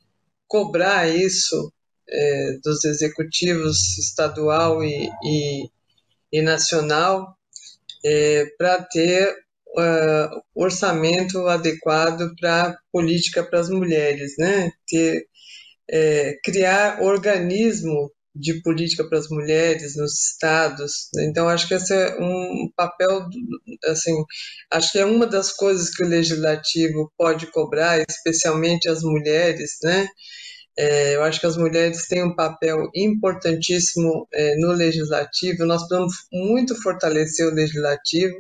cobrar 0.49 1.09
isso 1.09 1.73
é, 2.09 2.59
dos 2.65 2.85
executivos 2.85 3.97
estadual 3.99 4.83
e, 4.83 5.09
e, 5.25 5.71
e 6.33 6.43
nacional 6.43 7.39
é, 8.05 8.45
para 8.59 8.83
ter 8.83 9.37
uh, 9.79 10.43
orçamento 10.55 11.47
adequado 11.47 12.35
para 12.41 12.77
política 12.93 13.43
para 13.43 13.61
as 13.61 13.69
mulheres, 13.69 14.35
né? 14.39 14.71
Ter, 14.89 15.27
é, 15.91 16.37
criar 16.45 17.03
organismo 17.03 18.11
de 18.35 18.63
política 18.63 19.07
para 19.07 19.19
as 19.19 19.29
mulheres 19.29 19.97
nos 19.97 20.29
estados. 20.29 21.09
Né? 21.15 21.27
Então, 21.27 21.49
acho 21.49 21.69
que 21.69 21.75
esse 21.75 21.93
é 21.93 22.17
um 22.19 22.71
papel, 22.75 23.27
assim, 23.85 24.15
acho 24.71 24.93
que 24.93 24.99
é 24.99 25.05
uma 25.05 25.27
das 25.27 25.53
coisas 25.53 25.91
que 25.91 26.03
o 26.03 26.09
legislativo 26.09 27.13
pode 27.19 27.47
cobrar, 27.49 28.03
especialmente 28.09 28.89
as 28.89 29.03
mulheres, 29.03 29.73
né? 29.83 30.09
É, 30.79 31.17
eu 31.17 31.23
acho 31.23 31.39
que 31.39 31.47
as 31.47 31.57
mulheres 31.59 32.07
têm 32.09 32.25
um 32.25 32.35
papel 32.35 32.89
importantíssimo 32.95 34.27
é, 34.33 34.57
no 34.57 34.73
legislativo. 34.73 35.67
Nós 35.67 35.87
precisamos 35.87 36.15
muito 36.33 36.81
fortalecer 36.81 37.47
o 37.47 37.55
legislativo 37.55 38.35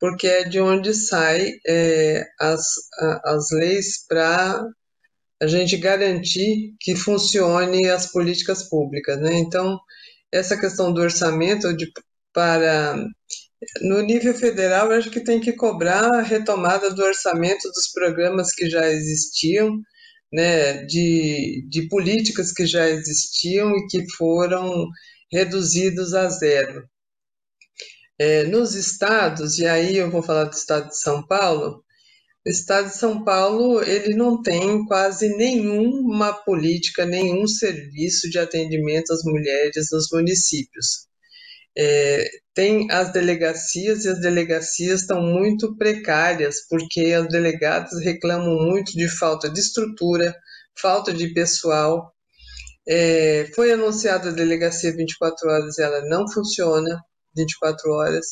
porque 0.00 0.26
é 0.26 0.44
de 0.44 0.58
onde 0.58 0.94
saem 0.94 1.60
é, 1.68 2.26
as, 2.40 2.64
as 3.24 3.50
leis 3.52 4.06
para 4.08 4.66
a 5.42 5.46
gente 5.46 5.76
garantir 5.76 6.74
que 6.80 6.96
funcione 6.96 7.88
as 7.88 8.06
políticas 8.06 8.62
públicas. 8.68 9.20
Né? 9.20 9.38
Então, 9.38 9.78
essa 10.32 10.58
questão 10.58 10.92
do 10.92 11.00
orçamento 11.02 11.76
de, 11.76 11.90
para 12.32 12.96
no 13.82 14.00
nível 14.00 14.34
federal, 14.34 14.90
eu 14.90 14.98
acho 14.98 15.10
que 15.10 15.20
tem 15.20 15.38
que 15.38 15.52
cobrar 15.52 16.06
a 16.14 16.22
retomada 16.22 16.90
do 16.90 17.02
orçamento 17.02 17.68
dos 17.68 17.88
programas 17.92 18.54
que 18.54 18.68
já 18.70 18.88
existiam, 18.88 19.78
né, 20.32 20.84
de, 20.84 21.66
de 21.68 21.88
políticas 21.88 22.52
que 22.52 22.64
já 22.64 22.88
existiam 22.88 23.70
e 23.76 23.86
que 23.86 24.08
foram 24.16 24.86
reduzidos 25.30 26.14
a 26.14 26.28
zero. 26.28 26.88
É, 28.20 28.44
nos 28.44 28.74
estados, 28.74 29.58
e 29.58 29.66
aí 29.66 29.96
eu 29.96 30.10
vou 30.10 30.22
falar 30.22 30.44
do 30.44 30.52
estado 30.52 30.90
de 30.90 30.98
São 30.98 31.26
Paulo, 31.26 31.82
o 32.46 32.50
estado 32.50 32.90
de 32.90 32.96
São 32.96 33.24
Paulo 33.24 33.82
ele 33.82 34.14
não 34.14 34.42
tem 34.42 34.84
quase 34.84 35.34
nenhuma 35.38 36.34
política, 36.44 37.06
nenhum 37.06 37.46
serviço 37.46 38.28
de 38.28 38.38
atendimento 38.38 39.10
às 39.10 39.22
mulheres 39.24 39.88
nos 39.90 40.08
municípios. 40.12 41.06
É, 41.78 42.28
tem 42.54 42.90
as 42.90 43.10
delegacias 43.10 44.04
e 44.04 44.10
as 44.10 44.20
delegacias 44.20 45.00
estão 45.00 45.22
muito 45.22 45.74
precárias 45.78 46.56
porque 46.68 47.14
as 47.14 47.26
delegadas 47.28 48.04
reclamam 48.04 48.54
muito 48.66 48.92
de 48.92 49.08
falta 49.08 49.48
de 49.48 49.60
estrutura, 49.60 50.36
falta 50.78 51.10
de 51.14 51.32
pessoal. 51.32 52.12
É, 52.86 53.50
foi 53.54 53.72
anunciada 53.72 54.28
a 54.28 54.32
delegacia 54.32 54.94
24 54.94 55.48
horas, 55.48 55.78
ela 55.78 56.02
não 56.06 56.30
funciona 56.30 57.00
24 57.36 57.90
horas. 57.92 58.26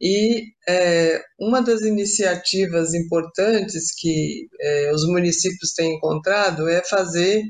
E 0.00 0.42
é, 0.68 1.22
uma 1.38 1.62
das 1.62 1.82
iniciativas 1.82 2.92
importantes 2.92 3.94
que 3.96 4.48
é, 4.60 4.92
os 4.92 5.06
municípios 5.06 5.72
têm 5.74 5.94
encontrado 5.94 6.68
é 6.68 6.82
fazer 6.82 7.42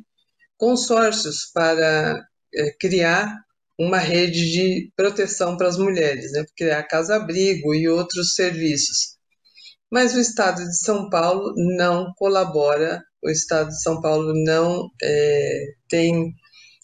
consórcios 0.59 1.51
para 1.55 2.23
é, 2.55 2.71
criar 2.79 3.35
uma 3.79 3.99
rede 3.99 4.53
de 4.53 4.93
proteção 4.95 5.57
para 5.57 5.69
as 5.69 5.79
mulheres, 5.79 6.33
né, 6.33 6.45
criar 6.57 6.83
casa-abrigo 6.85 7.75
e 7.75 7.89
outros 7.89 8.35
serviços. 8.35 9.17
Mas 9.91 10.15
o 10.15 10.21
Estado 10.21 10.63
de 10.63 10.79
São 10.79 11.09
Paulo 11.11 11.53
não 11.77 12.13
colabora, 12.17 13.03
o 13.23 13.31
Estado 13.31 13.69
de 13.69 13.83
São 13.83 14.01
Paulo 14.01 14.33
não 14.45 14.89
é, 15.03 15.65
tem 15.89 16.33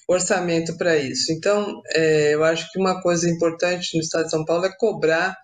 orçamento 0.08 0.76
para 0.76 0.96
isso. 0.96 1.30
Então, 1.32 1.82
é, 1.94 2.34
eu 2.34 2.42
acho 2.42 2.70
que 2.72 2.80
uma 2.80 3.00
coisa 3.02 3.28
importante 3.28 3.94
no 3.94 4.02
Estado 4.02 4.24
de 4.24 4.30
São 4.30 4.44
Paulo 4.44 4.64
é 4.64 4.74
cobrar 4.76 5.36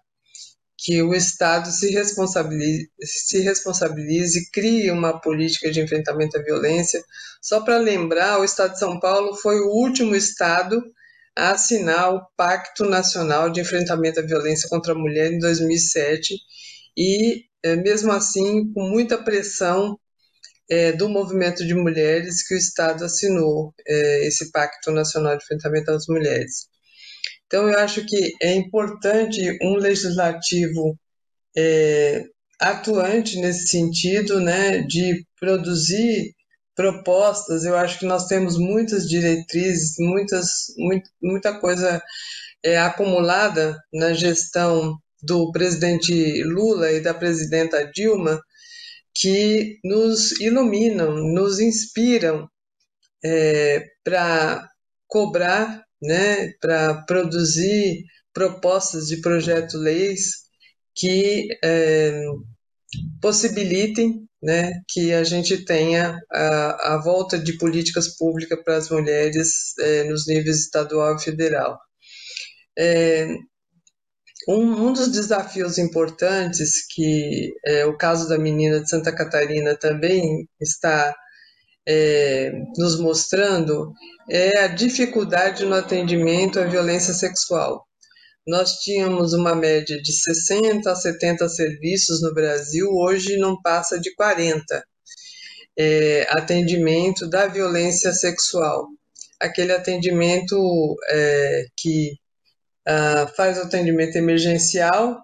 que 0.79 1.03
o 1.03 1.15
Estado 1.15 1.71
se 1.71 1.91
responsabilize, 1.91 2.91
se 3.03 3.41
responsabilize 3.41 4.51
crie 4.51 4.91
uma 4.91 5.21
política 5.21 5.71
de 5.71 5.81
enfrentamento 5.81 6.39
à 6.39 6.43
violência. 6.43 7.03
Só 7.43 7.61
para 7.61 7.79
lembrar, 7.79 8.41
o 8.41 8.45
Estado 8.45 8.73
de 8.73 8.79
São 8.79 8.99
Paulo 8.99 9.37
foi 9.37 9.61
o 9.61 9.69
último 9.69 10.17
Estado 10.17 10.83
a 11.37 11.51
assinar 11.51 12.15
o 12.15 12.27
Pacto 12.37 12.85
Nacional 12.85 13.51
de 13.51 13.61
Enfrentamento 13.61 14.21
à 14.21 14.23
Violência 14.23 14.69
contra 14.69 14.93
a 14.93 14.99
Mulher 14.99 15.33
em 15.33 15.39
2007 15.39 16.37
e, 16.97 17.45
é, 17.63 17.77
mesmo 17.77 18.13
assim, 18.13 18.73
com 18.73 18.89
muita 18.89 19.19
pressão 19.19 19.99
é, 20.71 20.93
do 20.93 21.09
movimento 21.09 21.67
de 21.67 21.75
mulheres 21.75 22.47
que 22.47 22.55
o 22.55 22.59
Estado 22.59 23.05
assinou 23.05 23.75
é, 23.87 24.27
esse 24.27 24.51
Pacto 24.51 24.91
Nacional 24.91 25.37
de 25.37 25.45
Enfrentamento 25.45 25.91
às 25.91 26.07
Mulheres. 26.09 26.69
Então, 27.47 27.69
eu 27.69 27.79
acho 27.79 28.05
que 28.07 28.33
é 28.43 28.55
importante 28.55 29.59
um 29.63 29.77
legislativo 29.77 30.99
é, 31.57 32.25
atuante 32.61 33.39
nesse 33.39 33.69
sentido, 33.69 34.41
né, 34.41 34.83
de 34.83 35.25
produzir 35.39 36.33
propostas. 36.75 37.65
Eu 37.65 37.77
acho 37.77 37.99
que 37.99 38.07
nós 38.07 38.27
temos 38.27 38.59
muitas 38.59 39.09
diretrizes, 39.09 39.95
muitas, 39.99 40.49
muito, 40.77 41.09
muita 41.23 41.59
coisa 41.61 42.03
é, 42.65 42.79
acumulada 42.79 43.79
na 43.93 44.13
gestão 44.15 44.97
do 45.23 45.51
presidente 45.53 46.43
Lula 46.43 46.91
e 46.93 47.01
da 47.01 47.15
presidenta 47.15 47.89
Dilma 47.93 48.41
que 49.15 49.79
nos 49.85 50.33
iluminam, 50.41 51.15
nos 51.33 51.61
inspiram 51.61 52.49
é, 53.25 53.85
para 54.03 54.69
cobrar, 55.07 55.85
né, 56.03 56.53
para 56.61 57.03
produzir 57.05 58.05
propostas 58.33 59.07
de 59.07 59.21
projeto-leis 59.21 60.45
que 60.95 61.49
é, 61.63 62.21
possibilitem 63.21 64.27
né, 64.43 64.73
que 64.89 65.13
a 65.13 65.25
gente 65.25 65.65
tenha 65.65 66.21
a, 66.31 66.95
a 66.95 67.03
volta 67.03 67.39
de 67.39 67.57
políticas 67.57 68.15
públicas 68.17 68.63
para 68.63 68.77
as 68.77 68.91
mulheres 68.91 69.73
é, 69.81 70.05
nos 70.05 70.27
níveis 70.27 70.59
estadual 70.61 71.17
e 71.17 71.23
federal. 71.23 71.79
É, 72.77 73.27
um, 74.49 74.89
um, 74.89 74.93
dos 74.93 75.09
desafios 75.09 75.79
importantes 75.79 76.87
que 76.87 77.55
é, 77.65 77.87
o 77.87 77.97
caso 77.97 78.29
da 78.29 78.39
menina 78.39 78.81
de 78.81 78.89
Santa 78.89 79.15
Catarina 79.15 79.77
também 79.77 80.49
está 80.61 81.15
é, 81.87 82.53
nos 82.77 82.99
mostrando 82.99 83.93
é 84.29 84.59
a 84.61 84.69
dificuldade 84.69 85.65
no 85.65 85.75
atendimento 85.75 86.59
à 86.59 86.65
violência 86.65 87.13
sexual. 87.13 87.87
Nós 88.47 88.81
tínhamos 88.81 89.33
uma 89.33 89.55
média 89.55 90.01
de 90.01 90.13
60 90.13 90.91
a 90.91 90.95
70 90.95 91.49
serviços 91.49 92.23
no 92.23 92.35
Brasil, 92.35 92.89
hoje 92.91 93.39
não 93.39 93.61
passa 93.61 93.99
de 93.99 94.15
40. 94.15 94.85
É, 95.77 96.27
atendimento 96.31 97.29
da 97.29 97.47
violência 97.47 98.13
sexual. 98.13 98.87
Aquele 99.41 99.73
atendimento 99.73 100.57
é, 101.11 101.65
que 101.77 102.13
uh, 102.89 103.35
faz 103.37 103.59
o 103.59 103.63
atendimento 103.63 104.17
emergencial 104.17 105.19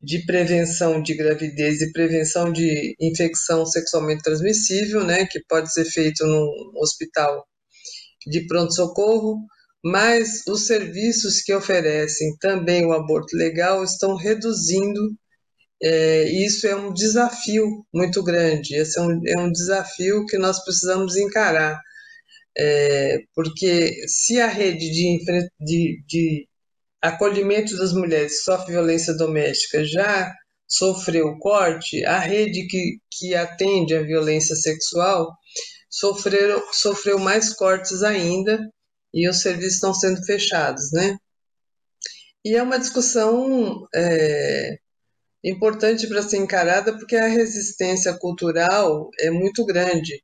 de 0.00 0.24
prevenção 0.24 1.02
de 1.02 1.14
gravidez 1.14 1.80
e 1.80 1.92
prevenção 1.92 2.52
de 2.52 2.94
infecção 3.00 3.66
sexualmente 3.66 4.22
transmissível, 4.22 5.04
né, 5.04 5.26
que 5.26 5.40
pode 5.48 5.72
ser 5.72 5.84
feito 5.84 6.24
no 6.24 6.72
hospital 6.76 7.44
de 8.26 8.46
pronto-socorro, 8.46 9.38
mas 9.84 10.42
os 10.46 10.66
serviços 10.66 11.40
que 11.40 11.52
oferecem 11.52 12.36
também 12.40 12.84
o 12.84 12.92
aborto 12.92 13.36
legal 13.36 13.82
estão 13.82 14.14
reduzindo, 14.14 15.00
é, 15.82 16.24
isso 16.24 16.66
é 16.66 16.76
um 16.76 16.92
desafio 16.92 17.84
muito 17.92 18.22
grande, 18.22 18.76
esse 18.76 18.98
é 18.98 19.02
um, 19.02 19.20
é 19.26 19.40
um 19.40 19.50
desafio 19.50 20.26
que 20.26 20.38
nós 20.38 20.62
precisamos 20.62 21.16
encarar, 21.16 21.80
é, 22.56 23.18
porque 23.34 24.06
se 24.08 24.40
a 24.40 24.46
rede 24.48 24.90
de, 24.90 25.18
de, 25.60 26.02
de 26.06 26.48
acolhimento 27.02 27.76
das 27.76 27.92
mulheres 27.92 28.38
que 28.38 28.44
sofrem 28.44 28.72
violência 28.72 29.14
doméstica 29.14 29.84
já 29.84 30.32
sofreu 30.66 31.38
corte, 31.38 32.04
a 32.04 32.18
rede 32.18 32.66
que, 32.66 32.98
que 33.10 33.34
atende 33.34 33.94
a 33.94 34.02
violência 34.02 34.54
sexual 34.54 35.32
sofreu, 35.90 36.62
sofreu 36.72 37.18
mais 37.18 37.54
cortes 37.54 38.02
ainda 38.02 38.60
e 39.12 39.28
os 39.28 39.40
serviços 39.40 39.74
estão 39.74 39.94
sendo 39.94 40.22
fechados, 40.24 40.92
né? 40.92 41.16
E 42.44 42.54
é 42.54 42.62
uma 42.62 42.78
discussão 42.78 43.86
é, 43.94 44.78
importante 45.42 46.06
para 46.06 46.22
ser 46.22 46.36
encarada 46.38 46.96
porque 46.96 47.16
a 47.16 47.26
resistência 47.26 48.16
cultural 48.18 49.10
é 49.20 49.30
muito 49.30 49.64
grande. 49.64 50.22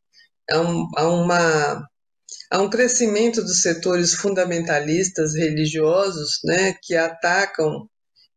Há, 0.51 0.61
um, 0.61 0.87
há 0.97 1.09
uma 1.09 1.89
há 2.51 2.61
um 2.61 2.71
crescimento 2.71 3.43
dos 3.43 3.63
setores 3.63 4.15
fundamentalistas 4.15 5.35
religiosos, 5.35 6.39
né, 6.45 6.75
que 6.83 6.95
atacam 6.95 7.89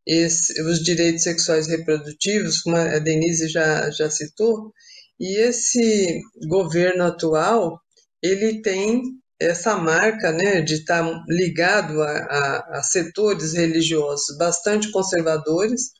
esse, 0.05 0.61
os 0.63 0.83
direitos 0.83 1.23
sexuais 1.23 1.67
reprodutivos, 1.67 2.61
como 2.61 2.77
a 2.77 2.99
Denise 2.99 3.49
já, 3.49 3.89
já 3.91 4.09
citou, 4.09 4.73
e 5.19 5.37
esse 5.37 6.21
governo 6.47 7.03
atual, 7.03 7.79
ele 8.21 8.61
tem 8.61 9.01
essa 9.39 9.75
marca 9.75 10.31
né, 10.31 10.61
de 10.61 10.75
estar 10.75 11.03
ligado 11.27 12.01
a, 12.01 12.09
a, 12.09 12.79
a 12.79 12.83
setores 12.83 13.53
religiosos 13.53 14.37
bastante 14.37 14.91
conservadores 14.91 15.91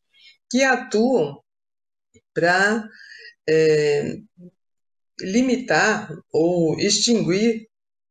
que 0.50 0.64
atuam 0.64 1.40
para 2.34 2.88
é, 3.48 4.18
limitar 5.20 6.10
ou 6.32 6.80
extinguir 6.80 7.67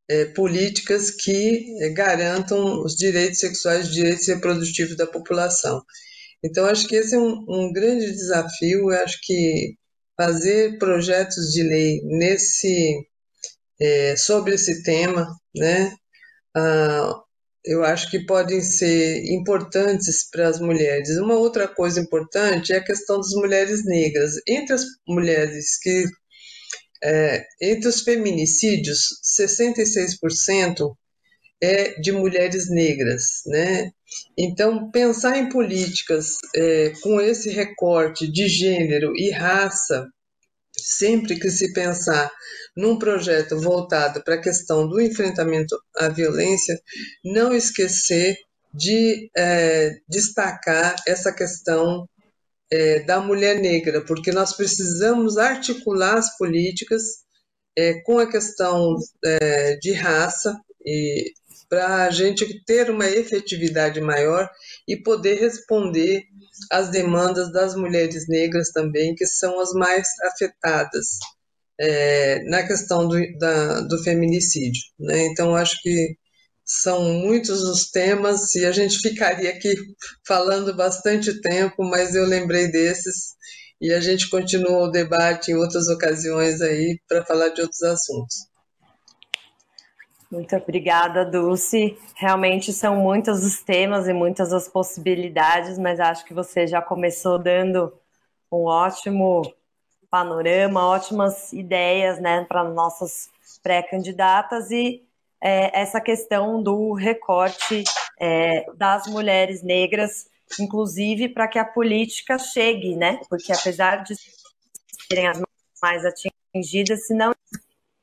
é, 0.09 0.27
políticas 0.27 1.11
que 1.11 1.67
é, 1.83 1.89
garantam 1.91 2.83
os 2.83 2.95
direitos 2.95 3.39
sexuais, 3.41 3.89
os 3.89 3.95
direitos 3.95 4.27
reprodutivos 4.27 4.97
da 4.97 5.07
população. 5.07 5.83
Então, 6.45 6.67
acho 6.67 6.87
que 6.87 6.97
esse 6.97 7.15
é 7.15 7.19
um, 7.19 7.45
um 7.49 7.73
grande 7.73 8.13
desafio. 8.13 8.91
Eu 8.93 9.03
acho 9.03 9.19
que 9.23 9.75
fazer 10.17 10.79
projetos 10.79 11.53
de 11.53 11.63
lei 11.63 12.01
nesse 12.05 13.07
é, 13.81 14.17
sobre 14.17 14.55
esse 14.55 14.83
tema, 14.83 15.27
né? 15.55 15.95
Ah, 16.57 17.15
eu 17.65 17.85
acho 17.85 18.11
que 18.11 18.25
podem 18.25 18.63
ser 18.63 19.25
importantes 19.27 20.29
para 20.31 20.49
as 20.49 20.61
mulheres. 20.61 21.19
Uma 21.19 21.35
outra 21.35 21.67
coisa 21.69 22.01
importante 22.01 22.73
é 22.73 22.77
a 22.77 22.85
questão 22.85 23.19
das 23.19 23.33
mulheres 23.33 23.85
negras. 23.85 24.35
Entre 24.49 24.75
as 24.75 24.85
mulheres 25.07 25.79
que 25.81 26.05
é, 27.03 27.45
entre 27.61 27.89
os 27.89 28.03
feminicídios, 28.03 29.21
66% 29.39 30.95
é 31.61 31.99
de 32.01 32.13
mulheres 32.13 32.69
negras, 32.69 33.43
né? 33.47 33.91
Então, 34.37 34.91
pensar 34.91 35.39
em 35.39 35.49
políticas 35.49 36.37
é, 36.55 36.93
com 37.03 37.21
esse 37.21 37.51
recorte 37.51 38.31
de 38.31 38.47
gênero 38.49 39.13
e 39.17 39.31
raça 39.31 40.07
sempre 40.77 41.39
que 41.39 41.51
se 41.51 41.73
pensar 41.73 42.31
num 42.77 42.99
projeto 42.99 43.59
voltado 43.59 44.23
para 44.23 44.35
a 44.35 44.41
questão 44.41 44.87
do 44.87 45.01
enfrentamento 45.01 45.75
à 45.97 46.09
violência, 46.09 46.79
não 47.25 47.55
esquecer 47.55 48.37
de 48.73 49.31
é, 49.35 49.97
destacar 50.07 50.95
essa 51.07 51.33
questão 51.33 52.07
é, 52.71 53.01
da 53.01 53.21
mulher 53.21 53.61
negra, 53.61 54.05
porque 54.05 54.33
nós 54.33 54.57
precisamos 54.57 55.39
articular 55.39 56.19
as 56.19 56.37
políticas 56.37 57.03
é, 57.77 58.01
com 58.03 58.19
a 58.19 58.31
questão 58.31 58.97
é, 59.25 59.77
de 59.77 59.93
raça 59.93 60.59
e 60.85 61.33
para 61.69 62.05
a 62.05 62.11
gente 62.11 62.65
ter 62.65 62.91
uma 62.91 63.09
efetividade 63.09 64.01
maior 64.01 64.49
e 64.87 64.97
poder 64.97 65.35
responder 65.41 66.23
às 66.71 66.91
demandas 66.91 67.53
das 67.53 67.75
mulheres 67.75 68.29
negras 68.29 68.71
também, 68.71 69.15
que 69.15 69.27
são 69.27 69.59
as 69.61 69.73
mais 69.73 70.07
afetadas 70.23 71.19
é, 71.79 72.43
na 72.45 72.67
questão 72.67 73.09
do, 73.09 73.17
da, 73.39 73.81
do 73.81 74.03
feminicídio. 74.03 74.83
Né? 74.99 75.27
Então, 75.27 75.57
acho 75.57 75.81
que 75.83 76.17
são 76.67 77.05
muitos 77.05 77.63
os 77.63 77.91
temas 77.91 78.53
e 78.57 78.67
a 78.67 78.73
gente 78.73 78.99
ficaria 78.99 79.51
aqui 79.51 79.73
falando 80.27 80.75
bastante 80.75 81.41
tempo, 81.41 81.85
mas 81.85 82.17
eu 82.17 82.27
lembrei 82.27 82.69
desses 82.69 83.37
e 83.81 83.93
a 83.93 84.01
gente 84.01 84.29
continua 84.29 84.89
o 84.89 84.91
debate 84.91 85.53
em 85.53 85.55
outras 85.55 85.87
ocasiões 85.87 86.61
aí 86.61 86.99
para 87.09 87.25
falar 87.25 87.51
de 87.51 87.63
outros 87.63 87.83
assuntos. 87.85 88.49
Muito 90.29 90.57
obrigada, 90.57 91.25
Dulce. 91.25 91.97
Realmente 92.17 92.73
são 92.73 92.97
muitos 92.97 93.45
os 93.45 93.63
temas 93.63 94.09
e 94.09 94.13
muitas 94.13 94.53
as 94.53 94.67
possibilidades, 94.67 95.79
mas 95.79 96.01
acho 96.01 96.25
que 96.25 96.35
você 96.35 96.67
já 96.67 96.83
começou 96.83 97.39
dando 97.39 97.93
um 98.51 98.65
ótimo 98.65 99.43
panorama, 100.11 100.85
ótimas 100.85 101.53
ideias 101.53 102.21
né, 102.21 102.45
para 102.49 102.65
nossas 102.65 103.29
pré-candidatas 103.63 104.71
e 104.73 105.06
é, 105.43 105.81
essa 105.81 106.01
questão 106.01 106.63
do 106.63 106.93
recorte 106.93 107.85
é, 108.21 108.65
das 108.75 109.07
mulheres 109.07 109.63
negras, 109.63 110.27
inclusive 110.61 111.29
para 111.29 111.49
que 111.49 111.59
a 111.59 111.65
política 111.65 112.39
chegue, 112.39 112.97
né? 112.97 113.21
Porque 113.29 113.53
apesar 113.53 114.03
de 114.03 114.15
serem 115.09 115.29
as 115.29 115.41
mais 115.83 116.03
atingidas, 116.05 117.07
se 117.07 117.15
não 117.15 117.33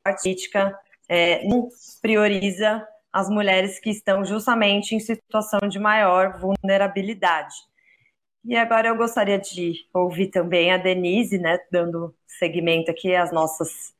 a 0.05 0.13
política 0.13 0.77
é, 1.07 1.45
não 1.45 1.69
prioriza 2.01 2.85
as 3.11 3.29
mulheres 3.29 3.79
que 3.79 3.91
estão 3.91 4.25
justamente 4.25 4.95
em 4.95 4.99
situação 4.99 5.59
de 5.69 5.79
maior 5.79 6.39
vulnerabilidade. 6.39 7.53
E 8.43 8.57
agora 8.57 8.89
eu 8.89 8.97
gostaria 8.97 9.39
de 9.39 9.73
ouvir 9.93 10.27
também 10.27 10.71
a 10.71 10.77
Denise, 10.77 11.37
né, 11.37 11.59
dando 11.71 12.13
seguimento 12.27 12.91
aqui 12.91 13.15
às 13.15 13.31
nossas 13.31 13.93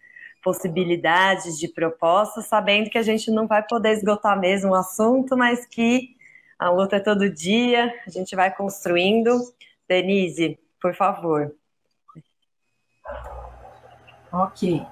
possibilidades 0.43 1.57
de 1.57 1.67
propostas, 1.67 2.45
sabendo 2.45 2.89
que 2.89 2.97
a 2.97 3.03
gente 3.03 3.31
não 3.31 3.47
vai 3.47 3.63
poder 3.65 3.93
esgotar 3.93 4.37
mesmo 4.37 4.71
o 4.71 4.75
assunto, 4.75 5.37
mas 5.37 5.65
que 5.65 6.15
a 6.59 6.69
luta 6.69 6.97
é 6.97 6.99
todo 6.99 7.29
dia, 7.29 7.93
a 8.05 8.09
gente 8.09 8.35
vai 8.35 8.53
construindo. 8.53 9.31
Denise, 9.87 10.59
por 10.81 10.93
favor. 10.95 11.53
Ok. 14.31 14.85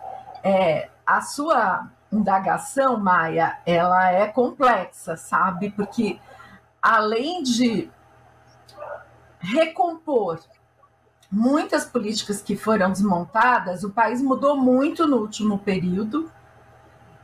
É, 0.43 0.89
a 1.05 1.21
sua 1.21 1.89
indagação, 2.11 2.99
Maia, 2.99 3.59
ela 3.65 4.11
é 4.11 4.27
complexa, 4.27 5.15
sabe? 5.15 5.71
Porque 5.71 6.19
além 6.81 7.41
de 7.43 7.89
recompor 9.39 10.39
muitas 11.31 11.85
políticas 11.85 12.41
que 12.41 12.57
foram 12.57 12.91
desmontadas, 12.91 13.83
o 13.83 13.89
país 13.89 14.21
mudou 14.21 14.57
muito 14.57 15.07
no 15.07 15.17
último 15.17 15.57
período 15.57 16.29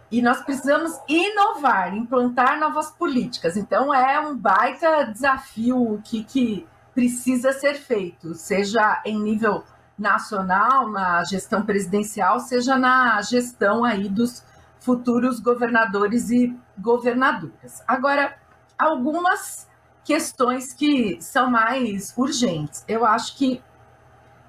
e 0.10 0.22
nós 0.22 0.42
precisamos 0.42 0.94
inovar, 1.10 1.94
implantar 1.94 2.58
novas 2.58 2.90
políticas. 2.90 3.58
Então, 3.58 3.94
é 3.94 4.18
um 4.20 4.38
baita 4.38 5.04
desafio 5.04 6.02
que, 6.06 6.24
que 6.24 6.66
precisa 6.94 7.52
ser 7.52 7.76
feito, 7.76 8.34
seja 8.34 9.02
em 9.04 9.20
nível 9.20 9.64
nacional, 10.00 10.90
na 10.90 11.24
gestão 11.26 11.64
presidencial, 11.64 12.40
seja 12.40 12.78
na 12.78 13.22
gestão 13.22 13.84
aí 13.84 14.08
dos 14.08 14.44
futuros 14.80 15.40
governadores 15.40 16.30
e 16.30 16.58
governadoras. 16.78 17.84
Agora, 17.86 18.38
algumas 18.80 19.68
questões 20.06 20.72
que 20.72 21.22
são 21.22 21.52
mais 21.52 22.14
urgentes. 22.16 22.86
Eu 22.88 23.06
acho 23.06 23.36
que 23.36 23.62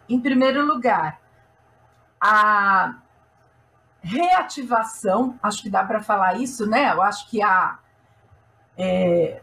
em 0.09 0.21
primeiro 0.21 0.65
lugar, 0.65 1.21
a 2.21 2.97
reativação, 4.01 5.39
acho 5.43 5.63
que 5.63 5.71
dá 5.71 5.85
para 5.85 6.03
falar 6.03 6.41
isso, 6.41 6.67
né? 6.67 6.93
Eu 6.93 7.03
acho 7.03 7.29
que 7.29 7.43
a 7.43 7.79
é, 8.77 9.43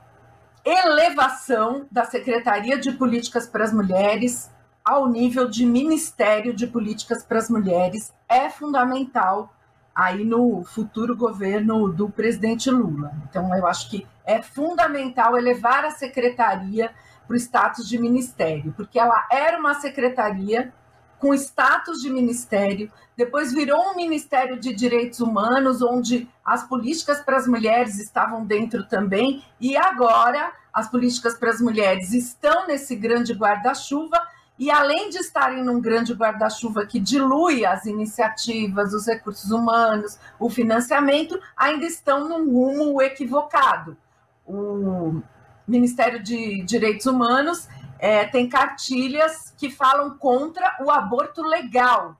elevação 0.63 1.85
da 1.91 2.05
Secretaria 2.05 2.77
de 2.77 2.91
Políticas 2.93 3.47
para 3.47 3.63
as 3.63 3.73
Mulheres 3.73 4.49
ao 4.83 5.07
nível 5.07 5.49
de 5.49 5.65
Ministério 5.65 6.53
de 6.53 6.67
Políticas 6.67 7.23
para 7.23 7.39
as 7.39 7.49
Mulheres 7.49 8.13
é 8.29 8.49
fundamental 8.49 9.53
aí 9.95 10.23
no 10.25 10.63
futuro 10.63 11.15
governo 11.15 11.89
do 11.89 12.09
presidente 12.09 12.69
Lula. 12.69 13.13
Então, 13.29 13.55
eu 13.55 13.65
acho 13.65 13.89
que 13.89 14.05
é 14.25 14.41
fundamental 14.41 15.37
elevar 15.37 15.85
a 15.85 15.91
secretaria 15.91 16.91
para 17.27 17.35
o 17.35 17.37
status 17.37 17.87
de 17.87 17.97
ministério, 17.97 18.73
porque 18.75 18.99
ela 18.99 19.27
era 19.31 19.59
uma 19.59 19.73
secretaria 19.75 20.73
com 21.19 21.33
status 21.33 22.01
de 22.01 22.09
ministério, 22.09 22.91
depois 23.15 23.53
virou 23.53 23.91
um 23.91 23.95
Ministério 23.95 24.59
de 24.59 24.73
Direitos 24.73 25.21
Humanos, 25.21 25.81
onde 25.81 26.29
as 26.43 26.67
políticas 26.67 27.21
para 27.21 27.37
as 27.37 27.47
mulheres 27.47 27.97
estavam 27.97 28.45
dentro 28.45 28.85
também, 28.85 29.43
e 29.59 29.77
agora 29.77 30.51
as 30.73 30.89
políticas 30.89 31.37
para 31.37 31.49
as 31.49 31.61
mulheres 31.61 32.13
estão 32.13 32.67
nesse 32.67 32.95
grande 32.95 33.33
guarda-chuva, 33.33 34.19
e 34.59 34.69
além 34.69 35.09
de 35.09 35.17
estarem 35.17 35.63
num 35.63 35.81
grande 35.81 36.13
guarda-chuva 36.13 36.85
que 36.85 36.99
dilui 36.99 37.65
as 37.65 37.85
iniciativas, 37.85 38.93
os 38.93 39.07
recursos 39.07 39.51
humanos, 39.51 40.19
o 40.39 40.49
financiamento, 40.49 41.39
ainda 41.57 41.85
estão 41.85 42.27
num 42.27 42.51
rumo 42.51 43.01
equivocado. 43.01 43.97
O 44.45 45.21
Ministério 45.67 46.21
de 46.21 46.63
Direitos 46.63 47.05
Humanos 47.05 47.67
é, 47.99 48.25
tem 48.25 48.47
cartilhas 48.47 49.53
que 49.57 49.69
falam 49.69 50.17
contra 50.17 50.77
o 50.81 50.91
aborto 50.91 51.41
legal, 51.41 52.15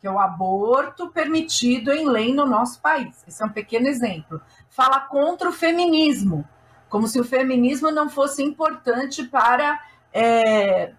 que 0.00 0.06
é 0.06 0.10
o 0.10 0.18
aborto 0.18 1.08
permitido 1.08 1.92
em 1.92 2.08
lei 2.08 2.34
no 2.34 2.46
nosso 2.46 2.80
país. 2.80 3.22
Esse 3.26 3.42
é 3.42 3.46
um 3.46 3.50
pequeno 3.50 3.86
exemplo. 3.86 4.40
Fala 4.68 5.00
contra 5.00 5.48
o 5.48 5.52
feminismo, 5.52 6.44
como 6.88 7.06
se 7.06 7.20
o 7.20 7.24
feminismo 7.24 7.90
não 7.90 8.08
fosse 8.08 8.42
importante 8.42 9.24
para 9.24 9.80
é, 10.12 10.92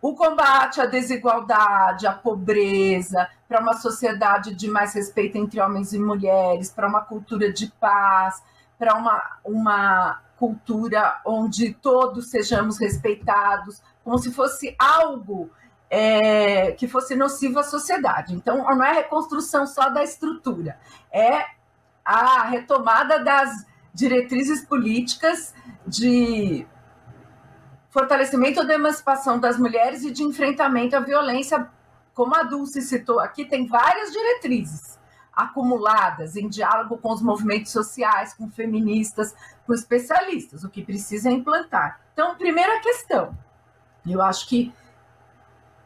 o 0.00 0.14
combate 0.14 0.80
à 0.80 0.86
desigualdade, 0.86 2.06
à 2.06 2.12
pobreza, 2.12 3.28
para 3.48 3.60
uma 3.60 3.74
sociedade 3.74 4.54
de 4.54 4.68
mais 4.68 4.94
respeito 4.94 5.36
entre 5.36 5.60
homens 5.60 5.92
e 5.92 5.98
mulheres, 5.98 6.70
para 6.70 6.86
uma 6.86 7.00
cultura 7.00 7.52
de 7.52 7.66
paz, 7.80 8.42
para 8.78 8.94
uma, 8.94 9.38
uma 9.44 10.20
cultura 10.38 11.20
onde 11.26 11.74
todos 11.74 12.30
sejamos 12.30 12.78
respeitados, 12.78 13.82
como 14.04 14.18
se 14.18 14.32
fosse 14.32 14.74
algo 14.78 15.50
é, 15.90 16.72
que 16.72 16.86
fosse 16.86 17.16
nocivo 17.16 17.58
à 17.58 17.62
sociedade. 17.62 18.34
Então, 18.34 18.58
não 18.58 18.84
é 18.84 18.90
a 18.90 18.94
reconstrução 18.94 19.66
só 19.66 19.88
da 19.88 20.02
estrutura, 20.02 20.78
é 21.12 21.44
a 22.04 22.44
retomada 22.44 23.22
das 23.22 23.66
diretrizes 23.92 24.64
políticas 24.64 25.54
de 25.86 26.66
fortalecimento 27.90 28.64
da 28.66 28.74
emancipação 28.74 29.40
das 29.40 29.58
mulheres 29.58 30.04
e 30.04 30.10
de 30.10 30.22
enfrentamento 30.22 30.94
à 30.94 31.00
violência, 31.00 31.68
como 32.14 32.34
a 32.34 32.42
Dulce 32.42 32.80
citou 32.82 33.18
aqui, 33.18 33.44
tem 33.44 33.66
várias 33.66 34.12
diretrizes 34.12 34.98
acumuladas 35.32 36.34
em 36.34 36.48
diálogo 36.48 36.98
com 36.98 37.12
os 37.12 37.22
movimentos 37.22 37.70
sociais, 37.70 38.34
com 38.34 38.50
feministas, 38.50 39.34
com 39.68 39.74
especialistas. 39.74 40.64
O 40.64 40.70
que 40.70 40.82
precisa 40.82 41.28
é 41.28 41.32
implantar. 41.32 42.00
Então, 42.14 42.34
primeira 42.36 42.80
questão, 42.80 43.36
eu 44.06 44.22
acho 44.22 44.48
que 44.48 44.72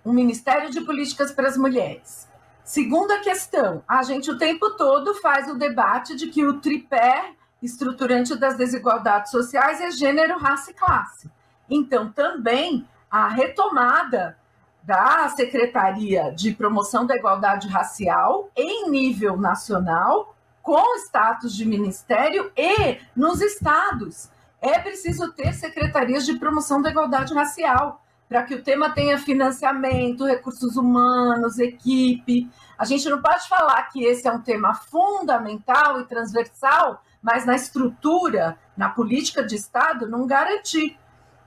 um 0.04 0.12
Ministério 0.12 0.70
de 0.70 0.80
Políticas 0.82 1.32
para 1.32 1.48
as 1.48 1.56
Mulheres. 1.56 2.28
Segunda 2.62 3.18
questão, 3.18 3.82
a 3.86 4.04
gente 4.04 4.30
o 4.30 4.38
tempo 4.38 4.70
todo 4.76 5.14
faz 5.16 5.50
o 5.50 5.58
debate 5.58 6.14
de 6.14 6.28
que 6.28 6.44
o 6.44 6.60
tripé 6.60 7.32
estruturante 7.60 8.36
das 8.36 8.56
desigualdades 8.56 9.32
sociais 9.32 9.80
é 9.80 9.90
gênero, 9.90 10.38
raça 10.38 10.70
e 10.70 10.74
classe. 10.74 11.30
Então, 11.68 12.10
também 12.12 12.86
a 13.10 13.28
retomada 13.28 14.38
da 14.82 15.28
Secretaria 15.28 16.32
de 16.32 16.54
Promoção 16.54 17.04
da 17.04 17.16
Igualdade 17.16 17.68
Racial 17.68 18.48
em 18.56 18.88
nível 18.90 19.36
nacional, 19.36 20.31
com 20.62 20.96
status 20.98 21.54
de 21.54 21.66
ministério 21.66 22.52
e 22.56 22.98
nos 23.14 23.40
estados. 23.40 24.30
É 24.60 24.78
preciso 24.78 25.32
ter 25.32 25.52
secretarias 25.52 26.24
de 26.24 26.38
promoção 26.38 26.80
da 26.80 26.90
igualdade 26.90 27.34
racial 27.34 28.00
para 28.28 28.44
que 28.44 28.54
o 28.54 28.62
tema 28.62 28.88
tenha 28.88 29.18
financiamento, 29.18 30.24
recursos 30.24 30.76
humanos, 30.76 31.58
equipe. 31.58 32.48
A 32.78 32.84
gente 32.86 33.06
não 33.10 33.20
pode 33.20 33.46
falar 33.46 33.82
que 33.90 34.04
esse 34.04 34.26
é 34.26 34.32
um 34.32 34.40
tema 34.40 34.72
fundamental 34.72 36.00
e 36.00 36.06
transversal, 36.06 37.02
mas 37.20 37.44
na 37.44 37.54
estrutura, 37.54 38.56
na 38.74 38.88
política 38.88 39.44
de 39.44 39.56
Estado, 39.56 40.08
não 40.08 40.26
garantir 40.26 40.96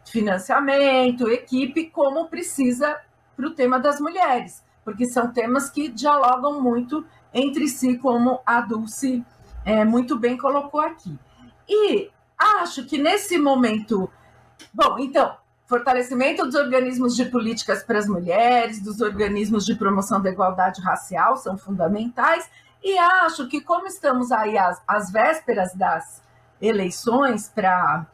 financiamento, 0.05 1.27
equipe, 1.27 1.89
como 1.89 2.27
precisa 2.27 2.99
para 3.35 3.47
o 3.47 3.55
tema 3.55 3.79
das 3.79 3.99
mulheres, 3.99 4.63
porque 4.83 5.05
são 5.05 5.31
temas 5.31 5.69
que 5.69 5.89
dialogam 5.89 6.61
muito 6.61 7.03
entre 7.35 7.67
si, 7.67 7.97
como 7.97 8.39
a 8.45 8.61
Dulce 8.61 9.23
é, 9.65 9.83
muito 9.83 10.17
bem 10.17 10.37
colocou 10.37 10.79
aqui. 10.79 11.19
E 11.67 12.09
acho 12.37 12.85
que 12.85 12.97
nesse 12.97 13.37
momento. 13.37 14.09
Bom, 14.73 14.97
então, 14.99 15.35
fortalecimento 15.65 16.45
dos 16.45 16.55
organismos 16.55 17.13
de 17.13 17.25
políticas 17.25 17.83
para 17.83 17.99
as 17.99 18.07
mulheres, 18.07 18.81
dos 18.81 19.01
organismos 19.01 19.65
de 19.65 19.75
promoção 19.75 20.21
da 20.21 20.29
igualdade 20.29 20.81
racial 20.81 21.35
são 21.35 21.57
fundamentais. 21.57 22.49
E 22.81 22.97
acho 22.97 23.47
que, 23.49 23.59
como 23.59 23.85
estamos 23.85 24.31
aí 24.31 24.57
às, 24.57 24.81
às 24.87 25.11
vésperas 25.11 25.73
das 25.73 26.21
eleições 26.61 27.49
para 27.53 28.05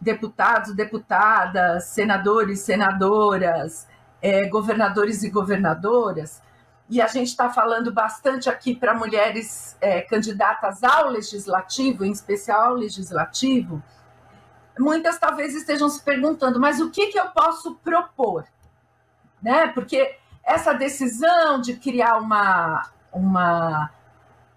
deputados, 0.00 0.74
deputadas, 0.74 1.84
senadores, 1.84 2.60
senadoras, 2.60 3.86
é, 4.20 4.48
governadores 4.48 5.22
e 5.22 5.30
governadoras, 5.30 6.42
e 6.90 7.02
a 7.02 7.06
gente 7.06 7.28
está 7.28 7.50
falando 7.50 7.92
bastante 7.92 8.48
aqui 8.48 8.74
para 8.74 8.94
mulheres 8.94 9.76
é, 9.80 10.00
candidatas 10.00 10.82
ao 10.82 11.10
legislativo, 11.10 12.04
em 12.04 12.10
especial 12.10 12.70
ao 12.70 12.74
legislativo, 12.74 13.82
muitas 14.78 15.18
talvez 15.18 15.54
estejam 15.54 15.88
se 15.88 16.02
perguntando, 16.02 16.58
mas 16.58 16.80
o 16.80 16.90
que, 16.90 17.08
que 17.08 17.18
eu 17.18 17.26
posso 17.26 17.74
propor? 17.76 18.44
Né? 19.42 19.68
Porque 19.68 20.16
essa 20.42 20.72
decisão 20.72 21.60
de 21.60 21.74
criar 21.76 22.16
uma, 22.16 22.88
uma, 23.12 23.90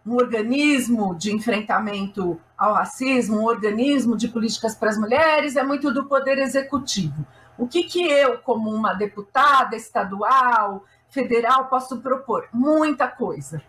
um 0.06 0.16
organismo 0.16 1.16
de 1.16 1.36
enfrentamento 1.36 2.40
ao 2.58 2.74
racismo, 2.74 3.42
um 3.42 3.46
organismo 3.46 4.16
de 4.16 4.30
políticas 4.30 4.74
para 4.74 4.90
as 4.90 4.98
mulheres, 4.98 5.58
é 5.58 5.64
muito 5.64 5.94
do 5.94 6.06
poder 6.06 6.38
executivo. 6.38 7.26
O 7.58 7.68
que, 7.68 7.84
que 7.84 8.02
eu, 8.02 8.38
como 8.40 8.74
uma 8.74 8.94
deputada 8.94 9.76
estadual, 9.76 10.86
federal, 11.12 11.68
posso 11.68 12.02
propor? 12.02 12.48
Muita 12.52 13.08
coisa. 13.08 13.62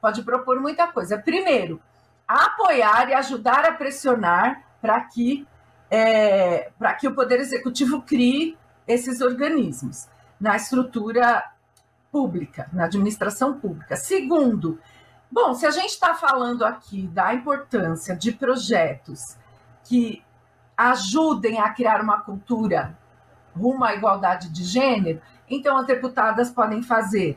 Pode 0.00 0.22
propor 0.22 0.60
muita 0.60 0.86
coisa. 0.86 1.18
Primeiro, 1.18 1.80
apoiar 2.28 3.08
e 3.08 3.14
ajudar 3.14 3.64
a 3.64 3.72
pressionar 3.72 4.62
para 4.80 5.00
que, 5.00 5.46
é, 5.90 6.70
que 7.00 7.08
o 7.08 7.14
Poder 7.14 7.40
Executivo 7.40 8.02
crie 8.02 8.56
esses 8.86 9.20
organismos 9.20 10.06
na 10.40 10.56
estrutura 10.56 11.44
pública, 12.12 12.68
na 12.72 12.84
administração 12.84 13.58
pública. 13.58 13.96
Segundo, 13.96 14.78
bom, 15.30 15.54
se 15.54 15.66
a 15.66 15.70
gente 15.70 15.90
está 15.90 16.14
falando 16.14 16.64
aqui 16.64 17.06
da 17.08 17.34
importância 17.34 18.16
de 18.16 18.32
projetos 18.32 19.36
que 19.84 20.22
ajudem 20.76 21.60
a 21.60 21.70
criar 21.70 22.00
uma 22.00 22.20
cultura 22.20 22.96
rumo 23.54 23.84
à 23.84 23.94
igualdade 23.94 24.48
de 24.48 24.64
gênero, 24.64 25.20
então, 25.50 25.76
as 25.76 25.86
deputadas 25.86 26.50
podem 26.50 26.82
fazer 26.82 27.36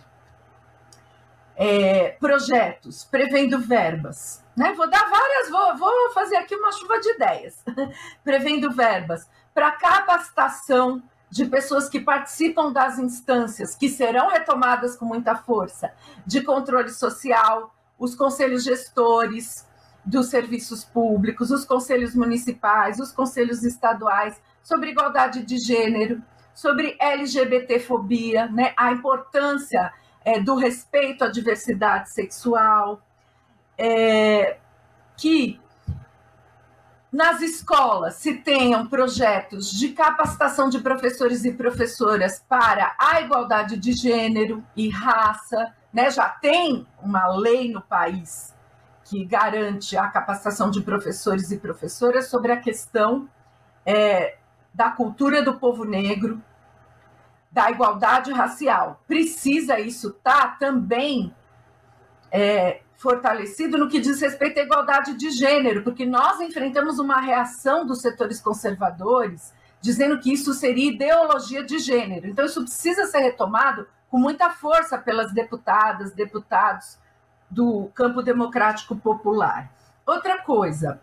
é, 1.56 2.10
projetos 2.20 3.04
prevendo 3.04 3.60
verbas. 3.60 4.44
Né? 4.56 4.74
Vou 4.74 4.90
dar 4.90 5.10
várias, 5.10 5.50
vou, 5.50 5.78
vou 5.78 6.12
fazer 6.14 6.36
aqui 6.38 6.56
uma 6.56 6.72
chuva 6.72 7.00
de 7.00 7.10
ideias. 7.10 7.64
prevendo 8.24 8.72
verbas 8.72 9.28
para 9.54 9.72
capacitação 9.72 11.02
de 11.30 11.46
pessoas 11.46 11.90
que 11.90 12.00
participam 12.00 12.72
das 12.72 13.00
instâncias, 13.00 13.76
que 13.76 13.90
serão 13.90 14.30
retomadas 14.30 14.96
com 14.96 15.06
muita 15.06 15.36
força, 15.36 15.92
de 16.28 16.42
controle 16.42 16.92
social, 16.92 17.74
os 17.98 18.14
conselhos 18.14 18.64
gestores 18.64 19.68
dos 20.06 20.28
serviços 20.28 20.84
públicos, 20.84 21.50
os 21.50 21.66
conselhos 21.66 22.14
municipais, 22.14 23.00
os 23.00 23.12
conselhos 23.12 23.64
estaduais, 23.64 24.40
sobre 24.62 24.92
igualdade 24.92 25.44
de 25.44 25.58
gênero, 25.58 26.22
sobre 26.54 26.96
LGBTfobia, 27.00 28.48
né, 28.48 28.74
a 28.78 28.92
importância 28.92 29.92
é, 30.24 30.40
do 30.40 30.56
respeito 30.56 31.24
à 31.24 31.28
diversidade 31.30 32.12
sexual, 32.12 33.02
é, 33.78 34.58
que 35.18 35.60
nas 37.14 37.42
escolas 37.42 38.16
se 38.16 38.36
tenham 38.38 38.88
projetos 38.88 39.72
de 39.72 39.90
capacitação 39.90 40.68
de 40.68 40.80
professores 40.80 41.46
e 41.46 41.54
professoras 41.54 42.44
para 42.50 42.96
a 42.98 43.22
igualdade 43.22 43.78
de 43.78 43.94
gênero 43.94 44.64
e 44.76 44.90
raça, 44.90 45.74
né? 45.94 46.10
Já 46.10 46.28
tem 46.28 46.88
uma 47.00 47.28
lei 47.28 47.72
no 47.72 47.82
país 47.82 48.52
que 49.06 49.24
garante 49.26 49.96
a 49.96 50.08
capacitação 50.08 50.72
de 50.72 50.82
professores 50.82 51.52
e 51.52 51.58
professoras 51.58 52.28
sobre 52.28 52.52
a 52.52 52.58
questão 52.58 53.30
é, 53.86 54.38
da 54.74 54.90
cultura 54.90 55.44
do 55.44 55.60
povo 55.60 55.84
negro, 55.84 56.42
da 57.52 57.70
igualdade 57.70 58.32
racial. 58.32 59.02
Precisa 59.08 59.80
isso 59.80 60.10
estar 60.10 60.42
tá 60.42 60.56
também 60.60 61.34
é, 62.32 62.82
fortalecido 62.98 63.78
no 63.78 63.88
que 63.88 64.00
diz 64.00 64.20
respeito 64.20 64.60
à 64.60 64.64
igualdade 64.64 65.14
de 65.16 65.30
gênero, 65.30 65.84
porque 65.84 66.06
nós 66.06 66.40
enfrentamos 66.42 66.98
uma 66.98 67.22
reação 67.22 67.86
dos 67.86 68.02
setores 68.02 68.42
conservadores 68.42 69.54
dizendo 69.80 70.18
que 70.18 70.32
isso 70.32 70.54
seria 70.54 70.94
ideologia 70.94 71.62
de 71.62 71.78
gênero. 71.78 72.26
Então, 72.28 72.46
isso 72.46 72.64
precisa 72.64 73.06
ser 73.06 73.20
retomado 73.20 73.86
com 74.10 74.18
muita 74.18 74.50
força 74.50 74.98
pelas 74.98 75.34
deputadas, 75.34 76.14
deputados 76.14 76.98
do 77.50 77.92
campo 77.94 78.22
democrático 78.22 78.96
popular. 78.96 79.70
Outra 80.06 80.42
coisa, 80.42 81.02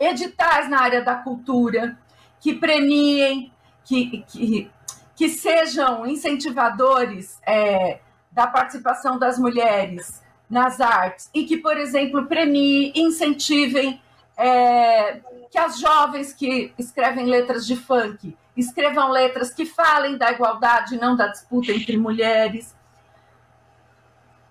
editais 0.00 0.68
na 0.68 0.80
área 0.80 1.00
da 1.00 1.14
cultura, 1.14 1.96
que 2.40 2.54
premiem, 2.54 3.52
que, 3.84 4.24
que, 4.28 4.70
que 5.16 5.28
sejam 5.28 6.06
incentivadores 6.06 7.38
é, 7.46 8.00
da 8.30 8.46
participação 8.46 9.18
das 9.18 9.38
mulheres 9.38 10.22
nas 10.48 10.80
artes 10.80 11.30
e 11.34 11.44
que, 11.44 11.56
por 11.56 11.76
exemplo, 11.76 12.26
premiem, 12.26 12.92
incentivem 12.94 14.00
é, 14.36 15.20
que 15.50 15.58
as 15.58 15.78
jovens 15.78 16.32
que 16.32 16.72
escrevem 16.78 17.26
letras 17.26 17.66
de 17.66 17.76
funk 17.76 18.36
escrevam 18.56 19.10
letras 19.10 19.52
que 19.52 19.64
falem 19.64 20.16
da 20.16 20.32
igualdade, 20.32 20.96
não 20.96 21.14
da 21.14 21.28
disputa 21.28 21.70
entre 21.70 21.96
mulheres. 21.96 22.74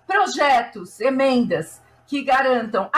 Projetos, 0.06 0.98
emendas 1.00 1.82
que 2.06 2.22
garantam 2.22 2.88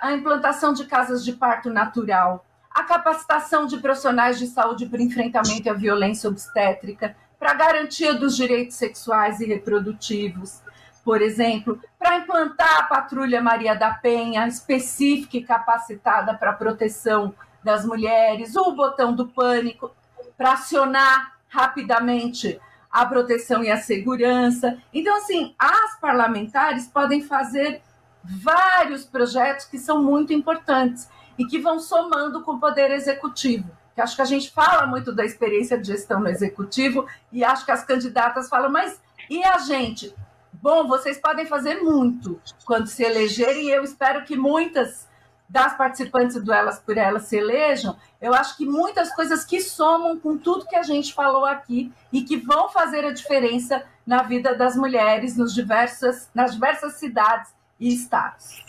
a 0.00 0.12
implantação 0.12 0.72
de 0.72 0.86
casas 0.86 1.22
de 1.22 1.34
parto 1.34 1.68
natural, 1.68 2.45
a 2.76 2.84
capacitação 2.84 3.66
de 3.66 3.78
profissionais 3.78 4.38
de 4.38 4.46
saúde 4.46 4.84
para 4.84 5.02
enfrentamento 5.02 5.70
à 5.70 5.72
violência 5.72 6.28
obstétrica, 6.28 7.16
para 7.38 7.54
garantia 7.54 8.12
dos 8.12 8.36
direitos 8.36 8.76
sexuais 8.76 9.40
e 9.40 9.46
reprodutivos, 9.46 10.60
por 11.02 11.22
exemplo, 11.22 11.80
para 11.98 12.18
implantar 12.18 12.80
a 12.80 12.82
Patrulha 12.82 13.40
Maria 13.40 13.74
da 13.74 13.94
Penha, 13.94 14.46
específica 14.46 15.38
e 15.38 15.42
capacitada 15.42 16.34
para 16.34 16.50
a 16.50 16.54
proteção 16.54 17.34
das 17.64 17.82
mulheres, 17.82 18.54
o 18.56 18.72
botão 18.72 19.14
do 19.14 19.26
pânico, 19.26 19.90
para 20.36 20.52
acionar 20.52 21.32
rapidamente 21.48 22.60
a 22.92 23.06
proteção 23.06 23.64
e 23.64 23.70
a 23.70 23.78
segurança. 23.78 24.76
Então, 24.92 25.16
assim, 25.16 25.54
as 25.58 25.98
parlamentares 25.98 26.86
podem 26.88 27.22
fazer 27.22 27.80
vários 28.22 29.06
projetos 29.06 29.64
que 29.64 29.78
são 29.78 30.02
muito 30.02 30.34
importantes 30.34 31.08
e 31.38 31.46
que 31.46 31.58
vão 31.58 31.78
somando 31.78 32.42
com 32.42 32.52
o 32.52 32.60
poder 32.60 32.90
executivo. 32.90 33.70
Que 33.94 34.00
acho 34.00 34.16
que 34.16 34.22
a 34.22 34.26
gente 34.26 34.50
fala 34.50 34.86
muito 34.86 35.12
da 35.12 35.24
experiência 35.24 35.78
de 35.78 35.86
gestão 35.86 36.20
no 36.20 36.28
executivo 36.28 37.06
e 37.32 37.44
acho 37.44 37.64
que 37.64 37.72
as 37.72 37.84
candidatas 37.84 38.48
falam, 38.48 38.70
mas 38.70 39.00
e 39.28 39.42
a 39.42 39.58
gente? 39.58 40.14
Bom, 40.52 40.86
vocês 40.86 41.18
podem 41.18 41.46
fazer 41.46 41.82
muito 41.82 42.40
quando 42.64 42.86
se 42.86 43.02
elegerem, 43.02 43.66
e 43.66 43.70
eu 43.70 43.84
espero 43.84 44.24
que 44.24 44.36
muitas 44.36 45.06
das 45.48 45.76
participantes 45.76 46.42
do 46.42 46.52
Elas 46.52 46.78
por 46.78 46.96
Elas 46.96 47.24
se 47.24 47.36
elejam. 47.36 47.96
Eu 48.20 48.34
acho 48.34 48.56
que 48.56 48.66
muitas 48.66 49.14
coisas 49.14 49.44
que 49.44 49.60
somam 49.60 50.18
com 50.18 50.36
tudo 50.36 50.66
que 50.66 50.76
a 50.76 50.82
gente 50.82 51.14
falou 51.14 51.44
aqui 51.44 51.92
e 52.12 52.22
que 52.22 52.36
vão 52.36 52.68
fazer 52.68 53.04
a 53.04 53.12
diferença 53.12 53.84
na 54.06 54.22
vida 54.22 54.54
das 54.54 54.76
mulheres 54.76 55.36
nos 55.36 55.54
diversas, 55.54 56.28
nas 56.34 56.54
diversas 56.54 56.94
cidades 56.94 57.54
e 57.78 57.92
estados. 57.92 58.64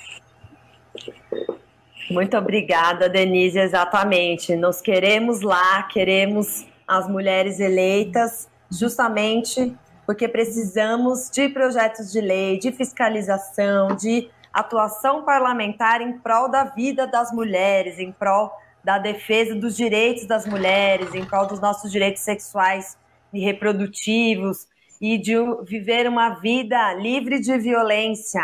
Muito 2.09 2.37
obrigada, 2.37 3.09
Denise. 3.09 3.59
Exatamente. 3.59 4.55
Nós 4.55 4.81
queremos 4.81 5.41
lá, 5.41 5.83
queremos 5.83 6.65
as 6.87 7.07
mulheres 7.07 7.59
eleitas, 7.59 8.49
justamente 8.71 9.75
porque 10.05 10.27
precisamos 10.27 11.29
de 11.29 11.49
projetos 11.49 12.11
de 12.11 12.21
lei, 12.21 12.57
de 12.57 12.71
fiscalização, 12.71 13.93
de 13.95 14.29
atuação 14.53 15.23
parlamentar 15.23 16.01
em 16.01 16.17
prol 16.17 16.49
da 16.49 16.63
vida 16.63 17.05
das 17.05 17.31
mulheres, 17.33 17.99
em 17.99 18.13
prol 18.13 18.49
da 18.81 18.97
defesa 18.97 19.53
dos 19.53 19.75
direitos 19.75 20.25
das 20.25 20.47
mulheres, 20.47 21.13
em 21.13 21.25
prol 21.25 21.45
dos 21.45 21.59
nossos 21.59 21.91
direitos 21.91 22.23
sexuais 22.23 22.97
e 23.33 23.41
reprodutivos 23.41 24.65
e 25.01 25.17
de 25.17 25.35
viver 25.65 26.07
uma 26.07 26.29
vida 26.39 26.93
livre 26.93 27.41
de 27.41 27.57
violência, 27.57 28.41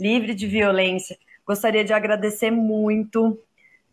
livre 0.00 0.34
de 0.34 0.48
violência. 0.48 1.16
Gostaria 1.46 1.84
de 1.84 1.92
agradecer 1.92 2.52
muito 2.52 3.38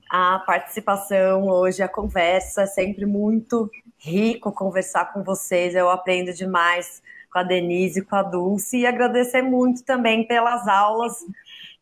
a 0.09 0.39
participação 0.39 1.47
hoje, 1.47 1.81
a 1.81 1.87
conversa, 1.87 2.63
é 2.63 2.65
sempre 2.67 3.05
muito 3.05 3.69
rico 3.97 4.51
conversar 4.51 5.11
com 5.13 5.23
vocês, 5.23 5.75
eu 5.75 5.89
aprendo 5.89 6.31
demais 6.33 7.01
com 7.31 7.39
a 7.39 7.43
Denise, 7.43 8.03
com 8.03 8.15
a 8.15 8.23
Dulce, 8.23 8.77
e 8.77 8.87
agradecer 8.87 9.41
muito 9.41 9.83
também 9.83 10.25
pelas 10.27 10.67
aulas. 10.67 11.13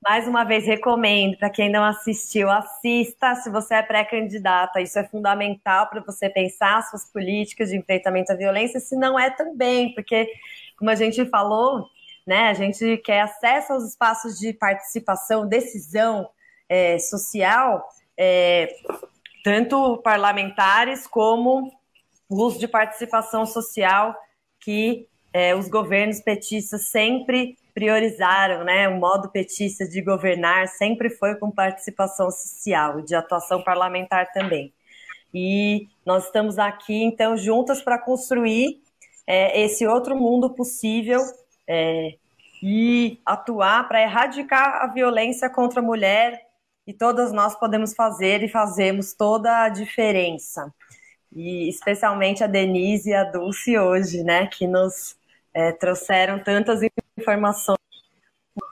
Mais 0.01 0.27
uma 0.27 0.43
vez, 0.45 0.65
recomendo 0.65 1.37
para 1.37 1.49
quem 1.49 1.69
não 1.69 1.83
assistiu, 1.83 2.49
assista 2.49 3.35
se 3.35 3.49
você 3.49 3.75
é 3.75 3.81
pré-candidata. 3.81 4.79
Isso 4.79 4.97
é 4.99 5.03
fundamental 5.03 5.87
para 5.89 6.01
você 6.01 6.29
pensar 6.29 6.81
suas 6.83 7.05
políticas 7.05 7.69
de 7.69 7.77
enfrentamento 7.77 8.31
à 8.31 8.35
violência, 8.35 8.79
se 8.79 8.95
não 8.95 9.19
é 9.19 9.29
também, 9.29 9.93
porque, 9.93 10.29
como 10.77 10.89
a 10.89 10.95
gente 10.95 11.25
falou, 11.25 11.89
né, 12.27 12.49
a 12.49 12.53
gente 12.53 12.97
quer 12.97 13.21
acesso 13.21 13.71
aos 13.71 13.85
espaços 13.85 14.37
de 14.37 14.51
participação, 14.51 15.47
decisão 15.47 16.29
é, 16.67 16.99
social, 16.99 17.87
é, 18.17 18.67
tanto 19.43 19.97
parlamentares 19.99 21.07
como 21.07 21.71
os 22.29 22.59
de 22.59 22.67
participação 22.67 23.45
social 23.45 24.13
que 24.59 25.07
é, 25.31 25.55
os 25.55 25.69
governos 25.69 26.19
petistas 26.19 26.89
sempre 26.89 27.57
priorizaram, 27.73 28.65
né? 28.65 28.89
O 28.89 28.99
modo 28.99 29.29
petista 29.29 29.87
de 29.87 30.01
governar 30.01 30.67
sempre 30.67 31.09
foi 31.09 31.35
com 31.35 31.49
participação 31.49 32.29
social, 32.31 33.01
de 33.01 33.15
atuação 33.15 33.63
parlamentar 33.63 34.31
também. 34.33 34.73
E 35.33 35.87
nós 36.05 36.25
estamos 36.25 36.57
aqui, 36.57 37.03
então, 37.03 37.37
juntas 37.37 37.81
para 37.81 37.99
construir 37.99 38.81
é, 39.27 39.61
esse 39.61 39.85
outro 39.85 40.17
mundo 40.17 40.49
possível 40.49 41.21
é, 41.67 42.15
e 42.61 43.19
atuar 43.25 43.87
para 43.87 44.01
erradicar 44.01 44.83
a 44.83 44.87
violência 44.87 45.49
contra 45.49 45.79
a 45.79 45.83
mulher. 45.83 46.45
E 46.85 46.93
todas 46.93 47.33
nós 47.33 47.53
podemos 47.55 47.93
fazer 47.93 48.43
e 48.43 48.47
fazemos 48.47 49.13
toda 49.13 49.63
a 49.63 49.69
diferença. 49.69 50.73
E 51.35 51.69
especialmente 51.69 52.43
a 52.43 52.47
Denise 52.47 53.09
e 53.09 53.13
a 53.13 53.25
Dulce 53.25 53.77
hoje, 53.77 54.23
né, 54.23 54.47
que 54.47 54.65
nos 54.65 55.17
é, 55.53 55.71
trouxeram 55.73 56.39
tantas 56.39 56.79
informações 57.17 57.77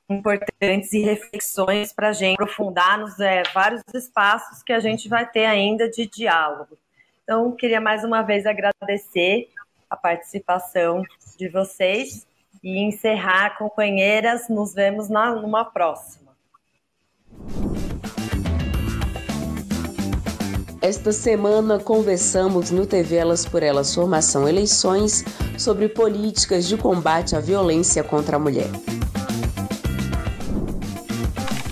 importantes 0.10 0.94
e 0.94 1.00
reflexões 1.00 1.92
para 1.92 2.10
a 2.10 2.14
gente 2.14 2.36
aprofundar 2.36 3.00
nos 3.00 3.20
é, 3.20 3.44
vários 3.54 3.82
espaços 3.94 4.64
que 4.64 4.72
a 4.72 4.80
gente 4.80 5.10
vai 5.10 5.30
ter 5.30 5.46
ainda 5.46 5.90
de 5.90 6.06
diálogo. 6.06 6.78
Então, 7.24 7.52
queria 7.52 7.82
mais 7.82 8.04
uma 8.04 8.22
vez 8.22 8.46
agradecer 8.46 9.50
a 9.90 9.98
participação 9.98 11.02
de 11.38 11.50
vocês 11.50 12.26
e 12.66 12.80
encerrar, 12.80 13.60
companheiras. 13.60 14.50
Nos 14.50 14.74
vemos 14.74 15.08
na, 15.08 15.36
numa 15.36 15.64
próxima. 15.64 16.26
Esta 20.82 21.12
semana 21.12 21.80
conversamos 21.80 22.72
no 22.72 22.86
TV 22.86 23.18
Elas 23.18 23.46
por 23.46 23.62
Elas 23.62 23.94
Formação 23.94 24.48
Eleições 24.48 25.24
sobre 25.58 25.88
políticas 25.88 26.68
de 26.68 26.76
combate 26.76 27.36
à 27.36 27.40
violência 27.40 28.04
contra 28.04 28.36
a 28.36 28.40
mulher. 28.40 28.70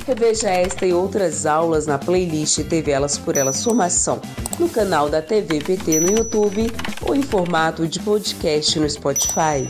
Reveja 0.05 0.49
esta 0.49 0.85
e 0.85 0.93
outras 0.93 1.45
aulas 1.45 1.87
na 1.87 1.97
playlist 1.97 2.63
TV 2.67 2.91
Elas 2.91 3.17
por 3.17 3.37
Elas 3.37 3.63
Formação 3.63 4.19
no 4.59 4.69
canal 4.69 5.09
da 5.09 5.21
TV 5.21 5.59
PT 5.59 5.99
no 5.99 6.11
YouTube 6.11 6.71
ou 7.01 7.15
em 7.15 7.21
formato 7.21 7.87
de 7.87 7.99
podcast 7.99 8.79
no 8.79 8.89
Spotify. 8.89 9.67